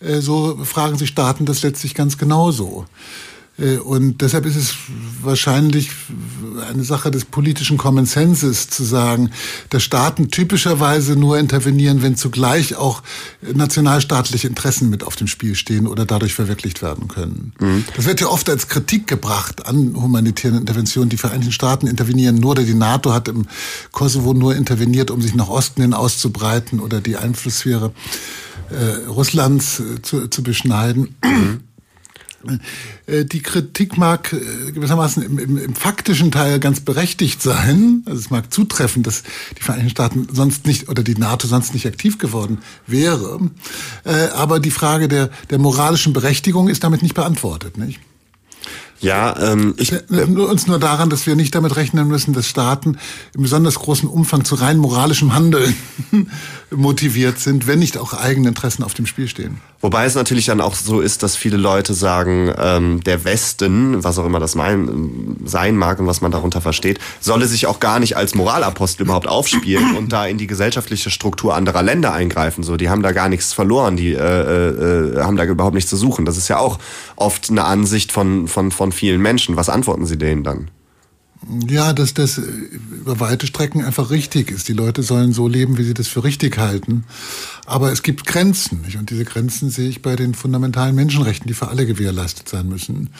Äh, 0.00 0.20
So 0.20 0.58
fragen 0.64 0.96
sich 0.96 1.08
Staaten 1.08 1.44
das 1.44 1.62
letztlich 1.62 1.94
ganz 1.94 2.18
genauso. 2.18 2.86
Äh, 3.58 3.78
Und 3.78 4.20
deshalb 4.20 4.46
ist 4.46 4.56
es 4.56 4.74
wahrscheinlich 5.22 5.90
eine 6.70 6.84
Sache 6.84 7.10
des 7.10 7.24
politischen 7.24 7.76
Common 7.76 8.06
Senses 8.06 8.68
zu 8.68 8.84
sagen, 8.84 9.30
dass 9.70 9.82
Staaten 9.82 10.30
typischerweise 10.30 11.16
nur 11.16 11.38
intervenieren, 11.38 12.02
wenn 12.02 12.16
zugleich 12.16 12.76
auch 12.76 13.02
nationalstaatliche 13.54 14.48
Interessen 14.48 14.90
mit 14.90 15.04
auf 15.04 15.16
dem 15.16 15.26
Spiel 15.26 15.54
stehen 15.54 15.86
oder 15.86 16.04
dadurch 16.04 16.34
verwirklicht 16.34 16.82
werden 16.82 17.08
können. 17.08 17.52
Das 17.96 18.06
wird 18.06 18.20
ja 18.20 18.28
oft 18.28 18.48
als 18.48 18.68
Kritik 18.68 19.06
gebracht 19.06 19.66
an 19.66 19.94
humanitären 19.94 20.58
Interventionen. 20.58 21.10
Die 21.10 21.16
Vereinigten 21.16 21.52
Staaten 21.52 21.86
intervenieren 21.86 22.36
nur 22.36 22.52
oder 22.52 22.64
die 22.64 22.74
NATO 22.74 23.12
hat 23.12 23.28
im 23.28 23.46
Kosovo 23.92 24.34
nur 24.34 24.54
interveniert, 24.54 25.10
um 25.10 25.20
sich 25.20 25.34
nach 25.34 25.48
Osten 25.48 25.82
hin 25.82 25.94
auszubreiten 25.94 26.80
oder 26.80 27.00
die 27.00 27.16
Einflusssphäre 27.16 27.92
äh, 28.70 29.08
Russlands 29.08 29.80
äh, 29.80 30.02
zu, 30.02 30.28
zu 30.28 30.42
beschneiden. 30.42 31.16
Äh, 31.22 31.28
Die 33.24 33.42
Kritik 33.42 33.98
mag 33.98 34.32
äh, 34.32 34.70
gewissermaßen 34.70 35.22
im, 35.24 35.38
im, 35.38 35.58
im 35.58 35.74
faktischen 35.74 36.30
Teil 36.30 36.60
ganz 36.60 36.80
berechtigt 36.80 37.42
sein. 37.42 38.04
Also 38.06 38.20
es 38.20 38.30
mag 38.30 38.52
zutreffen, 38.52 39.02
dass 39.02 39.24
die 39.58 39.62
Vereinigten 39.62 39.90
Staaten 39.90 40.28
sonst 40.32 40.66
nicht 40.66 40.88
oder 40.88 41.02
die 41.02 41.16
NATO 41.16 41.48
sonst 41.48 41.74
nicht 41.74 41.86
aktiv 41.86 42.18
geworden 42.18 42.58
wäre. 42.86 43.40
Äh, 44.04 44.28
Aber 44.28 44.60
die 44.60 44.70
Frage 44.70 45.08
der, 45.08 45.30
der 45.50 45.58
moralischen 45.58 46.12
Berechtigung 46.12 46.68
ist 46.68 46.84
damit 46.84 47.02
nicht 47.02 47.14
beantwortet. 47.14 47.76
Nicht? 47.76 47.98
Ja, 49.00 49.52
ähm, 49.52 49.74
ich, 49.76 49.92
Erinnern 49.92 50.38
uns 50.38 50.66
nur 50.66 50.78
daran, 50.78 51.08
dass 51.08 51.26
wir 51.26 51.36
nicht 51.36 51.54
damit 51.54 51.76
rechnen 51.76 52.08
müssen, 52.08 52.34
dass 52.34 52.48
Staaten 52.48 52.98
im 53.34 53.42
besonders 53.42 53.76
großen 53.76 54.08
Umfang 54.08 54.44
zu 54.44 54.56
rein 54.56 54.78
moralischem 54.78 55.34
Handeln 55.34 55.74
motiviert 56.70 57.38
sind, 57.38 57.66
wenn 57.66 57.78
nicht 57.78 57.96
auch 57.96 58.12
eigene 58.12 58.48
Interessen 58.48 58.82
auf 58.82 58.94
dem 58.94 59.06
Spiel 59.06 59.28
stehen. 59.28 59.60
Wobei 59.80 60.06
es 60.06 60.16
natürlich 60.16 60.46
dann 60.46 60.60
auch 60.60 60.74
so 60.74 61.00
ist, 61.00 61.22
dass 61.22 61.36
viele 61.36 61.56
Leute 61.56 61.94
sagen, 61.94 62.52
ähm, 62.58 63.00
der 63.04 63.24
Westen, 63.24 64.02
was 64.02 64.18
auch 64.18 64.26
immer 64.26 64.40
das 64.40 64.56
mein, 64.56 65.36
sein 65.44 65.76
mag 65.76 66.00
und 66.00 66.06
was 66.08 66.20
man 66.20 66.32
darunter 66.32 66.60
versteht, 66.60 66.98
solle 67.20 67.46
sich 67.46 67.66
auch 67.66 67.78
gar 67.78 68.00
nicht 68.00 68.16
als 68.16 68.34
Moralapostel 68.34 69.04
überhaupt 69.04 69.28
aufspielen 69.28 69.96
und 69.96 70.12
da 70.12 70.26
in 70.26 70.36
die 70.36 70.48
gesellschaftliche 70.48 71.10
Struktur 71.10 71.54
anderer 71.54 71.84
Länder 71.84 72.12
eingreifen. 72.12 72.64
So, 72.64 72.76
die 72.76 72.90
haben 72.90 73.02
da 73.02 73.12
gar 73.12 73.28
nichts 73.28 73.52
verloren, 73.52 73.96
die 73.96 74.14
äh, 74.14 74.18
äh, 74.18 75.22
haben 75.22 75.36
da 75.36 75.44
überhaupt 75.44 75.74
nichts 75.74 75.90
zu 75.90 75.96
suchen. 75.96 76.24
Das 76.24 76.36
ist 76.36 76.48
ja 76.48 76.58
auch 76.58 76.78
oft 77.14 77.48
eine 77.48 77.64
Ansicht 77.64 78.10
von 78.10 78.48
von 78.48 78.72
von 78.72 78.90
vielen 78.90 79.22
Menschen. 79.22 79.56
Was 79.56 79.68
antworten 79.68 80.06
Sie 80.06 80.18
denen 80.18 80.42
dann? 80.42 80.70
Ja, 81.68 81.92
dass 81.92 82.12
das 82.14 82.38
äh, 82.38 82.42
über 82.42 83.20
weite 83.20 83.46
Strecken 83.46 83.82
einfach 83.84 84.10
richtig 84.10 84.50
ist. 84.50 84.68
Die 84.68 84.72
Leute 84.74 85.02
sollen 85.02 85.32
so 85.32 85.48
leben, 85.48 85.78
wie 85.78 85.84
sie 85.84 85.94
das 85.94 86.06
für 86.08 86.22
richtig 86.24 86.58
halten. 86.58 87.04
Aber 87.64 87.90
es 87.92 88.02
gibt 88.02 88.26
Grenzen. 88.26 88.82
Nicht? 88.82 88.96
Und 88.98 89.10
diese 89.10 89.24
Grenzen 89.24 89.70
sehe 89.70 89.88
ich 89.88 90.02
bei 90.02 90.14
den 90.16 90.34
fundamentalen 90.34 90.94
Menschenrechten, 90.94 91.46
die 91.48 91.54
für 91.54 91.68
alle 91.68 91.86
gewährleistet 91.86 92.48
sein 92.48 92.68
müssen. 92.68 93.10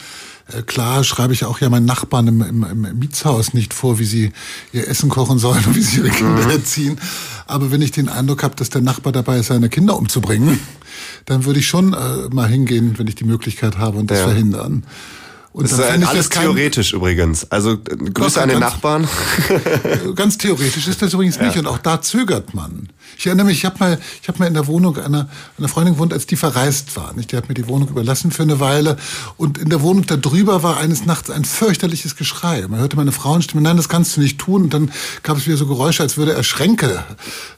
Äh, 0.47 0.61
Klar 0.61 1.03
schreibe 1.03 1.33
ich 1.33 1.45
auch 1.45 1.59
ja 1.59 1.69
meinen 1.69 1.85
Nachbarn 1.85 2.27
im, 2.27 2.41
im, 2.41 2.63
im 2.85 2.99
Mietshaus 2.99 3.53
nicht 3.53 3.73
vor, 3.73 3.97
wie 3.99 4.05
sie 4.05 4.31
ihr 4.73 4.87
Essen 4.87 5.09
kochen 5.09 5.39
sollen 5.39 5.63
und 5.65 5.75
wie 5.75 5.81
sie 5.81 5.97
ihre 5.97 6.09
Kinder 6.09 6.51
erziehen. 6.51 6.99
Aber 7.47 7.71
wenn 7.71 7.81
ich 7.81 7.91
den 7.91 8.09
Eindruck 8.09 8.43
habe, 8.43 8.55
dass 8.55 8.69
der 8.69 8.81
Nachbar 8.81 9.11
dabei 9.11 9.39
ist, 9.39 9.47
seine 9.47 9.69
Kinder 9.69 9.97
umzubringen, 9.97 10.59
dann 11.25 11.45
würde 11.45 11.59
ich 11.59 11.67
schon 11.67 11.93
äh, 11.93 12.29
mal 12.33 12.47
hingehen, 12.47 12.93
wenn 12.97 13.07
ich 13.07 13.15
die 13.15 13.23
Möglichkeit 13.23 13.77
habe 13.77 13.97
und 13.97 14.11
das 14.11 14.19
Ja. 14.19 14.25
verhindern. 14.25 14.83
Und 15.59 15.71
das 15.71 15.77
ist 15.77 15.85
ich 15.97 16.07
alles 16.07 16.29
das 16.29 16.41
theoretisch 16.41 16.93
übrigens. 16.93 17.51
Also 17.51 17.73
äh, 17.73 17.75
Grüße 18.13 18.41
an 18.41 18.49
den 18.49 18.59
ganz- 18.59 18.73
Nachbarn. 18.73 19.07
Ganz 20.15 20.37
theoretisch 20.37 20.87
ist 20.87 21.01
das 21.01 21.13
übrigens 21.13 21.39
nicht 21.39 21.57
und 21.57 21.67
auch 21.67 21.77
da 21.79 22.01
zögert 22.01 22.53
man. 22.53 22.89
Ich 23.17 23.25
erinnere 23.27 23.47
mich, 23.47 23.57
ich 23.57 23.65
habe 23.65 23.75
mal, 23.79 23.99
ich 24.21 24.27
habe 24.27 24.39
mal 24.39 24.45
in 24.45 24.53
der 24.53 24.67
Wohnung 24.67 24.97
einer, 24.97 25.27
einer 25.57 25.67
Freundin 25.67 25.95
gewohnt, 25.95 26.13
als 26.13 26.25
die 26.25 26.35
verreist 26.37 26.95
war. 26.95 27.13
Nicht? 27.13 27.31
Die 27.31 27.37
hat 27.37 27.49
mir 27.49 27.55
die 27.55 27.67
Wohnung 27.67 27.89
überlassen 27.89 28.31
für 28.31 28.43
eine 28.43 28.59
Weile 28.59 28.95
und 29.35 29.57
in 29.57 29.69
der 29.69 29.81
Wohnung 29.81 30.05
da 30.05 30.15
drüber 30.15 30.63
war 30.63 30.77
eines 30.77 31.05
Nachts 31.05 31.29
ein 31.29 31.43
fürchterliches 31.43 32.15
Geschrei. 32.15 32.65
Man 32.69 32.79
hörte 32.79 32.95
meine 32.95 33.11
Frauenstimme, 33.11 33.61
nein, 33.61 33.75
das 33.77 33.89
kannst 33.89 34.15
du 34.15 34.21
nicht 34.21 34.37
tun. 34.39 34.63
Und 34.63 34.73
dann 34.73 34.91
gab 35.23 35.35
es 35.37 35.45
wieder 35.47 35.57
so 35.57 35.65
Geräusche, 35.67 36.03
als 36.03 36.15
würde 36.17 36.33
er 36.33 36.43
Schränke 36.43 37.03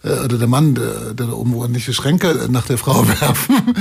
äh, 0.04 0.10
oder 0.24 0.38
der 0.40 0.48
Mann, 0.48 0.74
der, 0.76 1.14
der 1.14 1.28
da 1.28 1.34
oben 1.34 1.54
wohnt, 1.54 1.72
nicht 1.72 1.88
die 1.88 1.94
Schränke 1.94 2.48
nach 2.50 2.66
der 2.66 2.78
Frau 2.80 3.08
werfen, 3.22 3.76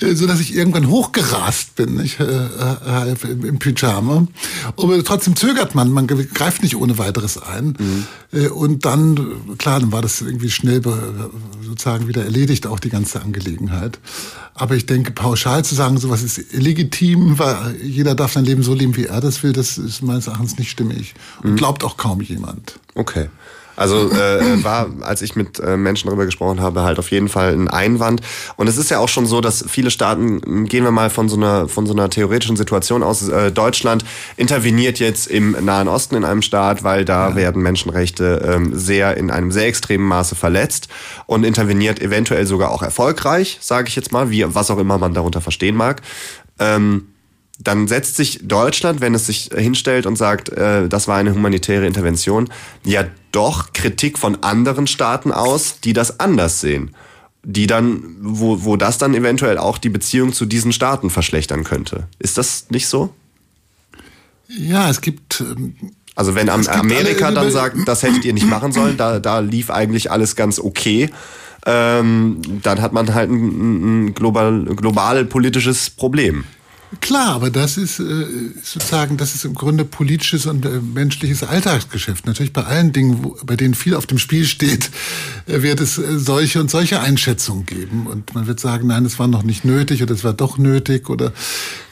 äh, 0.00 0.14
so 0.14 0.26
dass 0.26 0.40
ich 0.40 0.54
irgendwann 0.54 0.88
hochgerast 0.88 1.74
bin, 1.76 1.96
nicht? 1.96 2.20
Äh, 2.20 2.24
äh, 2.24 3.30
im, 3.30 3.57
im 3.66 3.74
Pyjama. 3.74 4.26
Aber 4.76 5.02
trotzdem 5.04 5.36
zögert 5.36 5.74
man, 5.74 5.90
man 5.90 6.06
greift 6.06 6.62
nicht 6.62 6.76
ohne 6.76 6.98
weiteres 6.98 7.40
ein. 7.40 7.74
Äh, 8.32 8.48
Und 8.48 8.84
dann, 8.84 9.56
klar, 9.58 9.80
dann 9.80 9.92
war 9.92 10.02
das 10.02 10.20
irgendwie 10.20 10.50
schnell 10.50 10.82
sozusagen 11.62 12.08
wieder 12.08 12.24
erledigt, 12.24 12.66
auch 12.66 12.80
die 12.80 12.90
ganze 12.90 13.20
Angelegenheit. 13.22 13.98
Aber 14.54 14.74
ich 14.74 14.86
denke, 14.86 15.12
pauschal 15.12 15.64
zu 15.64 15.74
sagen, 15.74 15.98
sowas 15.98 16.22
ist 16.22 16.38
illegitim, 16.52 17.38
weil 17.38 17.76
jeder 17.82 18.14
darf 18.14 18.32
sein 18.32 18.44
Leben 18.44 18.62
so 18.62 18.74
leben, 18.74 18.96
wie 18.96 19.04
er 19.04 19.20
das 19.20 19.42
will, 19.42 19.52
das 19.52 19.78
ist 19.78 20.02
meines 20.02 20.26
Erachtens 20.26 20.58
nicht 20.58 20.70
stimmig. 20.70 21.14
Und 21.42 21.56
glaubt 21.56 21.84
auch 21.84 21.96
kaum 21.96 22.20
jemand. 22.20 22.78
Okay. 22.94 23.28
Also 23.78 24.10
äh, 24.10 24.64
war, 24.64 24.88
als 25.02 25.22
ich 25.22 25.36
mit 25.36 25.60
äh, 25.60 25.76
Menschen 25.76 26.08
darüber 26.08 26.26
gesprochen 26.26 26.60
habe, 26.60 26.82
halt 26.82 26.98
auf 26.98 27.12
jeden 27.12 27.28
Fall 27.28 27.52
ein 27.52 27.68
Einwand. 27.68 28.20
Und 28.56 28.66
es 28.66 28.76
ist 28.76 28.90
ja 28.90 28.98
auch 28.98 29.08
schon 29.08 29.24
so, 29.24 29.40
dass 29.40 29.64
viele 29.68 29.92
Staaten, 29.92 30.66
gehen 30.66 30.82
wir 30.82 30.90
mal 30.90 31.10
von 31.10 31.28
so 31.28 31.36
einer 31.36 31.68
von 31.68 31.86
so 31.86 31.92
einer 31.92 32.10
theoretischen 32.10 32.56
Situation 32.56 33.04
aus, 33.04 33.28
äh, 33.28 33.52
Deutschland 33.52 34.04
interveniert 34.36 34.98
jetzt 34.98 35.28
im 35.28 35.52
Nahen 35.64 35.86
Osten 35.86 36.16
in 36.16 36.24
einem 36.24 36.42
Staat, 36.42 36.82
weil 36.82 37.04
da 37.04 37.36
werden 37.36 37.62
Menschenrechte 37.62 38.42
ähm, 38.44 38.76
sehr 38.76 39.16
in 39.16 39.30
einem 39.30 39.52
sehr 39.52 39.66
extremen 39.66 40.04
Maße 40.04 40.34
verletzt 40.34 40.88
und 41.26 41.44
interveniert 41.44 42.00
eventuell 42.00 42.46
sogar 42.46 42.72
auch 42.72 42.82
erfolgreich, 42.82 43.58
sage 43.60 43.88
ich 43.88 43.94
jetzt 43.94 44.10
mal, 44.10 44.30
wie 44.30 44.44
was 44.52 44.72
auch 44.72 44.78
immer 44.78 44.98
man 44.98 45.14
darunter 45.14 45.40
verstehen 45.40 45.76
mag. 45.76 46.02
Ähm, 46.58 47.06
dann 47.58 47.88
setzt 47.88 48.16
sich 48.16 48.40
Deutschland, 48.42 49.00
wenn 49.00 49.14
es 49.14 49.26
sich 49.26 49.50
hinstellt 49.54 50.06
und 50.06 50.16
sagt, 50.16 50.48
äh, 50.50 50.88
das 50.88 51.08
war 51.08 51.16
eine 51.16 51.34
humanitäre 51.34 51.86
Intervention, 51.86 52.48
ja 52.84 53.04
doch 53.32 53.72
Kritik 53.72 54.18
von 54.18 54.42
anderen 54.42 54.86
Staaten 54.86 55.32
aus, 55.32 55.80
die 55.80 55.92
das 55.92 56.20
anders 56.20 56.60
sehen. 56.60 56.94
Die 57.42 57.66
dann, 57.66 58.16
wo, 58.20 58.64
wo 58.64 58.76
das 58.76 58.98
dann 58.98 59.14
eventuell 59.14 59.58
auch 59.58 59.78
die 59.78 59.88
Beziehung 59.88 60.32
zu 60.32 60.46
diesen 60.46 60.72
Staaten 60.72 61.10
verschlechtern 61.10 61.64
könnte. 61.64 62.06
Ist 62.18 62.38
das 62.38 62.66
nicht 62.70 62.86
so? 62.88 63.12
Ja, 64.48 64.88
es 64.88 65.00
gibt 65.00 65.40
ähm, 65.40 65.74
Also 66.14 66.34
wenn 66.34 66.48
Am 66.48 66.66
Amerika 66.66 67.30
dann 67.30 67.50
sagt, 67.50 67.76
das 67.86 68.02
hättet 68.02 68.24
ihr 68.24 68.34
nicht 68.34 68.48
machen 68.48 68.72
sollen, 68.72 68.96
da, 68.96 69.18
da 69.18 69.40
lief 69.40 69.70
eigentlich 69.70 70.10
alles 70.10 70.36
ganz 70.36 70.58
okay, 70.58 71.10
ähm, 71.66 72.40
dann 72.62 72.80
hat 72.80 72.92
man 72.92 73.12
halt 73.14 73.30
ein, 73.30 74.06
ein 74.06 74.14
global, 74.14 74.64
global 74.64 75.24
politisches 75.24 75.90
Problem. 75.90 76.44
Klar, 77.00 77.34
aber 77.34 77.50
das 77.50 77.76
ist 77.76 78.00
äh, 78.00 78.04
sozusagen, 78.62 79.18
das 79.18 79.34
ist 79.34 79.44
im 79.44 79.52
Grunde 79.52 79.84
politisches 79.84 80.46
und 80.46 80.64
äh, 80.64 80.80
menschliches 80.80 81.42
Alltagsgeschäft. 81.42 82.26
Natürlich 82.26 82.54
bei 82.54 82.64
allen 82.64 82.94
Dingen, 82.94 83.22
wo, 83.22 83.36
bei 83.44 83.56
denen 83.56 83.74
viel 83.74 83.94
auf 83.94 84.06
dem 84.06 84.16
Spiel 84.16 84.46
steht, 84.46 84.90
äh, 85.46 85.60
wird 85.60 85.80
es 85.80 85.98
äh, 85.98 86.18
solche 86.18 86.60
und 86.60 86.70
solche 86.70 87.00
Einschätzungen 87.00 87.66
geben. 87.66 88.06
Und 88.06 88.34
man 88.34 88.46
wird 88.46 88.58
sagen, 88.58 88.86
nein, 88.86 89.04
es 89.04 89.18
war 89.18 89.28
noch 89.28 89.42
nicht 89.42 89.66
nötig 89.66 90.02
oder 90.02 90.14
es 90.14 90.24
war 90.24 90.32
doch 90.32 90.56
nötig. 90.56 91.10
Oder 91.10 91.32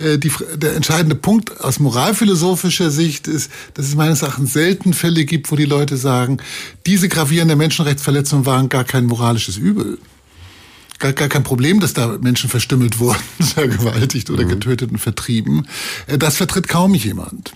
die, 0.01 0.33
der 0.55 0.75
entscheidende 0.75 1.15
Punkt 1.17 1.61
aus 1.61 1.79
moralphilosophischer 1.79 2.91
Sicht 2.91 3.29
ist, 3.29 3.51
dass 3.75 3.87
es 3.87 3.95
meines 3.95 4.23
Erachtens 4.23 4.53
selten 4.53 4.95
Fälle 4.95 5.25
gibt, 5.25 5.51
wo 5.51 5.57
die 5.57 5.65
Leute 5.65 5.97
sagen, 5.97 6.39
diese 6.87 7.09
gravierende 7.09 7.57
Menschenrechtsverletzungen 7.57 8.47
waren 8.47 8.69
gar 8.69 8.85
kein 8.85 9.07
moralisches 9.07 9.57
Übel 9.57 9.99
gar, 10.99 11.13
gar 11.13 11.29
kein 11.29 11.43
Problem, 11.43 11.81
dass 11.81 11.93
da 11.95 12.19
Menschen 12.21 12.51
verstümmelt 12.51 12.99
wurden, 12.99 13.19
vergewaltigt 13.41 14.31
oder 14.31 14.45
getötet 14.45 14.91
und 14.91 14.99
vertrieben. 14.99 15.67
Äh, 16.07 16.19
Das 16.19 16.37
vertritt 16.37 16.69
kaum 16.69 16.95
jemand. 16.95 17.53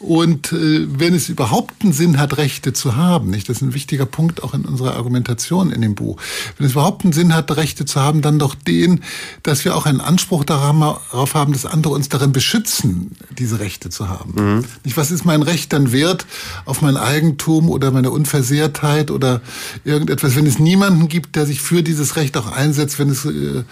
Und 0.00 0.52
äh, 0.52 0.86
wenn 0.88 1.12
es 1.12 1.28
überhaupt 1.28 1.82
einen 1.82 1.92
Sinn 1.92 2.20
hat, 2.20 2.38
Rechte 2.38 2.72
zu 2.72 2.94
haben, 2.94 3.30
nicht, 3.30 3.48
das 3.48 3.56
ist 3.56 3.62
ein 3.62 3.74
wichtiger 3.74 4.06
Punkt 4.06 4.44
auch 4.44 4.54
in 4.54 4.64
unserer 4.64 4.94
Argumentation 4.94 5.72
in 5.72 5.82
dem 5.82 5.96
Buch. 5.96 6.20
Wenn 6.56 6.66
es 6.66 6.72
überhaupt 6.72 7.02
einen 7.02 7.12
Sinn 7.12 7.34
hat, 7.34 7.54
Rechte 7.56 7.84
zu 7.84 8.00
haben, 8.00 8.22
dann 8.22 8.38
doch 8.38 8.54
den, 8.54 9.02
dass 9.42 9.64
wir 9.64 9.74
auch 9.74 9.86
einen 9.86 10.00
Anspruch 10.00 10.44
darauf 10.44 11.34
haben, 11.34 11.52
dass 11.52 11.66
andere 11.66 11.94
uns 11.94 12.08
darin 12.08 12.30
beschützen, 12.30 13.16
diese 13.36 13.58
Rechte 13.58 13.90
zu 13.90 14.08
haben. 14.08 14.64
Nicht, 14.84 14.96
was 14.96 15.10
ist 15.10 15.24
mein 15.24 15.42
Recht 15.42 15.72
dann 15.72 15.90
wert 15.90 16.26
auf 16.64 16.80
mein 16.80 16.96
Eigentum 16.96 17.68
oder 17.68 17.90
meine 17.90 18.12
Unversehrtheit 18.12 19.10
oder 19.10 19.40
irgendetwas, 19.84 20.36
wenn 20.36 20.46
es 20.46 20.60
niemanden 20.60 21.08
gibt, 21.08 21.34
der 21.34 21.44
sich 21.44 21.60
für 21.60 21.82
dieses 21.82 22.14
Recht 22.14 22.36
auch 22.36 22.46
einsetzt, 22.46 23.00
wenn 23.00 23.10
es 23.10 23.24
äh, 23.24 23.64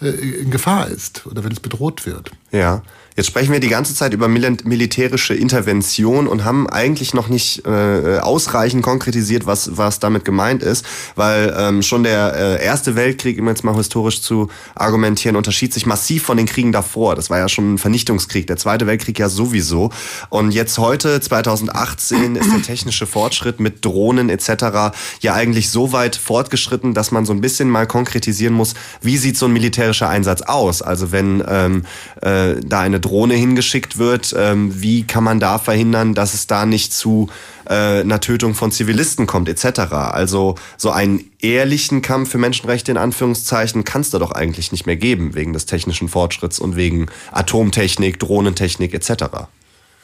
äh, 0.00 0.08
in 0.42 0.50
Gefahr 0.50 0.88
ist 0.88 1.26
oder 1.26 1.42
wenn 1.42 1.52
es 1.52 1.60
bedroht 1.60 2.06
wird. 2.06 2.30
Ja. 2.52 2.82
Jetzt 3.16 3.26
sprechen 3.26 3.52
wir 3.52 3.60
die 3.60 3.68
ganze 3.68 3.94
Zeit 3.94 4.14
über 4.14 4.26
mil 4.28 4.56
militärische 4.64 5.34
Intervention 5.34 6.26
und 6.26 6.44
haben 6.44 6.68
eigentlich 6.68 7.12
noch 7.12 7.28
nicht 7.28 7.66
äh, 7.66 8.18
ausreichend 8.18 8.82
konkretisiert, 8.82 9.46
was, 9.46 9.76
was 9.76 9.98
damit 9.98 10.24
gemeint 10.24 10.62
ist, 10.62 10.84
weil 11.14 11.54
ähm, 11.56 11.82
schon 11.82 12.02
der 12.04 12.34
äh, 12.34 12.64
Erste 12.64 12.96
Weltkrieg, 12.96 13.38
um 13.38 13.48
jetzt 13.48 13.64
mal 13.64 13.74
historisch 13.76 14.22
zu 14.22 14.48
argumentieren, 14.74 15.36
unterschied 15.36 15.74
sich 15.74 15.84
massiv 15.84 16.22
von 16.22 16.36
den 16.36 16.46
Kriegen 16.46 16.72
davor. 16.72 17.14
Das 17.14 17.28
war 17.28 17.38
ja 17.38 17.48
schon 17.48 17.74
ein 17.74 17.78
Vernichtungskrieg, 17.78 18.46
der 18.46 18.56
Zweite 18.56 18.86
Weltkrieg 18.86 19.18
ja 19.18 19.28
sowieso. 19.28 19.90
Und 20.30 20.52
jetzt 20.52 20.78
heute, 20.78 21.20
2018, 21.20 22.36
ist 22.36 22.50
der 22.50 22.62
technische 22.62 23.06
Fortschritt 23.06 23.60
mit 23.60 23.84
Drohnen 23.84 24.30
etc. 24.30 24.94
ja 25.20 25.34
eigentlich 25.34 25.70
so 25.70 25.92
weit 25.92 26.16
fortgeschritten, 26.16 26.94
dass 26.94 27.10
man 27.10 27.26
so 27.26 27.32
ein 27.32 27.42
bisschen 27.42 27.68
mal 27.68 27.86
konkretisieren 27.86 28.54
muss, 28.54 28.74
wie 29.02 29.18
sieht 29.18 29.36
so 29.36 29.46
ein 29.46 29.52
militärischer 29.52 30.08
Einsatz 30.08 30.40
aus? 30.42 30.80
Also 30.80 31.12
wenn 31.12 31.44
ähm, 31.46 31.84
äh, 32.22 32.54
da 32.64 32.80
eine 32.80 33.01
Drohne 33.02 33.34
hingeschickt 33.34 33.98
wird, 33.98 34.34
ähm, 34.36 34.80
wie 34.80 35.04
kann 35.04 35.22
man 35.22 35.38
da 35.38 35.58
verhindern, 35.58 36.14
dass 36.14 36.32
es 36.32 36.46
da 36.46 36.64
nicht 36.64 36.94
zu 36.94 37.28
äh, 37.66 38.00
einer 38.00 38.20
Tötung 38.20 38.54
von 38.54 38.72
Zivilisten 38.72 39.26
kommt, 39.26 39.50
etc. 39.50 39.80
Also 39.92 40.54
so 40.78 40.90
einen 40.90 41.30
ehrlichen 41.40 42.00
Kampf 42.00 42.30
für 42.30 42.38
Menschenrechte 42.38 42.90
in 42.90 42.96
Anführungszeichen 42.96 43.84
kann 43.84 44.00
es 44.00 44.10
da 44.10 44.18
doch 44.18 44.32
eigentlich 44.32 44.72
nicht 44.72 44.86
mehr 44.86 44.96
geben, 44.96 45.34
wegen 45.34 45.52
des 45.52 45.66
technischen 45.66 46.08
Fortschritts 46.08 46.58
und 46.58 46.76
wegen 46.76 47.08
Atomtechnik, 47.30 48.18
Drohnentechnik 48.18 48.94
etc. 48.94 49.24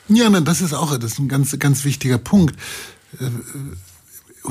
Ja, 0.09 0.29
nein, 0.29 0.45
das 0.45 0.61
ist 0.61 0.75
auch 0.75 0.97
das 0.99 1.13
ist 1.13 1.19
ein 1.19 1.29
ganz, 1.29 1.59
ganz 1.59 1.85
wichtiger 1.85 2.19
Punkt. 2.19 2.55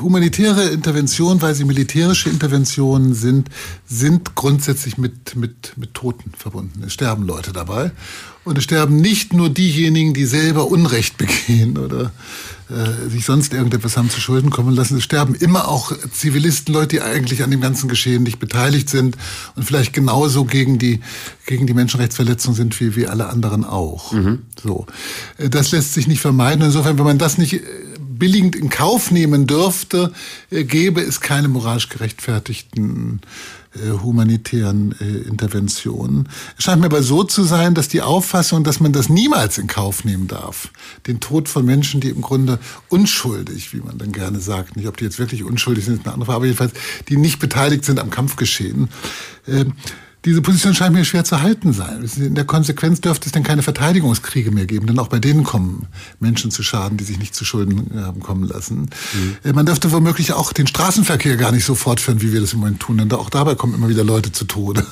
Humanitäre 0.01 0.65
Interventionen, 0.69 1.41
weil 1.41 1.55
sie 1.55 1.65
militärische 1.65 2.29
Interventionen 2.29 3.13
sind, 3.13 3.49
sind 3.87 4.35
grundsätzlich 4.35 4.97
mit, 4.97 5.35
mit, 5.35 5.73
mit 5.77 5.93
Toten 5.93 6.31
verbunden. 6.37 6.83
Es 6.85 6.93
sterben 6.93 7.25
Leute 7.25 7.53
dabei. 7.53 7.91
Und 8.43 8.57
es 8.57 8.63
sterben 8.63 8.95
nicht 8.95 9.33
nur 9.33 9.49
diejenigen, 9.49 10.13
die 10.13 10.25
selber 10.25 10.67
Unrecht 10.67 11.17
begehen 11.17 11.77
oder 11.77 12.13
äh, 12.69 13.09
sich 13.09 13.25
sonst 13.25 13.53
irgendetwas 13.53 13.97
haben 13.97 14.09
zu 14.09 14.21
Schulden 14.21 14.51
kommen 14.51 14.73
lassen. 14.73 14.97
Es 14.97 15.03
sterben 15.03 15.35
immer 15.35 15.67
auch 15.67 15.91
Zivilisten, 16.13 16.73
Leute, 16.73 16.95
die 16.95 17.01
eigentlich 17.01 17.43
an 17.43 17.51
dem 17.51 17.59
ganzen 17.59 17.89
Geschehen 17.89 18.23
nicht 18.23 18.39
beteiligt 18.39 18.89
sind 18.89 19.17
und 19.55 19.63
vielleicht 19.63 19.91
genauso 19.91 20.45
gegen 20.45 20.79
die, 20.79 21.01
gegen 21.45 21.67
die 21.67 21.73
Menschenrechtsverletzung 21.73 22.55
sind 22.55 22.79
wie, 22.79 22.95
wie 22.95 23.07
alle 23.07 23.27
anderen 23.27 23.65
auch. 23.65 24.13
So. 24.63 24.85
Äh, 25.37 25.49
Das 25.49 25.71
lässt 25.71 25.93
sich 25.93 26.07
nicht 26.07 26.21
vermeiden. 26.21 26.63
Insofern, 26.63 26.97
wenn 26.97 27.05
man 27.05 27.17
das 27.17 27.37
nicht 27.37 27.53
äh, 27.53 27.59
billigend 28.17 28.55
in 28.55 28.69
Kauf 28.69 29.11
nehmen 29.11 29.47
dürfte, 29.47 30.11
äh, 30.49 30.63
gäbe 30.63 31.01
es 31.01 31.21
keine 31.21 31.47
moralisch 31.47 31.89
gerechtfertigten 31.89 33.21
äh, 33.75 33.91
humanitären 34.01 34.95
äh, 34.99 35.27
Interventionen. 35.27 36.29
Es 36.57 36.63
scheint 36.63 36.79
mir 36.79 36.87
aber 36.87 37.03
so 37.03 37.23
zu 37.23 37.43
sein, 37.43 37.73
dass 37.73 37.87
die 37.87 38.01
Auffassung, 38.01 38.63
dass 38.63 38.79
man 38.79 38.93
das 38.93 39.09
niemals 39.09 39.57
in 39.57 39.67
Kauf 39.67 40.05
nehmen 40.05 40.27
darf, 40.27 40.69
den 41.05 41.19
Tod 41.19 41.49
von 41.49 41.65
Menschen, 41.65 42.01
die 42.01 42.09
im 42.09 42.21
Grunde 42.21 42.59
unschuldig, 42.89 43.73
wie 43.73 43.81
man 43.81 43.97
dann 43.97 44.11
gerne 44.11 44.39
sagt, 44.39 44.75
nicht 44.75 44.87
ob 44.87 44.97
die 44.97 45.05
jetzt 45.05 45.19
wirklich 45.19 45.43
unschuldig 45.43 45.85
sind, 45.85 45.95
ist 45.95 46.05
eine 46.05 46.13
andere 46.13 46.25
Frage, 46.25 46.35
aber 46.37 46.45
jedenfalls, 46.45 46.73
die 47.09 47.17
nicht 47.17 47.39
beteiligt 47.39 47.85
sind 47.85 47.99
am 47.99 48.09
Kampfgeschehen, 48.09 48.89
diese 50.27 50.41
Position 50.41 50.75
scheint 50.75 50.93
mir 50.93 51.05
schwer 51.05 51.23
zu 51.23 51.41
halten 51.41 51.71
sein. 51.71 52.05
In 52.17 52.35
der 52.35 52.43
Konsequenz 52.43 52.99
dürfte 52.99 53.27
es 53.27 53.31
dann 53.31 53.43
keine 53.43 53.63
Verteidigungskriege 53.63 54.51
mehr 54.51 54.65
geben, 54.65 54.85
denn 54.85 54.99
auch 54.99 55.07
bei 55.07 55.19
denen 55.19 55.45
kommen 55.45 55.87
Menschen 56.19 56.51
zu 56.51 56.63
Schaden, 56.63 56.97
die 56.97 57.05
sich 57.05 57.17
nicht 57.17 57.33
zu 57.33 57.45
Schulden 57.45 57.89
haben 57.95 58.19
kommen 58.19 58.43
lassen. 58.43 58.89
Mhm. 59.43 59.55
Man 59.55 59.65
dürfte 59.65 59.89
womöglich 59.93 60.33
auch 60.33 60.51
den 60.51 60.67
Straßenverkehr 60.67 61.37
gar 61.37 61.53
nicht 61.53 61.63
so 61.63 61.75
fortführen, 61.75 62.21
wie 62.21 62.33
wir 62.33 62.41
das 62.41 62.51
im 62.51 62.59
Moment 62.59 62.81
tun, 62.81 62.97
denn 62.97 63.09
auch 63.13 63.29
dabei 63.29 63.55
kommen 63.55 63.73
immer 63.73 63.87
wieder 63.87 64.03
Leute 64.03 64.33
zu 64.33 64.43
Tode. 64.43 64.85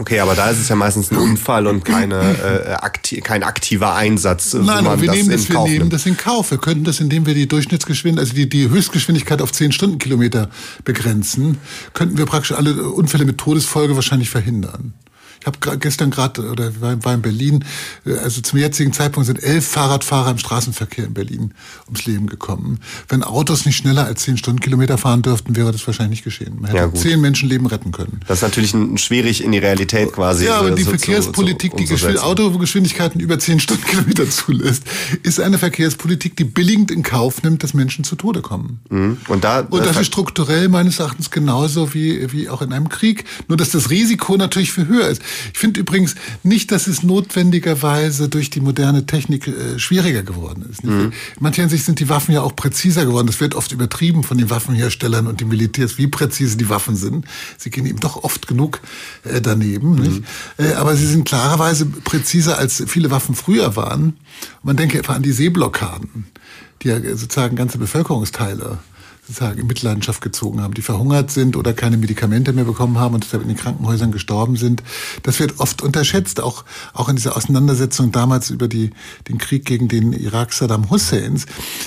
Okay, 0.00 0.20
aber 0.20 0.36
da 0.36 0.48
ist 0.48 0.60
es 0.60 0.68
ja 0.68 0.76
meistens 0.76 1.10
ein 1.10 1.18
Unfall 1.18 1.66
und 1.66 1.84
keine, 1.84 2.20
äh, 2.20 2.72
akti 2.74 3.20
kein 3.20 3.42
aktiver 3.42 3.96
Einsatz. 3.96 4.54
Nein, 4.54 4.84
wo 4.84 5.00
wir, 5.00 5.10
nehmen 5.10 5.28
das, 5.28 5.48
wir 5.48 5.56
Kauf 5.56 5.68
nehmen 5.68 5.78
nimmt. 5.80 5.92
das 5.92 6.06
in 6.06 6.16
Kauf. 6.16 6.52
Wir 6.52 6.58
könnten 6.58 6.84
das, 6.84 7.00
indem 7.00 7.26
wir 7.26 7.34
die 7.34 7.48
Durchschnittsgeschwindigkeit, 7.48 8.28
also 8.28 8.34
die, 8.36 8.48
die 8.48 8.68
Höchstgeschwindigkeit 8.68 9.42
auf 9.42 9.50
10 9.50 9.72
Stundenkilometer 9.72 10.50
begrenzen, 10.84 11.58
könnten 11.94 12.16
wir 12.16 12.26
praktisch 12.26 12.52
alle 12.52 12.80
Unfälle 12.84 13.24
mit 13.24 13.38
Todesfolge 13.38 13.96
wahrscheinlich 13.96 14.30
verhindern. 14.30 14.94
Ich 15.40 15.46
habe 15.46 15.78
gestern 15.78 16.10
gerade 16.10 16.50
oder 16.50 16.72
war 16.80 17.14
in 17.14 17.22
Berlin, 17.22 17.64
äh, 18.04 18.16
also 18.18 18.40
zum 18.40 18.58
jetzigen 18.58 18.92
Zeitpunkt 18.92 19.26
sind 19.26 19.42
elf 19.42 19.66
Fahrradfahrer 19.66 20.30
im 20.30 20.38
Straßenverkehr 20.38 21.06
in 21.06 21.14
Berlin 21.14 21.54
ums 21.86 22.06
Leben 22.06 22.26
gekommen. 22.26 22.80
Wenn 23.08 23.22
Autos 23.22 23.66
nicht 23.66 23.76
schneller 23.76 24.04
als 24.04 24.22
zehn 24.22 24.36
Stundenkilometer 24.36 24.98
fahren 24.98 25.22
dürften, 25.22 25.56
wäre 25.56 25.72
das 25.72 25.86
wahrscheinlich 25.86 26.18
nicht 26.18 26.24
geschehen. 26.24 26.56
Man 26.60 26.70
hätte 26.70 26.82
ja, 26.82 26.94
zehn 26.94 27.20
Menschenleben 27.20 27.66
retten 27.66 27.92
können. 27.92 28.20
Das 28.26 28.38
ist 28.38 28.42
natürlich 28.42 28.74
ein, 28.74 28.98
schwierig 28.98 29.42
in 29.44 29.52
die 29.52 29.58
Realität 29.58 30.12
quasi. 30.12 30.46
Ja, 30.46 30.58
aber 30.58 30.72
die 30.72 30.82
so, 30.82 30.90
Verkehrspolitik, 30.90 31.72
so, 31.86 31.96
so, 31.96 32.08
die 32.08 32.18
Autogeschwindigkeiten 32.18 33.20
über 33.20 33.38
zehn 33.38 33.60
Stundenkilometer 33.68 34.28
zulässt, 34.30 34.84
ist 35.22 35.40
eine 35.40 35.58
Verkehrspolitik, 35.58 36.36
die 36.36 36.44
billigend 36.44 36.90
in 36.90 37.02
Kauf 37.02 37.42
nimmt, 37.42 37.62
dass 37.62 37.74
Menschen 37.74 38.04
zu 38.04 38.16
Tode 38.16 38.42
kommen. 38.42 38.80
Mhm. 38.90 39.18
Und, 39.28 39.44
da, 39.44 39.60
Und 39.60 39.84
das 39.84 39.96
ist 39.96 40.06
strukturell 40.06 40.68
meines 40.68 40.98
Erachtens 40.98 41.30
genauso 41.30 41.94
wie, 41.94 42.32
wie 42.32 42.48
auch 42.48 42.62
in 42.62 42.72
einem 42.72 42.88
Krieg. 42.88 43.24
Nur, 43.48 43.56
dass 43.56 43.70
das 43.70 43.90
Risiko 43.90 44.36
natürlich 44.36 44.72
viel 44.72 44.86
höher 44.88 45.08
ist. 45.08 45.22
Ich 45.52 45.58
finde 45.58 45.80
übrigens 45.80 46.14
nicht, 46.42 46.70
dass 46.72 46.86
es 46.86 47.02
notwendigerweise 47.02 48.28
durch 48.28 48.50
die 48.50 48.60
moderne 48.60 49.06
Technik 49.06 49.48
äh, 49.48 49.78
schwieriger 49.78 50.22
geworden 50.22 50.66
ist. 50.70 50.84
Mhm. 50.84 51.00
In 51.00 51.12
mancher 51.40 51.62
Hinsicht 51.62 51.84
sind 51.84 52.00
die 52.00 52.08
Waffen 52.08 52.34
ja 52.34 52.42
auch 52.42 52.54
präziser 52.54 53.04
geworden. 53.04 53.26
Das 53.26 53.40
wird 53.40 53.54
oft 53.54 53.72
übertrieben 53.72 54.22
von 54.22 54.38
den 54.38 54.50
Waffenherstellern 54.50 55.26
und 55.26 55.40
den 55.40 55.48
Militärs, 55.48 55.98
wie 55.98 56.06
präzise 56.06 56.56
die 56.56 56.68
Waffen 56.68 56.96
sind. 56.96 57.26
Sie 57.56 57.70
gehen 57.70 57.86
eben 57.86 58.00
doch 58.00 58.22
oft 58.24 58.46
genug 58.46 58.80
äh, 59.24 59.40
daneben. 59.40 59.96
Mhm. 59.96 60.24
Äh, 60.58 60.72
aber 60.74 60.96
sie 60.96 61.06
sind 61.06 61.26
klarerweise 61.26 61.86
präziser, 61.86 62.58
als 62.58 62.82
viele 62.86 63.10
Waffen 63.10 63.34
früher 63.34 63.76
waren. 63.76 64.16
man 64.62 64.76
denke 64.76 64.98
etwa 64.98 65.14
an 65.14 65.22
die 65.22 65.32
Seeblockaden, 65.32 66.26
die 66.82 66.88
ja 66.88 67.00
sozusagen 67.16 67.56
ganze 67.56 67.78
Bevölkerungsteile 67.78 68.78
sozusagen 69.28 69.60
in 69.60 69.66
Mitleidenschaft 69.66 70.22
gezogen 70.22 70.62
haben, 70.62 70.72
die 70.72 70.80
verhungert 70.80 71.30
sind 71.30 71.56
oder 71.56 71.74
keine 71.74 71.98
Medikamente 71.98 72.54
mehr 72.54 72.64
bekommen 72.64 72.98
haben 72.98 73.14
und 73.14 73.24
deshalb 73.24 73.42
in 73.42 73.48
den 73.48 73.58
Krankenhäusern 73.58 74.10
gestorben 74.10 74.56
sind. 74.56 74.82
Das 75.22 75.38
wird 75.38 75.60
oft 75.60 75.82
unterschätzt, 75.82 76.40
auch, 76.40 76.64
auch 76.94 77.10
in 77.10 77.16
dieser 77.16 77.36
Auseinandersetzung 77.36 78.10
damals 78.10 78.48
über 78.48 78.68
die, 78.68 78.90
den 79.28 79.36
Krieg 79.36 79.66
gegen 79.66 79.88
den 79.88 80.14
Irak 80.14 80.54
Saddam 80.54 80.88
Husseins 80.88 81.44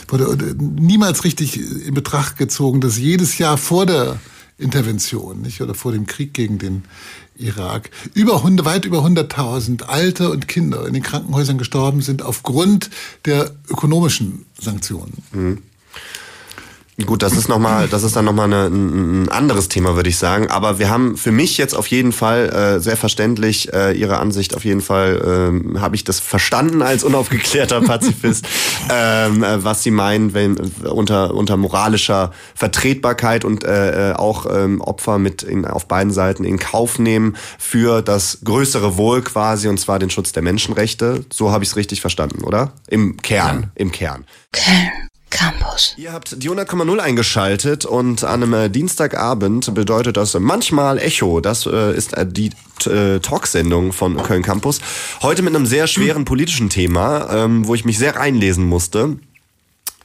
wurde 0.08 0.56
niemals 0.60 1.24
richtig 1.24 1.60
in 1.88 1.96
Betracht 1.96 2.38
gezogen, 2.38 2.80
dass 2.80 3.00
jedes 3.00 3.39
Jahr 3.39 3.58
vor 3.58 3.88
der 3.88 4.20
Intervention, 4.60 5.42
nicht, 5.42 5.62
oder 5.62 5.74
vor 5.74 5.92
dem 5.92 6.06
Krieg 6.06 6.36
gegen 6.36 6.60
den 6.60 6.84
Irak, 7.36 7.89
über 8.14 8.44
weit 8.44 8.86
über 8.86 9.00
100.000 9.00 9.84
Alte 9.84 10.30
und 10.30 10.48
Kinder 10.48 10.86
in 10.86 10.94
den 10.94 11.02
Krankenhäusern 11.02 11.58
gestorben 11.58 12.02
sind 12.02 12.22
aufgrund 12.22 12.92
der 13.26 13.56
ökonomischen 13.68 14.46
Sanktionen. 14.60 15.24
Mhm. 15.32 15.58
Gut, 17.06 17.24
das 17.24 17.34
ist 17.34 17.47
noch 17.47 17.60
mal, 17.60 17.88
das 17.88 18.04
ist 18.04 18.16
dann 18.16 18.26
nochmal 18.26 18.52
ein, 18.52 19.24
ein 19.24 19.30
anderes 19.30 19.68
Thema, 19.70 19.95
würde 19.95 20.10
ich 20.10 20.18
sagen. 20.18 20.49
Aber 20.49 20.80
wir 20.80 20.89
haben 20.89 21.18
für 21.18 21.32
mich 21.32 21.58
jetzt 21.58 21.74
auf 21.74 21.88
jeden 21.88 22.12
Fall 22.12 22.49
äh, 22.49 22.80
sehr 22.80 22.97
verständlich 22.97 23.74
äh, 23.74 23.91
Ihre 23.93 24.18
Ansicht. 24.20 24.56
Auf 24.56 24.66
jeden 24.66 24.82
Fall 24.82 25.62
äh, 25.76 25.80
habe 25.80 25.95
ich 25.95 26.04
das 26.04 26.20
verstanden 26.20 26.82
als 26.82 27.04
unaufgeklärter 27.04 27.82
Pazifist, 27.91 28.45
ähm, 28.89 29.43
äh, 29.43 29.64
was 29.64 29.84
Sie 29.84 29.91
meinen, 29.91 30.34
wenn 30.34 30.58
unter 30.84 31.34
unter 31.34 31.58
moralischer 31.58 32.32
Vertretbarkeit 32.56 33.45
und 33.45 33.64
äh, 33.64 34.12
äh, 34.12 34.14
auch 34.14 34.45
ähm, 34.49 34.82
Opfer 34.82 35.18
mit 35.18 35.43
in, 35.43 35.66
auf 35.66 35.88
beiden 35.88 36.12
Seiten 36.12 36.43
in 36.43 36.60
Kauf 36.60 36.99
nehmen 36.99 37.36
für 37.58 38.02
das 38.02 38.39
größere 38.43 38.97
Wohl 38.97 39.22
quasi 39.22 39.68
und 39.68 39.80
zwar 39.80 39.99
den 39.99 40.10
Schutz 40.10 40.32
der 40.32 40.43
Menschenrechte. 40.43 41.26
So 41.32 41.52
habe 41.52 41.64
ich 41.64 41.72
es 41.72 41.76
richtig 41.76 42.02
verstanden, 42.02 42.43
oder? 42.43 42.74
Im 42.88 43.18
Kern, 43.18 43.62
ja. 43.62 43.70
im 43.76 43.91
Kern. 43.91 44.26
Kern. 44.52 45.11
Campus. 45.42 45.96
Ihr 45.98 46.14
habt 46.14 46.44
die 46.44 46.52
100,0 46.52 47.00
eingeschaltet 47.00 47.86
und 47.86 48.24
an 48.24 48.44
einem 48.44 48.54
äh, 48.54 48.70
Dienstagabend 48.70 49.74
bedeutet 49.74 50.16
das 50.16 50.36
manchmal 50.36 51.00
Echo. 51.00 51.42
Das 51.42 51.66
äh, 51.66 51.96
ist 51.96 52.14
äh, 52.16 52.28
die 52.28 52.52
äh, 52.86 53.20
Talksendung 53.20 53.92
von 53.92 54.22
Köln 54.22 54.44
Campus. 54.44 54.82
Heute 55.24 55.42
mit 55.42 55.56
einem 55.56 55.66
sehr 55.66 55.88
schweren 55.88 56.26
politischen 56.26 56.70
Thema, 56.70 57.28
ähm, 57.32 57.66
wo 57.66 57.74
ich 57.74 57.86
mich 57.86 57.98
sehr 57.98 58.18
reinlesen 58.18 58.66
musste. 58.66 59.18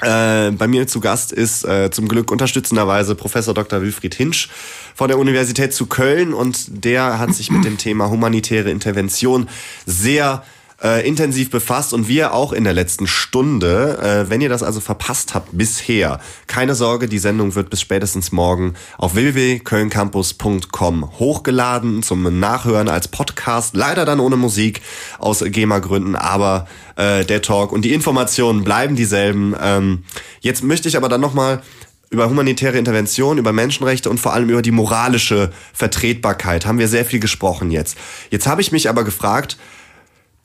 Äh, 0.00 0.52
bei 0.52 0.66
mir 0.66 0.86
zu 0.86 1.00
Gast 1.00 1.32
ist 1.32 1.64
äh, 1.64 1.90
zum 1.90 2.08
Glück 2.08 2.30
unterstützenderweise 2.30 3.14
Professor 3.14 3.52
Dr. 3.52 3.82
Wilfried 3.82 4.14
Hinsch 4.14 4.48
von 4.94 5.08
der 5.08 5.18
Universität 5.18 5.74
zu 5.74 5.84
Köln 5.84 6.32
und 6.32 6.84
der 6.84 7.18
hat 7.18 7.34
sich 7.34 7.50
mit 7.50 7.64
dem 7.66 7.76
Thema 7.76 8.08
humanitäre 8.08 8.70
Intervention 8.70 9.48
sehr 9.84 10.44
äh, 10.82 11.06
intensiv 11.06 11.50
befasst 11.50 11.92
und 11.92 12.08
wir 12.08 12.34
auch 12.34 12.52
in 12.52 12.64
der 12.64 12.72
letzten 12.72 13.06
Stunde. 13.06 13.98
Äh, 13.98 14.30
wenn 14.30 14.40
ihr 14.40 14.48
das 14.48 14.62
also 14.62 14.80
verpasst 14.80 15.34
habt 15.34 15.48
bisher, 15.52 16.20
keine 16.46 16.74
Sorge, 16.74 17.08
die 17.08 17.18
Sendung 17.18 17.54
wird 17.54 17.70
bis 17.70 17.80
spätestens 17.80 18.32
morgen 18.32 18.74
auf 18.98 19.14
www.kölncampus.com 19.14 21.18
hochgeladen 21.18 22.02
zum 22.02 22.38
Nachhören 22.38 22.88
als 22.88 23.08
Podcast. 23.08 23.76
Leider 23.76 24.04
dann 24.04 24.20
ohne 24.20 24.36
Musik 24.36 24.82
aus 25.18 25.42
GEMA-Gründen, 25.44 26.16
aber 26.16 26.66
äh, 26.96 27.24
der 27.24 27.42
Talk 27.42 27.72
und 27.72 27.82
die 27.82 27.94
Informationen 27.94 28.64
bleiben 28.64 28.96
dieselben. 28.96 29.54
Ähm, 29.60 30.04
jetzt 30.40 30.62
möchte 30.62 30.88
ich 30.88 30.96
aber 30.96 31.08
dann 31.08 31.20
nochmal 31.20 31.62
über 32.10 32.28
humanitäre 32.28 32.78
Intervention, 32.78 33.38
über 33.38 33.52
Menschenrechte 33.52 34.10
und 34.10 34.18
vor 34.18 34.32
allem 34.32 34.48
über 34.48 34.62
die 34.62 34.70
moralische 34.70 35.52
Vertretbarkeit 35.72 36.64
haben 36.64 36.78
wir 36.78 36.88
sehr 36.88 37.04
viel 37.04 37.18
gesprochen 37.18 37.70
jetzt. 37.70 37.96
Jetzt 38.30 38.46
habe 38.46 38.60
ich 38.60 38.70
mich 38.70 38.88
aber 38.88 39.04
gefragt, 39.04 39.56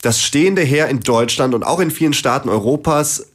das 0.02 0.20
stehende 0.20 0.62
Heer 0.62 0.88
in 0.88 1.00
Deutschland 1.00 1.54
und 1.54 1.62
auch 1.62 1.80
in 1.80 1.90
vielen 1.90 2.12
Staaten 2.12 2.48
Europas 2.48 3.26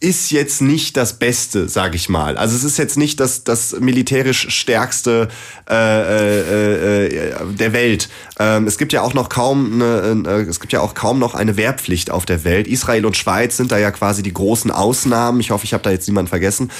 ist 0.00 0.30
jetzt 0.32 0.60
nicht 0.60 0.96
das 0.96 1.18
Beste, 1.18 1.68
sage 1.68 1.96
ich 1.96 2.08
mal. 2.08 2.36
Also 2.36 2.54
es 2.54 2.64
ist 2.64 2.76
jetzt 2.76 2.98
nicht 2.98 3.20
das, 3.20 3.44
das 3.44 3.78
militärisch 3.80 4.50
stärkste 4.50 5.28
äh, 5.70 5.74
äh, 5.74 7.06
äh, 7.06 7.32
der 7.54 7.72
Welt. 7.72 8.10
Ähm, 8.38 8.66
es 8.66 8.76
gibt 8.76 8.92
ja 8.92 9.00
auch 9.02 9.14
noch 9.14 9.30
kaum 9.30 9.80
eine, 9.80 10.24
äh, 10.26 10.42
es 10.42 10.60
gibt 10.60 10.72
ja 10.74 10.80
auch 10.80 10.94
kaum 10.94 11.18
noch 11.18 11.34
eine 11.34 11.56
Wehrpflicht 11.56 12.10
auf 12.10 12.26
der 12.26 12.44
Welt. 12.44 12.66
Israel 12.66 13.06
und 13.06 13.16
Schweiz 13.16 13.56
sind 13.56 13.72
da 13.72 13.78
ja 13.78 13.90
quasi 13.92 14.22
die 14.22 14.34
großen 14.34 14.70
Ausnahmen. 14.70 15.40
Ich 15.40 15.50
hoffe, 15.52 15.64
ich 15.64 15.72
habe 15.72 15.82
da 15.82 15.90
jetzt 15.90 16.06
niemanden 16.06 16.28
vergessen. 16.28 16.70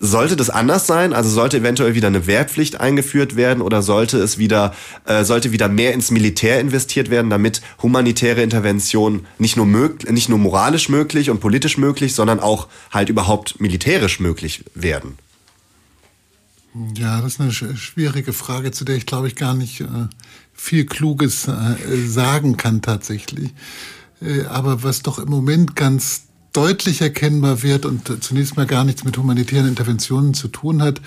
Sollte 0.00 0.36
das 0.36 0.48
anders 0.48 0.86
sein? 0.86 1.12
Also 1.12 1.28
sollte 1.28 1.58
eventuell 1.58 1.94
wieder 1.94 2.06
eine 2.06 2.28
Wehrpflicht 2.28 2.80
eingeführt 2.80 3.34
werden 3.34 3.60
oder 3.60 3.82
sollte 3.82 4.18
es 4.18 4.38
wieder, 4.38 4.72
äh, 5.06 5.24
sollte 5.24 5.50
wieder 5.50 5.68
mehr 5.68 5.92
ins 5.92 6.12
Militär 6.12 6.60
investiert 6.60 7.10
werden, 7.10 7.30
damit 7.30 7.62
humanitäre 7.82 8.42
Intervention 8.42 9.26
nicht 9.38 9.56
nur 9.56 9.66
möglich, 9.66 10.10
nicht 10.12 10.28
nur 10.28 10.38
moralisch 10.38 10.88
möglich 10.88 11.30
und 11.30 11.40
politisch 11.40 11.78
möglich, 11.78 12.14
sondern 12.14 12.38
auch 12.38 12.68
halt 12.92 13.08
überhaupt 13.08 13.60
militärisch 13.60 14.20
möglich 14.20 14.64
werden? 14.74 15.18
Ja, 16.96 17.20
das 17.20 17.34
ist 17.34 17.40
eine 17.40 17.52
schwierige 17.52 18.32
Frage, 18.32 18.70
zu 18.70 18.84
der 18.84 18.94
ich 18.94 19.06
glaube 19.06 19.26
ich 19.26 19.34
gar 19.34 19.54
nicht 19.54 19.80
äh, 19.80 19.86
viel 20.52 20.86
Kluges 20.86 21.48
äh, 21.48 21.76
sagen 22.06 22.56
kann 22.56 22.82
tatsächlich. 22.82 23.52
Äh, 24.20 24.44
aber 24.44 24.84
was 24.84 25.02
doch 25.02 25.18
im 25.18 25.28
Moment 25.28 25.74
ganz 25.74 26.27
deutlich 26.58 27.00
erkennbar 27.00 27.62
wird 27.62 27.86
und 27.86 28.20
zunächst 28.20 28.56
mal 28.56 28.66
gar 28.66 28.82
nichts 28.82 29.04
mit 29.04 29.16
humanitären 29.16 29.68
Interventionen 29.68 30.34
zu 30.34 30.48
tun 30.48 30.82
hat, 30.82 31.00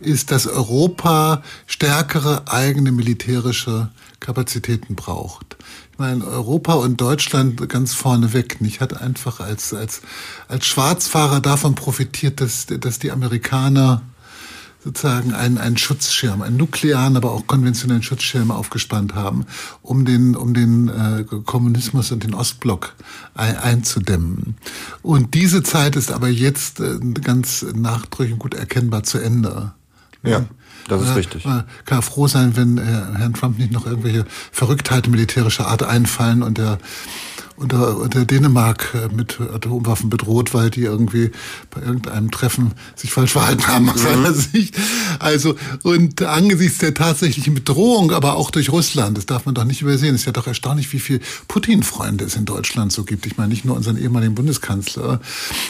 ist, 0.00 0.32
dass 0.32 0.48
Europa 0.48 1.44
stärkere 1.68 2.48
eigene 2.48 2.90
militärische 2.90 3.90
Kapazitäten 4.18 4.96
braucht. 4.96 5.56
Ich 5.92 6.00
meine, 6.00 6.26
Europa 6.26 6.74
und 6.74 7.00
Deutschland 7.00 7.68
ganz 7.68 7.94
vorneweg 7.94 8.60
nicht 8.60 8.80
hat 8.80 9.00
einfach 9.00 9.38
als, 9.38 9.72
als, 9.72 10.00
als 10.48 10.66
Schwarzfahrer 10.66 11.38
davon 11.38 11.76
profitiert, 11.76 12.40
dass, 12.40 12.66
dass 12.66 12.98
die 12.98 13.12
Amerikaner 13.12 14.02
sozusagen 14.82 15.34
einen, 15.34 15.58
einen 15.58 15.76
Schutzschirm, 15.76 16.42
einen 16.42 16.56
nuklearen, 16.56 17.16
aber 17.16 17.32
auch 17.32 17.46
konventionellen 17.46 18.02
Schutzschirm 18.02 18.50
aufgespannt 18.50 19.14
haben, 19.14 19.44
um 19.82 20.04
den, 20.04 20.36
um 20.36 20.54
den 20.54 20.88
äh, 20.88 21.24
Kommunismus 21.44 22.12
und 22.12 22.22
den 22.22 22.34
Ostblock 22.34 22.94
ein, 23.34 23.56
einzudämmen. 23.56 24.56
Und 25.02 25.34
diese 25.34 25.62
Zeit 25.62 25.96
ist 25.96 26.12
aber 26.12 26.28
jetzt 26.28 26.80
äh, 26.80 26.98
ganz 27.22 27.66
nachdrücklich 27.74 28.38
gut 28.38 28.54
erkennbar 28.54 29.02
zu 29.02 29.18
Ende. 29.18 29.72
Ja. 30.22 30.46
Das 30.88 31.02
ist 31.02 31.14
richtig. 31.16 31.44
Man 31.44 31.64
kann 31.84 32.00
froh 32.00 32.28
sein, 32.28 32.56
wenn 32.56 32.78
äh, 32.78 32.82
Herrn 32.82 33.34
Trump 33.34 33.58
nicht 33.58 33.72
noch 33.72 33.86
irgendwelche 33.86 34.24
Verrücktheiten 34.52 35.10
militärischer 35.10 35.66
Art 35.66 35.82
einfallen 35.82 36.42
und 36.42 36.56
der 36.56 36.78
unter, 37.58 37.98
unter 37.98 38.24
Dänemark 38.24 38.94
äh, 38.94 39.14
mit 39.14 39.40
Atomwaffen 39.40 40.10
bedroht, 40.10 40.54
weil 40.54 40.70
die 40.70 40.82
irgendwie 40.82 41.30
bei 41.70 41.80
irgendeinem 41.80 42.30
Treffen 42.30 42.72
sich 42.94 43.12
falsch 43.12 43.32
verhalten 43.32 43.66
haben 43.66 43.90
aus 43.90 44.02
seiner 44.02 44.30
mhm. 44.30 44.34
Sicht. 44.34 44.76
Also, 45.18 45.56
und 45.82 46.22
angesichts 46.22 46.78
der 46.78 46.94
tatsächlichen 46.94 47.54
Bedrohung, 47.54 48.12
aber 48.12 48.36
auch 48.36 48.50
durch 48.50 48.70
Russland, 48.70 49.18
das 49.18 49.26
darf 49.26 49.46
man 49.46 49.54
doch 49.54 49.64
nicht 49.64 49.82
übersehen, 49.82 50.14
ist 50.14 50.24
ja 50.24 50.32
doch 50.32 50.46
erstaunlich, 50.46 50.92
wie 50.92 51.00
viel 51.00 51.20
Putin-Freunde 51.48 52.24
es 52.24 52.36
in 52.36 52.44
Deutschland 52.44 52.92
so 52.92 53.04
gibt. 53.04 53.26
Ich 53.26 53.36
meine, 53.36 53.48
nicht 53.48 53.64
nur 53.64 53.76
unseren 53.76 53.98
ehemaligen 53.98 54.34
Bundeskanzler, 54.34 55.20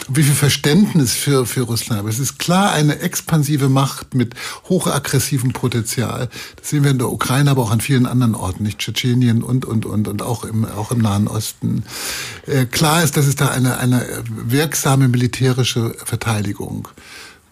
wie 0.07 0.23
viel 0.23 0.35
Verständnis 0.35 1.13
für, 1.13 1.45
für 1.45 1.61
Russland. 1.61 1.99
Aber 2.01 2.09
es 2.09 2.19
ist 2.19 2.39
klar 2.39 2.71
eine 2.71 2.99
expansive 2.99 3.69
Macht 3.69 4.13
mit 4.13 4.35
hochaggressivem 4.69 5.53
Potenzial. 5.53 6.29
Das 6.57 6.69
sehen 6.69 6.83
wir 6.83 6.91
in 6.91 6.99
der 6.99 7.09
Ukraine, 7.09 7.51
aber 7.51 7.63
auch 7.63 7.71
an 7.71 7.81
vielen 7.81 8.05
anderen 8.05 8.35
Orten, 8.35 8.63
nicht 8.63 8.79
Tschetschenien 8.79 9.43
und, 9.43 9.65
und, 9.65 9.85
und, 9.85 10.07
und 10.07 10.21
auch 10.21 10.43
im, 10.43 10.65
auch 10.65 10.91
im 10.91 10.99
Nahen 10.99 11.27
Osten. 11.27 11.78
Äh, 12.45 12.65
klar 12.65 13.03
ist, 13.03 13.17
dass 13.17 13.27
es 13.27 13.35
da 13.35 13.49
eine, 13.49 13.77
eine 13.77 14.05
wirksame 14.29 15.07
militärische 15.07 15.95
Verteidigung 16.03 16.87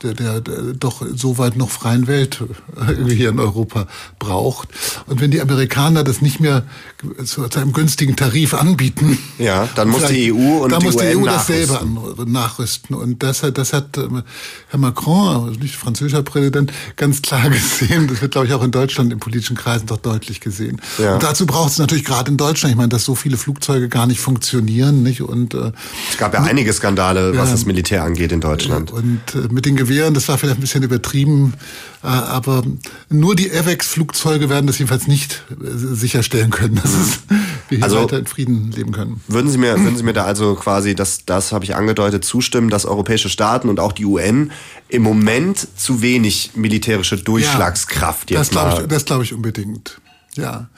der, 0.04 0.14
der, 0.14 0.41
der 0.41 0.62
doch 0.74 1.06
so 1.16 1.38
weit 1.38 1.56
noch 1.58 1.70
freien 1.70 2.08
Welt 2.08 2.43
äh, 2.76 3.14
hier 3.14 3.30
in 3.30 3.39
Europa 3.39 3.88
braucht. 4.20 4.70
Und 5.08 5.22
wenn 5.22 5.32
die 5.32 5.41
Amerikaner 5.41 6.04
das 6.04 6.22
nicht 6.22 6.39
mehr 6.39 6.64
zu, 7.26 7.48
zu 7.48 7.60
einem 7.60 7.74
günstigen 7.74 8.16
Tarif 8.16 8.54
anbieten, 8.54 9.18
ja, 9.38 9.68
dann 9.76 9.89
muss 9.89 10.06
die 10.08 10.32
EU 10.34 10.64
und 10.64 10.72
dann 10.72 10.80
die 10.80 10.86
muss 10.86 10.98
die 10.98 11.16
UN 11.16 11.24
EU 11.24 11.26
das 11.26 11.48
selber 11.48 11.82
nachrüsten. 12.26 12.95
Und 12.95 13.24
das 13.24 13.43
hat, 13.43 13.58
das 13.58 13.74
hat 13.74 13.98
ähm, 13.98 14.24
Herr 14.70 14.80
Macron, 14.80 15.45
also 15.48 15.60
nicht 15.60 15.76
französischer 15.76 16.24
Präsident, 16.24 16.72
ganz 16.95 17.22
klar 17.22 17.50
gesehen. 17.50 18.08
Das 18.08 18.22
wird, 18.22 18.32
glaube 18.32 18.48
ich, 18.48 18.54
auch 18.54 18.64
in 18.64 18.72
Deutschland 18.72 19.12
in 19.14 19.20
politischen 19.20 19.56
Kreisen 19.56 19.88
doch 19.88 19.98
deutlich 19.98 20.41
gesehen. 20.41 20.82
Ja. 20.98 21.16
Und 21.16 21.24
dazu 21.24 21.45
braucht 21.45 21.72
es 21.72 21.78
natürlich 21.78 22.06
gerade 22.06 22.32
in 22.32 22.38
Deutschland, 22.38 22.72
ich 22.72 22.78
meine, 22.78 22.89
dass 22.89 23.06
so 23.06 23.16
viele 23.16 23.38
Flugzeuge 23.38 23.89
gar 23.89 24.08
nicht 24.08 24.20
funktionieren, 24.20 25.04
nicht? 25.04 25.22
Und 25.22 25.54
äh, 25.54 25.72
Es 26.12 26.18
gab 26.18 26.34
ja 26.34 26.43
einige 26.43 26.72
Skandale, 26.74 27.30
was 27.38 27.48
Ja. 27.48 27.52
das 27.52 27.66
Militär 27.66 28.04
angeht 28.04 28.32
in 28.32 28.41
Deutschland. 28.41 28.91
und 28.91 29.22
äh, 29.36 29.48
mit 29.52 29.66
den 29.66 29.76
Gewehren, 29.88 30.14
das 30.14 30.28
war 30.28 30.38
vielleicht 30.38 30.58
ein 30.60 30.62
bisschen 30.62 30.84
übertrieben, 30.84 31.54
äh, 32.04 32.08
aber 32.08 32.64
nur 33.10 33.36
die 33.36 33.52
AVEX-Flugzeuge 33.52 34.50
werden 34.50 34.68
das 34.68 34.78
jedenfalls 34.78 35.08
nicht 35.08 35.44
äh, 35.52 35.56
sicherstellen 35.96 36.50
können, 36.52 36.76
dass 36.76 36.92
es, 36.94 37.20
wir 37.70 37.78
hier 37.78 37.84
Also- 37.84 38.02
weiter 38.04 38.20
in 38.20 38.28
Frieden 38.28 38.72
leben 38.72 38.92
können. 38.92 39.22
Würden 39.28 39.50
Sie 39.50 39.58
mir, 39.58 39.80
würden 39.82 39.96
Sie 39.98 40.04
mir 40.04 40.14
da 40.14 40.26
also 40.26 40.56
quasi, 40.56 40.96
das, 40.96 41.26
das 41.26 41.52
habe 41.52 41.64
ich 41.66 41.76
angedeutet, 41.76 42.26
zustimmen, 42.26 42.70
dass 42.70 42.86
europäische 42.86 43.30
Staaten 43.30 43.70
und 43.70 43.80
auch 43.80 43.92
die 43.94 44.06
UN 44.06 44.52
im 44.90 45.02
Moment 45.02 45.68
zu 45.78 46.02
wenig 46.02 46.52
militärische 46.56 47.18
Durchschlagskraft 47.18 48.30
das 48.32 48.38
jetzt 48.38 48.52
glaube 48.52 48.70
mal. 48.72 48.82
ich, 48.82 48.88
das 48.88 49.06
glaube 49.06 49.24
ich 49.24 49.34
unbedingt. 49.34 50.00
Ja. 50.36 50.70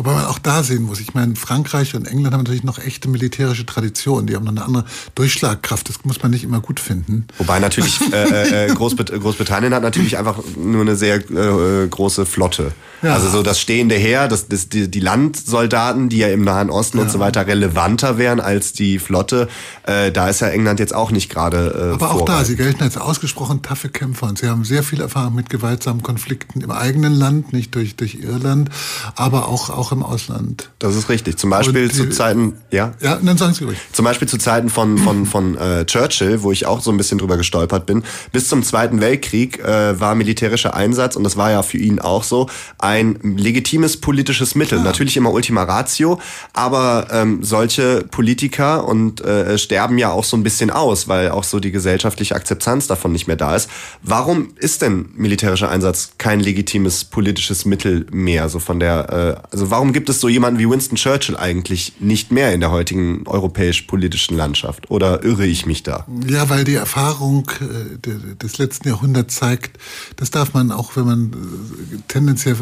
Wobei 0.00 0.14
man 0.14 0.24
auch 0.24 0.38
da 0.38 0.62
sehen 0.62 0.84
muss, 0.84 0.98
ich 0.98 1.12
meine, 1.12 1.36
Frankreich 1.36 1.94
und 1.94 2.06
England 2.06 2.32
haben 2.32 2.40
natürlich 2.40 2.64
noch 2.64 2.78
echte 2.78 3.06
militärische 3.06 3.66
Traditionen. 3.66 4.26
Die 4.26 4.34
haben 4.34 4.44
noch 4.44 4.52
eine 4.52 4.64
andere 4.64 4.86
Durchschlagkraft. 5.14 5.90
Das 5.90 6.06
muss 6.06 6.22
man 6.22 6.30
nicht 6.30 6.42
immer 6.42 6.62
gut 6.62 6.80
finden. 6.80 7.26
Wobei 7.36 7.58
natürlich 7.58 8.00
äh, 8.14 8.68
äh, 8.68 8.74
Großbrit 8.74 9.12
Großbritannien 9.12 9.74
hat 9.74 9.82
natürlich 9.82 10.16
einfach 10.16 10.38
nur 10.56 10.80
eine 10.80 10.96
sehr 10.96 11.16
äh, 11.16 11.86
große 11.86 12.24
Flotte. 12.24 12.72
Ja. 13.02 13.12
Also 13.12 13.28
so 13.28 13.42
das 13.42 13.60
stehende 13.60 13.94
Heer, 13.94 14.26
das, 14.26 14.48
das, 14.48 14.70
die, 14.70 14.90
die 14.90 15.00
Landsoldaten, 15.00 16.08
die 16.08 16.16
ja 16.16 16.28
im 16.28 16.44
Nahen 16.44 16.70
Osten 16.70 16.98
und 16.98 17.10
so 17.10 17.18
weiter 17.18 17.46
relevanter 17.46 18.16
wären 18.16 18.40
als 18.40 18.72
die 18.72 18.98
Flotte, 18.98 19.48
äh, 19.82 20.10
da 20.12 20.30
ist 20.30 20.40
ja 20.40 20.48
England 20.48 20.80
jetzt 20.80 20.94
auch 20.94 21.10
nicht 21.10 21.30
gerade. 21.30 21.90
Äh, 21.90 21.94
Aber 21.94 22.12
auch 22.12 22.20
da, 22.20 22.32
vorreitend. 22.32 22.46
sie 22.46 22.56
gelten 22.56 22.82
als 22.82 22.96
ausgesprochen 22.96 23.60
taffe 23.60 23.90
Kämpfer 23.90 24.28
und 24.28 24.38
sie 24.38 24.48
haben 24.48 24.64
sehr 24.64 24.82
viel 24.82 25.02
Erfahrung 25.02 25.34
mit 25.34 25.50
gewaltsamen 25.50 26.02
Konflikten 26.02 26.62
im 26.62 26.70
eigenen 26.70 27.12
Land, 27.12 27.52
nicht 27.52 27.74
durch, 27.74 27.96
durch 27.96 28.14
Irland, 28.14 28.70
aber 29.14 29.48
auch, 29.48 29.68
auch 29.68 29.89
im 29.92 30.02
Ausland. 30.02 30.70
Das 30.78 30.94
ist 30.96 31.08
richtig. 31.08 31.38
Zum 31.38 31.50
Beispiel 31.50 31.88
die- 31.88 31.94
zu 31.94 32.08
Zeiten, 32.10 32.54
ja. 32.70 32.92
Ja, 33.00 33.18
dann 33.22 33.36
sagen 33.36 33.54
Sie 33.54 33.64
ruhig. 33.64 33.78
Zum 33.92 34.04
Beispiel 34.04 34.28
zu 34.28 34.38
Zeiten 34.38 34.68
von, 34.70 34.98
von, 34.98 35.26
von 35.26 35.56
äh, 35.56 35.84
Churchill, 35.86 36.42
wo 36.42 36.52
ich 36.52 36.66
auch 36.66 36.80
so 36.80 36.90
ein 36.90 36.96
bisschen 36.96 37.18
drüber 37.18 37.36
gestolpert 37.36 37.86
bin. 37.86 38.04
Bis 38.32 38.48
zum 38.48 38.62
Zweiten 38.62 39.00
Weltkrieg 39.00 39.58
äh, 39.60 39.98
war 40.00 40.14
militärischer 40.14 40.74
Einsatz, 40.74 41.16
und 41.16 41.24
das 41.24 41.36
war 41.36 41.50
ja 41.50 41.62
für 41.62 41.78
ihn 41.78 42.00
auch 42.00 42.22
so, 42.24 42.48
ein 42.78 43.18
legitimes 43.22 43.98
politisches 44.00 44.54
Mittel. 44.54 44.80
Natürlich 44.80 45.16
immer 45.16 45.32
Ultima 45.32 45.62
Ratio, 45.64 46.20
aber 46.52 47.08
ähm, 47.10 47.42
solche 47.42 48.04
Politiker 48.10 48.86
und 48.86 49.20
äh, 49.20 49.58
sterben 49.58 49.98
ja 49.98 50.10
auch 50.10 50.24
so 50.24 50.36
ein 50.36 50.42
bisschen 50.42 50.70
aus, 50.70 51.08
weil 51.08 51.30
auch 51.30 51.44
so 51.44 51.60
die 51.60 51.70
gesellschaftliche 51.70 52.34
Akzeptanz 52.34 52.86
davon 52.86 53.12
nicht 53.12 53.26
mehr 53.26 53.36
da 53.36 53.54
ist. 53.56 53.68
Warum 54.02 54.48
ist 54.56 54.82
denn 54.82 55.10
militärischer 55.14 55.70
Einsatz 55.70 56.12
kein 56.18 56.40
legitimes 56.40 57.04
politisches 57.04 57.64
Mittel 57.64 58.06
mehr? 58.10 58.48
So 58.48 58.58
von 58.58 58.80
der, 58.80 59.38
äh, 59.42 59.48
also 59.52 59.69
warum 59.70 59.92
gibt 59.92 60.08
es 60.08 60.20
so 60.20 60.28
jemanden 60.28 60.58
wie 60.58 60.68
Winston 60.68 60.96
Churchill 60.96 61.36
eigentlich 61.36 61.94
nicht 62.00 62.30
mehr 62.32 62.52
in 62.52 62.60
der 62.60 62.70
heutigen 62.70 63.26
europäisch-politischen 63.26 64.36
Landschaft? 64.36 64.90
Oder 64.90 65.22
irre 65.24 65.46
ich 65.46 65.66
mich 65.66 65.82
da? 65.82 66.06
Ja, 66.28 66.48
weil 66.48 66.64
die 66.64 66.74
Erfahrung 66.74 67.50
äh, 67.60 67.96
de- 67.98 68.34
des 68.42 68.58
letzten 68.58 68.88
Jahrhunderts 68.88 69.36
zeigt, 69.36 69.78
das 70.16 70.30
darf 70.30 70.54
man 70.54 70.72
auch, 70.72 70.96
wenn 70.96 71.04
man 71.06 71.32
äh, 71.32 71.96
tendenziell 72.08 72.56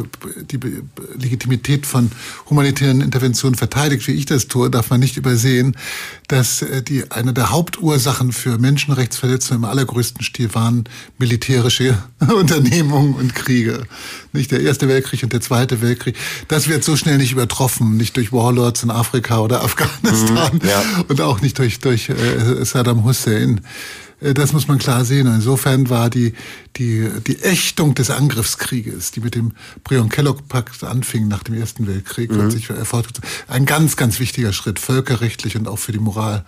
die 0.50 0.58
Legitimität 1.16 1.86
von 1.86 2.10
humanitären 2.50 3.00
Interventionen 3.00 3.56
verteidigt, 3.56 4.06
wie 4.06 4.12
ich 4.12 4.26
das 4.26 4.48
tue, 4.48 4.70
darf 4.70 4.90
man 4.90 5.00
nicht 5.00 5.16
übersehen, 5.16 5.76
dass 6.28 6.62
äh, 6.62 6.82
die 6.82 7.10
eine 7.10 7.32
der 7.32 7.50
Hauptursachen 7.50 8.32
für 8.32 8.58
Menschenrechtsverletzungen 8.58 9.64
im 9.64 9.68
allergrößten 9.68 10.22
Stil 10.22 10.54
waren 10.54 10.84
militärische 11.18 11.96
Unternehmungen 12.34 13.14
und 13.14 13.34
Kriege. 13.34 13.84
Nicht 14.32 14.50
der 14.50 14.60
Erste 14.60 14.88
Weltkrieg 14.88 15.22
und 15.22 15.32
der 15.32 15.40
Zweite 15.40 15.80
Weltkrieg. 15.80 16.16
Das 16.48 16.68
wird 16.68 16.84
so 16.84 16.96
schnell 16.98 17.18
nicht 17.18 17.32
übertroffen, 17.32 17.96
nicht 17.96 18.16
durch 18.16 18.32
Warlords 18.32 18.82
in 18.82 18.90
Afrika 18.90 19.40
oder 19.40 19.62
Afghanistan 19.62 20.60
ja. 20.62 20.82
und 21.08 21.20
auch 21.20 21.40
nicht 21.40 21.58
durch, 21.58 21.78
durch 21.80 22.08
äh, 22.10 22.64
Saddam 22.64 23.04
Hussein. 23.04 23.60
Äh, 24.20 24.34
Das 24.34 24.52
muss 24.52 24.68
man 24.68 24.78
klar 24.78 25.04
sehen. 25.04 25.26
Und 25.26 25.36
insofern 25.36 25.88
war 25.90 26.10
die, 26.10 26.34
die, 26.76 27.08
die 27.26 27.38
Ächtung 27.42 27.94
des 27.94 28.10
Angriffskrieges, 28.10 29.12
die 29.12 29.20
mit 29.20 29.34
dem 29.34 29.52
Brion-Kellogg-Pakt 29.84 30.84
anfing 30.84 31.28
nach 31.28 31.42
dem 31.42 31.54
Ersten 31.54 31.86
Weltkrieg 31.86 32.30
und 32.30 32.50
sich 32.50 32.68
erfolgte, 32.70 33.20
ein 33.46 33.64
ganz, 33.64 33.96
ganz 33.96 34.20
wichtiger 34.20 34.52
Schritt, 34.52 34.78
völkerrechtlich 34.78 35.56
und 35.56 35.68
auch 35.68 35.78
für 35.78 35.92
die 35.92 35.98
Moral 36.00 36.44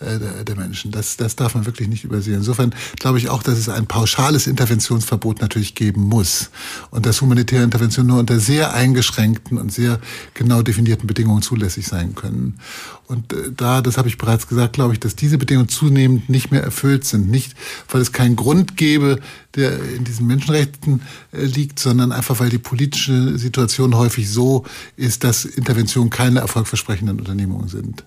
äh, 0.00 0.44
der, 0.44 0.56
Menschen. 0.56 0.90
Das, 0.90 1.16
das 1.16 1.36
darf 1.36 1.54
man 1.54 1.64
wirklich 1.64 1.88
nicht 1.88 2.04
übersehen. 2.04 2.36
Insofern 2.36 2.74
glaube 2.98 3.18
ich 3.18 3.28
auch, 3.28 3.42
dass 3.42 3.58
es 3.58 3.68
ein 3.68 3.86
pauschales 3.86 4.46
Interventionsverbot 4.46 5.40
natürlich 5.40 5.74
geben 5.74 6.02
muss 6.02 6.50
und 6.90 7.06
dass 7.06 7.20
humanitäre 7.20 7.64
Interventionen 7.64 8.08
nur 8.08 8.18
unter 8.18 8.38
sehr 8.38 8.74
eingeschränkten 8.74 9.58
und 9.58 9.72
sehr 9.72 9.98
genau 10.34 10.62
definierten 10.62 11.06
Bedingungen 11.06 11.42
zulässig 11.42 11.86
sein 11.86 12.14
können. 12.14 12.58
Und 13.06 13.32
äh, 13.32 13.52
da, 13.56 13.80
das 13.80 13.96
habe 13.98 14.08
ich 14.08 14.18
bereits 14.18 14.48
gesagt, 14.48 14.74
glaube 14.74 14.92
ich, 14.92 15.00
dass 15.00 15.16
diese 15.16 15.38
Bedingungen 15.38 15.68
zunehmend 15.68 16.28
nicht 16.28 16.50
mehr 16.50 16.62
erfüllt 16.62 17.04
sind. 17.04 17.30
Nicht, 17.30 17.54
weil 17.88 18.00
es 18.00 18.12
keinen 18.12 18.36
Grund 18.36 18.76
gäbe, 18.76 19.20
der 19.54 19.82
in 19.94 20.04
diesen 20.04 20.26
Menschenrechten 20.26 21.02
äh, 21.32 21.44
liegt, 21.44 21.78
sondern 21.78 22.12
einfach, 22.12 22.40
weil 22.40 22.50
die 22.50 22.58
politische 22.58 23.38
Situation 23.38 23.96
häufig 23.96 24.30
so 24.30 24.64
ist, 24.96 25.24
dass 25.24 25.44
Interventionen 25.44 26.10
keine 26.10 26.40
erfolgversprechenden 26.40 27.18
Unternehmungen 27.18 27.68
sind. 27.68 28.04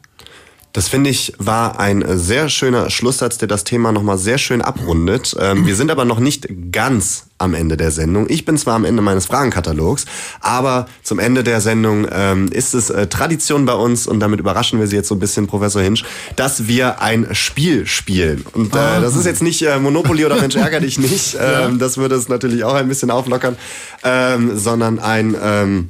Das 0.71 0.87
finde 0.87 1.09
ich 1.09 1.33
war 1.39 1.79
ein 1.79 2.03
sehr 2.19 2.47
schöner 2.47 2.91
Schlusssatz, 2.91 3.39
der 3.39 3.47
das 3.47 3.63
Thema 3.63 3.91
nochmal 3.91 4.19
sehr 4.19 4.37
schön 4.37 4.61
abrundet. 4.61 5.35
Ähm, 5.39 5.65
wir 5.65 5.75
sind 5.75 5.89
aber 5.89 6.05
noch 6.05 6.19
nicht 6.19 6.47
ganz 6.71 7.25
am 7.39 7.55
Ende 7.55 7.75
der 7.75 7.89
Sendung. 7.89 8.27
Ich 8.29 8.45
bin 8.45 8.55
zwar 8.55 8.75
am 8.75 8.85
Ende 8.85 9.01
meines 9.01 9.25
Fragenkatalogs, 9.25 10.05
aber 10.41 10.87
zum 11.01 11.17
Ende 11.17 11.43
der 11.43 11.61
Sendung 11.61 12.05
ähm, 12.11 12.49
ist 12.51 12.75
es 12.75 12.91
äh, 12.91 13.07
Tradition 13.07 13.65
bei 13.65 13.73
uns 13.73 14.05
und 14.05 14.19
damit 14.19 14.39
überraschen 14.39 14.79
wir 14.79 14.85
Sie 14.85 14.95
jetzt 14.95 15.07
so 15.07 15.15
ein 15.15 15.19
bisschen, 15.19 15.47
Professor 15.47 15.81
Hinsch, 15.81 16.03
dass 16.35 16.67
wir 16.67 17.01
ein 17.01 17.33
Spiel 17.33 17.87
spielen. 17.87 18.45
Und 18.53 18.75
äh, 18.75 19.01
das 19.01 19.15
ist 19.15 19.25
jetzt 19.25 19.41
nicht 19.41 19.63
äh, 19.63 19.79
Monopoly 19.79 20.25
oder 20.25 20.35
Mensch 20.39 20.55
ärger 20.55 20.81
dich 20.81 20.99
nicht. 20.99 21.37
Ähm, 21.49 21.79
Das 21.79 21.97
würde 21.97 22.15
es 22.15 22.27
natürlich 22.27 22.63
auch 22.63 22.73
ein 22.73 22.87
bisschen 22.87 23.11
auflockern, 23.11 23.55
ähm, 24.03 24.57
sondern 24.57 24.99
ein 24.99 25.35
ähm, 25.41 25.89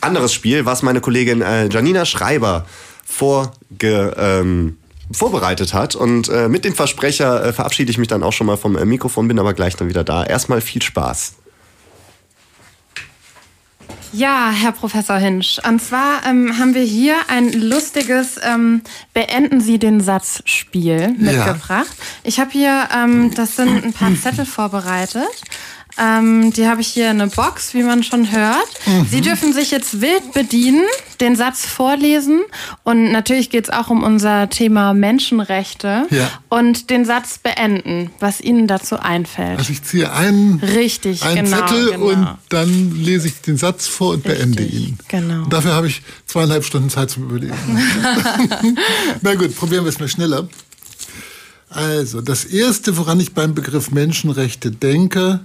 anderes 0.00 0.32
Spiel, 0.32 0.66
was 0.66 0.82
meine 0.82 1.00
Kollegin 1.00 1.40
äh, 1.40 1.68
Janina 1.68 2.04
Schreiber 2.04 2.66
vorge, 3.12 4.14
ähm, 4.16 4.78
vorbereitet 5.12 5.74
hat. 5.74 5.94
Und 5.94 6.28
äh, 6.28 6.48
mit 6.48 6.64
dem 6.64 6.74
Versprecher 6.74 7.44
äh, 7.44 7.52
verabschiede 7.52 7.90
ich 7.90 7.98
mich 7.98 8.08
dann 8.08 8.22
auch 8.22 8.32
schon 8.32 8.46
mal 8.46 8.56
vom 8.56 8.76
äh, 8.76 8.84
Mikrofon, 8.84 9.28
bin 9.28 9.38
aber 9.38 9.54
gleich 9.54 9.76
dann 9.76 9.88
wieder 9.88 10.04
da. 10.04 10.24
Erstmal 10.24 10.60
viel 10.60 10.82
Spaß. 10.82 11.34
Ja, 14.14 14.50
Herr 14.50 14.72
Professor 14.72 15.16
Hinsch. 15.16 15.58
Und 15.66 15.80
zwar 15.80 16.26
ähm, 16.26 16.58
haben 16.58 16.74
wir 16.74 16.82
hier 16.82 17.16
ein 17.28 17.50
lustiges 17.52 18.38
ähm, 18.42 18.82
Beenden 19.14 19.62
Sie 19.62 19.78
den 19.78 20.00
Satz 20.00 20.42
Spiel 20.44 21.14
mitgebracht. 21.16 21.96
Ich 22.22 22.38
habe 22.38 22.50
hier, 22.50 22.88
ähm, 22.94 23.34
das 23.34 23.56
sind 23.56 23.82
ein 23.82 23.94
paar 23.94 24.14
Zettel 24.14 24.44
vorbereitet. 24.44 25.30
Ähm, 25.98 26.52
die 26.52 26.66
habe 26.66 26.80
ich 26.80 26.88
hier 26.88 27.10
in 27.10 27.20
eine 27.20 27.30
Box, 27.30 27.74
wie 27.74 27.82
man 27.82 28.02
schon 28.02 28.32
hört. 28.32 28.68
Sie 29.10 29.20
dürfen 29.20 29.52
sich 29.52 29.70
jetzt 29.70 30.00
wild 30.00 30.32
bedienen, 30.32 30.84
den 31.20 31.36
Satz 31.36 31.66
vorlesen. 31.66 32.40
Und 32.82 33.12
natürlich 33.12 33.50
geht 33.50 33.64
es 33.64 33.70
auch 33.70 33.88
um 33.90 34.02
unser 34.02 34.48
Thema 34.48 34.94
Menschenrechte. 34.94 36.06
Ja. 36.10 36.30
Und 36.48 36.88
den 36.90 37.04
Satz 37.04 37.38
beenden, 37.38 38.10
was 38.20 38.40
Ihnen 38.40 38.66
dazu 38.66 38.98
einfällt. 38.98 39.58
Also 39.58 39.72
ich 39.72 39.82
ziehe 39.82 40.12
einen, 40.12 40.60
Richtig, 40.60 41.22
einen 41.24 41.44
genau, 41.44 41.66
Zettel 41.66 41.90
genau. 41.92 42.06
und 42.06 42.28
dann 42.48 42.94
lese 42.96 43.28
ich 43.28 43.40
den 43.42 43.58
Satz 43.58 43.86
vor 43.86 44.14
und 44.14 44.22
beende 44.22 44.60
Richtig, 44.60 44.88
ihn. 44.88 44.98
genau. 45.08 45.44
Und 45.44 45.52
dafür 45.52 45.74
habe 45.74 45.88
ich 45.88 46.02
zweieinhalb 46.26 46.64
Stunden 46.64 46.88
Zeit 46.90 47.10
zum 47.10 47.24
Überlegen. 47.24 47.54
Na 49.20 49.34
gut, 49.34 49.54
probieren 49.56 49.84
wir 49.84 49.90
es 49.90 50.00
mal 50.00 50.08
schneller. 50.08 50.48
Also, 51.68 52.20
das 52.20 52.44
Erste, 52.44 52.96
woran 52.98 53.18
ich 53.20 53.32
beim 53.32 53.54
Begriff 53.54 53.90
Menschenrechte 53.90 54.70
denke, 54.70 55.40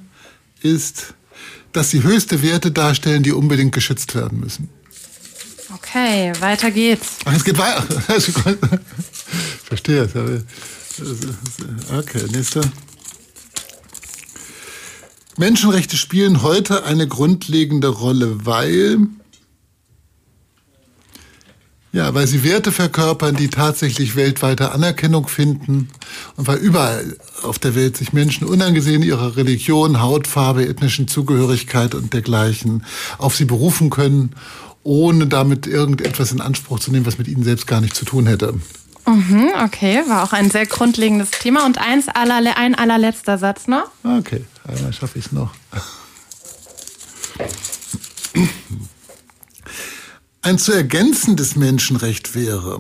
ist, 0.62 1.14
dass 1.74 1.92
sie 1.92 2.04
höchste 2.04 2.42
Werte 2.42 2.72
darstellen, 2.72 3.24
die 3.24 3.32
unbedingt 3.32 3.74
geschützt 3.74 4.16
werden 4.16 4.40
müssen. 4.40 4.70
Okay, 5.76 6.34
weiter 6.40 6.72
geht's. 6.72 7.18
Ach, 7.26 7.34
es 7.34 7.44
geht 7.44 7.58
weiter. 7.58 7.84
Ich 9.28 9.68
verstehe 9.68 10.10
Okay, 11.98 12.24
nächster. 12.32 12.62
Menschenrechte 15.38 15.98
spielen 15.98 16.42
heute 16.42 16.86
eine 16.86 17.08
grundlegende 17.08 17.90
Rolle, 17.90 18.46
weil 18.46 19.00
Ja, 21.98 22.14
weil 22.14 22.28
sie 22.28 22.44
Werte 22.44 22.72
verkörpern, 22.72 23.36
die 23.36 23.50
tatsächlich 23.50 24.16
weltweite 24.16 24.72
Anerkennung 24.72 25.28
finden 25.28 25.90
und 26.36 26.46
weil 26.46 26.58
überall 26.60 27.18
auf 27.42 27.58
der 27.58 27.74
Welt 27.74 27.98
sich 27.98 28.14
Menschen 28.14 28.46
unangesehen 28.46 29.02
ihrer 29.02 29.36
Religion, 29.36 30.00
Hautfarbe, 30.00 30.68
ethnischen 30.68 31.08
Zugehörigkeit 31.08 31.96
und 31.96 32.14
dergleichen 32.14 32.86
auf 33.18 33.36
sie 33.36 33.46
berufen 33.46 33.90
können, 33.90 34.36
ohne 34.84 35.26
damit 35.26 35.66
irgendetwas 35.66 36.32
in 36.32 36.40
Anspruch 36.40 36.80
zu 36.80 36.92
nehmen, 36.92 37.08
was 37.08 37.18
mit 37.18 37.28
ihnen 37.28 37.42
selbst 37.42 37.66
gar 37.66 37.82
nichts 37.82 37.98
zu 37.98 38.06
tun 38.06 38.28
hätte. 38.28 38.54
Mhm, 39.08 39.50
okay, 39.66 40.04
war 40.08 40.24
auch 40.24 40.34
ein 40.34 40.52
sehr 40.52 40.68
grundlegendes 40.68 41.32
Thema. 41.32 41.66
Und 41.66 41.80
eins 41.80 42.10
allerle 42.10 42.58
ein 42.58 42.76
allerletzter 42.76 43.40
Satz 43.40 43.66
noch. 43.66 43.90
Okay, 44.04 44.46
einmal 44.68 44.94
schaffe 44.94 45.18
ich 45.18 45.26
es 45.26 45.32
noch. 45.32 45.52
Ein 50.48 50.58
zu 50.58 50.72
ergänzendes 50.72 51.58
Menschenrecht 51.58 52.34
wäre. 52.34 52.80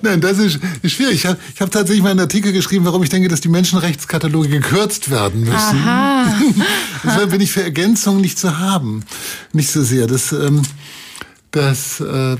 Nein, 0.00 0.22
das 0.22 0.38
ist, 0.38 0.60
schwierig. 0.86 1.16
Ich 1.16 1.26
habe 1.26 1.38
hab 1.60 1.70
tatsächlich 1.70 2.02
mal 2.02 2.12
einen 2.12 2.20
Artikel 2.20 2.54
geschrieben, 2.54 2.86
warum 2.86 3.02
ich 3.02 3.10
denke, 3.10 3.28
dass 3.28 3.42
die 3.42 3.50
Menschenrechtskataloge 3.50 4.48
gekürzt 4.48 5.10
werden 5.10 5.40
müssen. 5.40 5.54
Aha. 5.54 6.40
Deshalb 7.04 7.30
bin 7.32 7.42
ich 7.42 7.52
für 7.52 7.64
Ergänzungen 7.64 8.22
nicht 8.22 8.38
zu 8.38 8.58
haben. 8.58 9.04
Nicht 9.52 9.70
so 9.70 9.82
sehr. 9.82 10.06
Das, 10.06 10.32
ähm, 10.32 10.62
das 11.56 12.00
äh, 12.00 12.36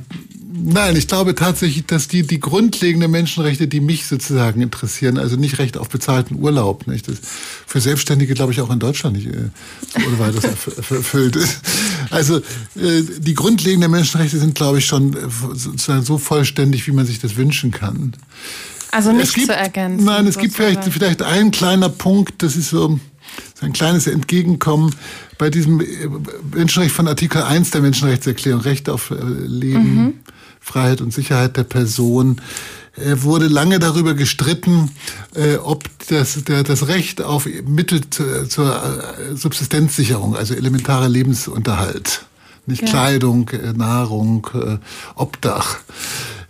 Nein, 0.58 0.96
ich 0.96 1.06
glaube 1.06 1.34
tatsächlich, 1.34 1.86
dass 1.86 2.08
die, 2.08 2.22
die 2.22 2.40
grundlegenden 2.40 3.10
Menschenrechte, 3.10 3.68
die 3.68 3.80
mich 3.80 4.06
sozusagen 4.06 4.60
interessieren, 4.62 5.18
also 5.18 5.36
nicht 5.36 5.58
Recht 5.58 5.76
auf 5.76 5.88
bezahlten 5.88 6.36
Urlaub, 6.36 6.86
nicht? 6.86 7.08
Das 7.08 7.16
für 7.66 7.80
Selbstständige, 7.80 8.34
glaube 8.34 8.52
ich, 8.52 8.60
auch 8.60 8.70
in 8.70 8.78
Deutschland 8.78 9.16
nicht 9.16 9.26
äh, 9.26 9.50
so 9.92 10.18
weit 10.18 10.34
das 10.34 10.44
erfüllt 10.44 11.36
ist. 11.36 11.60
Also 12.10 12.38
äh, 12.38 13.02
die 13.18 13.34
grundlegenden 13.34 13.90
Menschenrechte 13.90 14.38
sind, 14.38 14.54
glaube 14.54 14.78
ich, 14.78 14.86
schon 14.86 15.16
sozusagen 15.54 16.02
so 16.02 16.18
vollständig, 16.18 16.86
wie 16.86 16.92
man 16.92 17.04
sich 17.04 17.18
das 17.20 17.36
wünschen 17.36 17.70
kann. 17.70 18.14
Also 18.92 19.12
nicht 19.12 19.34
gibt, 19.34 19.48
zu 19.48 19.54
ergänzen. 19.54 20.04
Nein, 20.04 20.26
es 20.26 20.38
gibt 20.38 20.54
vielleicht, 20.54 20.84
vielleicht 20.84 21.22
einen 21.22 21.50
kleiner 21.50 21.88
Punkt, 21.88 22.42
das 22.42 22.56
ist 22.56 22.70
so 22.70 22.98
ein 23.61 23.72
kleines 23.72 24.07
Entgegenkommen 24.07 24.94
bei 25.38 25.50
diesem 25.50 25.80
äh, 25.80 25.84
Menschenrecht 26.54 26.94
von 26.94 27.09
Artikel 27.09 27.42
1 27.42 27.70
der 27.70 27.80
Menschenrechtserklärung, 27.80 28.61
Recht 28.61 28.88
auf 28.88 29.11
äh, 29.11 29.14
Leben. 29.14 29.94
Mhm 29.94 30.12
Freiheit 30.59 31.00
und 31.00 31.14
Sicherheit 31.14 31.57
der 31.57 31.62
Person 31.62 32.40
äh, 32.96 33.14
wurde 33.22 33.46
lange 33.46 33.78
darüber 33.78 34.14
gestritten, 34.14 34.90
ob 35.62 35.84
das, 36.09 36.42
der, 36.42 36.64
das 36.64 36.88
Recht 36.88 37.22
auf 37.22 37.46
Mittel 37.68 38.00
zur 38.11 39.04
Subsistenzsicherung, 39.34 40.34
also 40.34 40.54
elementare 40.54 41.07
Lebensunterhalt, 41.07 42.24
nicht 42.66 42.82
ja. 42.82 42.88
Kleidung, 42.88 43.48
Nahrung, 43.76 44.48
Obdach, 45.14 45.76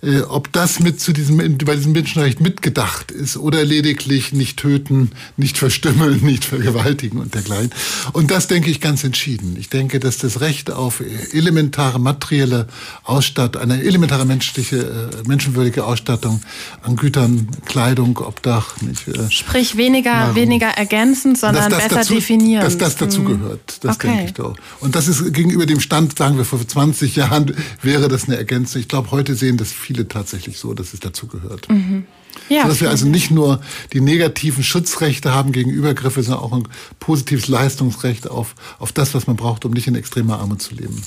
äh, 0.07 0.21
ob 0.23 0.53
das 0.53 0.79
mit 0.79 1.01
zu 1.01 1.13
diesem, 1.13 1.37
bei 1.37 1.75
diesem 1.75 1.93
Menschenrecht 1.93 2.41
mitgedacht 2.41 3.11
ist 3.11 3.37
oder 3.37 3.65
lediglich 3.65 4.33
nicht 4.33 4.57
töten, 4.57 5.11
nicht 5.37 5.59
verstümmeln, 5.59 6.21
nicht 6.23 6.45
vergewaltigen 6.45 7.19
und 7.19 7.35
dergleichen. 7.35 7.71
Und 8.13 8.31
das 8.31 8.47
denke 8.47 8.71
ich 8.71 8.81
ganz 8.81 9.03
entschieden. 9.03 9.57
Ich 9.59 9.69
denke, 9.69 9.99
dass 9.99 10.19
das 10.19 10.41
Recht 10.41 10.71
auf 10.71 11.03
elementare 11.33 11.99
materielle 11.99 12.69
Ausstattung, 13.03 13.63
eine 13.63 13.83
elementare 13.83 14.25
menschliche, 14.25 15.11
äh, 15.25 15.29
menschenwürdige 15.29 15.85
Ausstattung 15.85 16.41
an 16.83 16.95
Gütern, 16.95 17.49
Kleidung, 17.65 18.19
Obdach, 18.19 18.81
nicht. 18.83 19.09
Äh, 19.09 19.31
Sprich 19.31 19.77
weniger, 19.77 20.35
weniger 20.37 20.69
ergänzend, 20.69 21.39
sondern 21.39 21.71
besser 21.71 21.97
dazu, 21.97 22.15
definieren. 22.15 22.63
Dass 22.63 22.79
das 22.79 22.97
dazu 22.97 23.23
mhm. 23.23 23.27
gehört. 23.27 23.85
Das 23.85 23.97
okay. 23.97 24.09
denke 24.09 24.25
ich 24.27 24.35
doch. 24.35 24.57
Und 24.79 24.95
das 24.95 25.09
ist 25.09 25.33
gegenüber 25.33 25.67
dem 25.67 25.81
Stand, 25.81 26.17
sagen 26.17 26.37
wir 26.37 26.45
vor 26.45 26.61
20 26.65 27.17
Jahren, 27.17 27.55
wäre 27.83 28.09
das 28.09 28.29
eine 28.29 28.37
Ergänzung. 28.37 28.81
Ich 28.81 28.89
glaube, 28.89 29.11
heute 29.11 29.35
sehen 29.35 29.57
das 29.57 29.73
viele 29.73 29.96
tatsächlich 30.05 30.59
so, 30.59 30.75
dass 30.75 30.95
es 30.95 31.01
dazugehört. 31.01 31.69
Mhm. 31.69 32.07
Ja, 32.49 32.63
so 32.63 32.69
dass 32.69 32.81
wir 32.81 32.91
also 32.91 33.07
nicht 33.07 33.31
nur 33.31 33.61
die 33.93 34.01
negativen 34.01 34.63
Schutzrechte 34.63 35.33
haben 35.33 35.53
gegen 35.53 35.71
Übergriffe, 35.71 36.23
sondern 36.23 36.45
auch 36.45 36.53
ein 36.53 36.69
positives 37.01 37.49
Leistungsrecht 37.49 38.29
auf, 38.29 38.55
auf 38.79 38.93
das, 38.93 39.15
was 39.15 39.27
man 39.27 39.37
braucht, 39.37 39.65
um 39.65 39.73
nicht 39.73 39.87
in 39.87 39.95
extremer 39.95 40.39
Armut 40.39 40.61
zu 40.61 40.75
leben. 40.75 41.01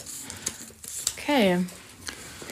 Okay. 1.17 1.59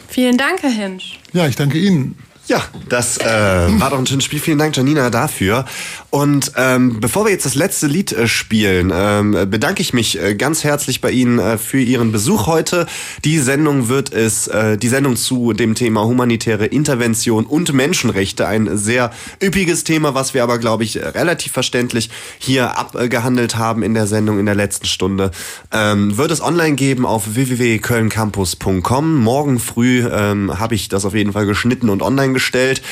Vielen 0.08 0.38
Dank, 0.38 0.62
Herr 0.62 0.72
Hinsch. 0.72 1.20
Ja, 1.34 1.48
ich 1.48 1.56
danke 1.56 1.78
Ihnen. 1.80 2.18
Ja, 2.48 2.64
das 2.88 3.18
äh, 3.18 3.26
war 3.26 3.89
doch 3.89 4.00
ein 4.00 4.08
schönes 4.08 4.24
Spiel. 4.24 4.39
Vielen 4.39 4.58
Dank, 4.58 4.76
Janina, 4.78 5.10
dafür. 5.10 5.66
Und 6.10 6.54
ähm, 6.56 7.02
bevor 7.02 7.26
wir 7.26 7.32
jetzt 7.32 7.45
das 7.45 7.56
letzte 7.56 7.88
Lied 7.88 8.14
äh, 8.14 8.26
spielen, 8.26 8.93
ähm, 8.95 9.32
bedanke 9.50 9.82
ich 9.82 9.91
mich 9.91 10.18
äh, 10.22 10.34
ganz 10.34 10.64
herzlich 10.64 11.02
bei 11.02 11.12
Ihnen 11.12 11.39
äh, 11.39 11.58
für 11.58 11.82
Ihren 11.82 12.14
Besuch 12.14 12.48
heute. 12.48 12.86
Die 13.26 13.39
Sendung 13.39 13.89
wird 13.89 14.14
es, 14.14 14.48
äh, 14.48 14.78
die 14.78 14.88
Sendung 14.88 15.18
zu 15.18 15.52
dem 15.52 15.76
Thema 15.76 16.06
humanitäre 16.06 16.68
Intervention 16.68 17.45
und 17.45 17.74
Menschenrechte, 17.74 18.48
ein 18.48 18.78
sehr 18.78 19.12
üppiges 19.43 19.84
Thema, 19.84 20.16
was 20.16 20.34
wir 20.34 20.43
aber, 20.43 20.58
glaube 20.58 20.86
ich, 20.86 20.98
relativ 20.98 21.52
verständlich 21.52 22.10
hier 22.38 22.78
abgehandelt 22.78 23.58
haben 23.58 23.84
in 23.84 23.93
der 23.93 24.08
Sendung 24.08 24.39
in 24.39 24.45
der 24.45 24.56
letzten 24.56 24.86
Stunde, 24.86 25.32
ähm, 25.74 26.16
wird 26.18 26.32
es 26.32 26.41
online 26.41 26.76
geben 26.76 27.06
auf 27.06 27.36
www.kölncampus.com. 27.36 29.16
Morgen 29.16 29.60
früh 29.60 30.08
ähm, 30.10 30.58
habe 30.58 30.76
ich 30.76 30.88
das 30.88 31.04
auf 31.04 31.14
jeden 31.14 31.34
Fall 31.34 31.45
geschnitten 31.45 31.89
und 31.89 32.02
online 32.02 32.37
gestellt. 32.38 32.84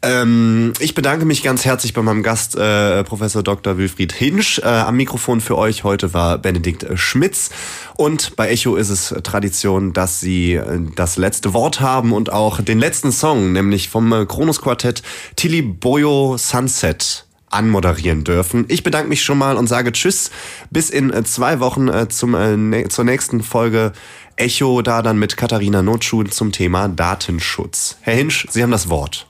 Ähm, 0.00 0.72
ich 0.80 0.94
bedanke 0.94 1.26
mich 1.26 1.42
ganz 1.42 1.66
herzlich 1.66 1.92
bei 1.92 2.00
meinem 2.00 2.22
Gast, 2.22 2.56
äh, 2.56 3.04
Professor 3.04 3.42
Dr. 3.42 3.76
Wilfried 3.76 4.12
Hinsch. 4.12 4.58
Äh, 4.58 4.64
am 4.64 4.96
Mikrofon 4.96 5.42
für 5.42 5.58
euch 5.58 5.84
heute 5.84 6.14
war 6.14 6.38
Benedikt 6.38 6.86
Schmitz. 6.94 7.50
Und 7.96 8.34
bei 8.34 8.48
Echo 8.48 8.76
ist 8.76 8.88
es 8.88 9.14
Tradition, 9.22 9.92
dass 9.92 10.20
sie 10.20 10.54
äh, 10.54 10.80
das 10.96 11.18
letzte 11.18 11.52
Wort 11.52 11.80
haben 11.80 12.12
und 12.12 12.32
auch 12.32 12.62
den 12.62 12.78
letzten 12.78 13.12
Song, 13.12 13.52
nämlich 13.52 13.90
vom 13.90 14.10
äh, 14.12 14.24
Kronos 14.24 14.62
Quartett 14.62 15.02
Tilly 15.36 15.60
Boyo 15.60 16.36
Sunset 16.38 17.26
anmoderieren 17.54 18.24
dürfen. 18.24 18.64
Ich 18.68 18.82
bedanke 18.82 19.08
mich 19.08 19.22
schon 19.22 19.38
mal 19.38 19.56
und 19.56 19.66
sage 19.66 19.92
Tschüss 19.92 20.30
bis 20.70 20.90
in 20.90 21.12
äh, 21.12 21.24
zwei 21.24 21.60
Wochen 21.60 21.88
äh, 21.88 22.08
zum, 22.08 22.34
äh, 22.34 22.88
zur 22.88 23.04
nächsten 23.04 23.42
Folge 23.42 23.92
Echo 24.36 24.82
da 24.82 25.02
dann 25.02 25.18
mit 25.18 25.36
Katharina 25.36 25.82
Notschuh 25.82 26.24
zum 26.24 26.50
Thema 26.52 26.88
Datenschutz. 26.88 27.96
Herr 28.00 28.14
Hinsch, 28.14 28.46
Sie 28.50 28.62
haben 28.62 28.72
das 28.72 28.88
Wort. 28.88 29.26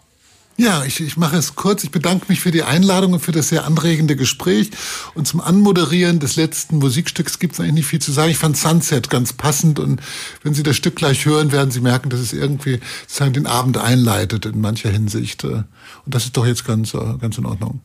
Ja, 0.57 0.85
ich, 0.85 1.01
ich 1.01 1.16
mache 1.16 1.37
es 1.37 1.57
kurz. 1.57 1.83
Ich 1.83 1.91
bedanke 1.91 2.27
mich 2.29 2.41
für 2.41 2.53
die 2.53 2.62
Einladung 2.62 3.14
und 3.14 3.20
für 3.20 3.33
das 3.33 3.49
sehr 3.49 3.64
anregende 3.64 4.14
Gespräch. 4.14 4.70
Und 5.14 5.27
zum 5.27 5.41
Anmoderieren 5.41 6.20
des 6.20 6.37
letzten 6.37 6.79
Musikstücks 6.79 7.41
gibt 7.41 7.55
es 7.55 7.61
eigentlich 7.61 7.75
nicht 7.75 7.87
viel 7.87 8.01
zu 8.01 8.12
sagen. 8.12 8.31
Ich 8.31 8.39
fand 8.39 8.57
Sunset 8.57 9.11
ganz 9.11 9.33
passend 9.33 9.81
und 9.81 10.01
wenn 10.43 10.55
Sie 10.55 10.62
das 10.62 10.77
Stück 10.77 10.95
gleich 10.95 11.27
hören, 11.27 11.51
werden 11.51 11.72
Sie 11.72 11.81
merken, 11.81 12.09
dass 12.09 12.20
es 12.20 12.33
irgendwie 12.33 12.79
sozusagen 13.03 13.33
den 13.33 13.47
Abend 13.47 13.79
einleitet 13.79 14.47
in 14.47 14.61
mancher 14.61 14.91
Hinsicht. 14.91 15.43
Und 15.43 15.64
das 16.07 16.27
ist 16.27 16.37
doch 16.37 16.47
jetzt 16.47 16.64
ganz, 16.64 16.95
äh, 16.95 17.18
ganz 17.20 17.37
in 17.37 17.47
Ordnung. 17.47 17.81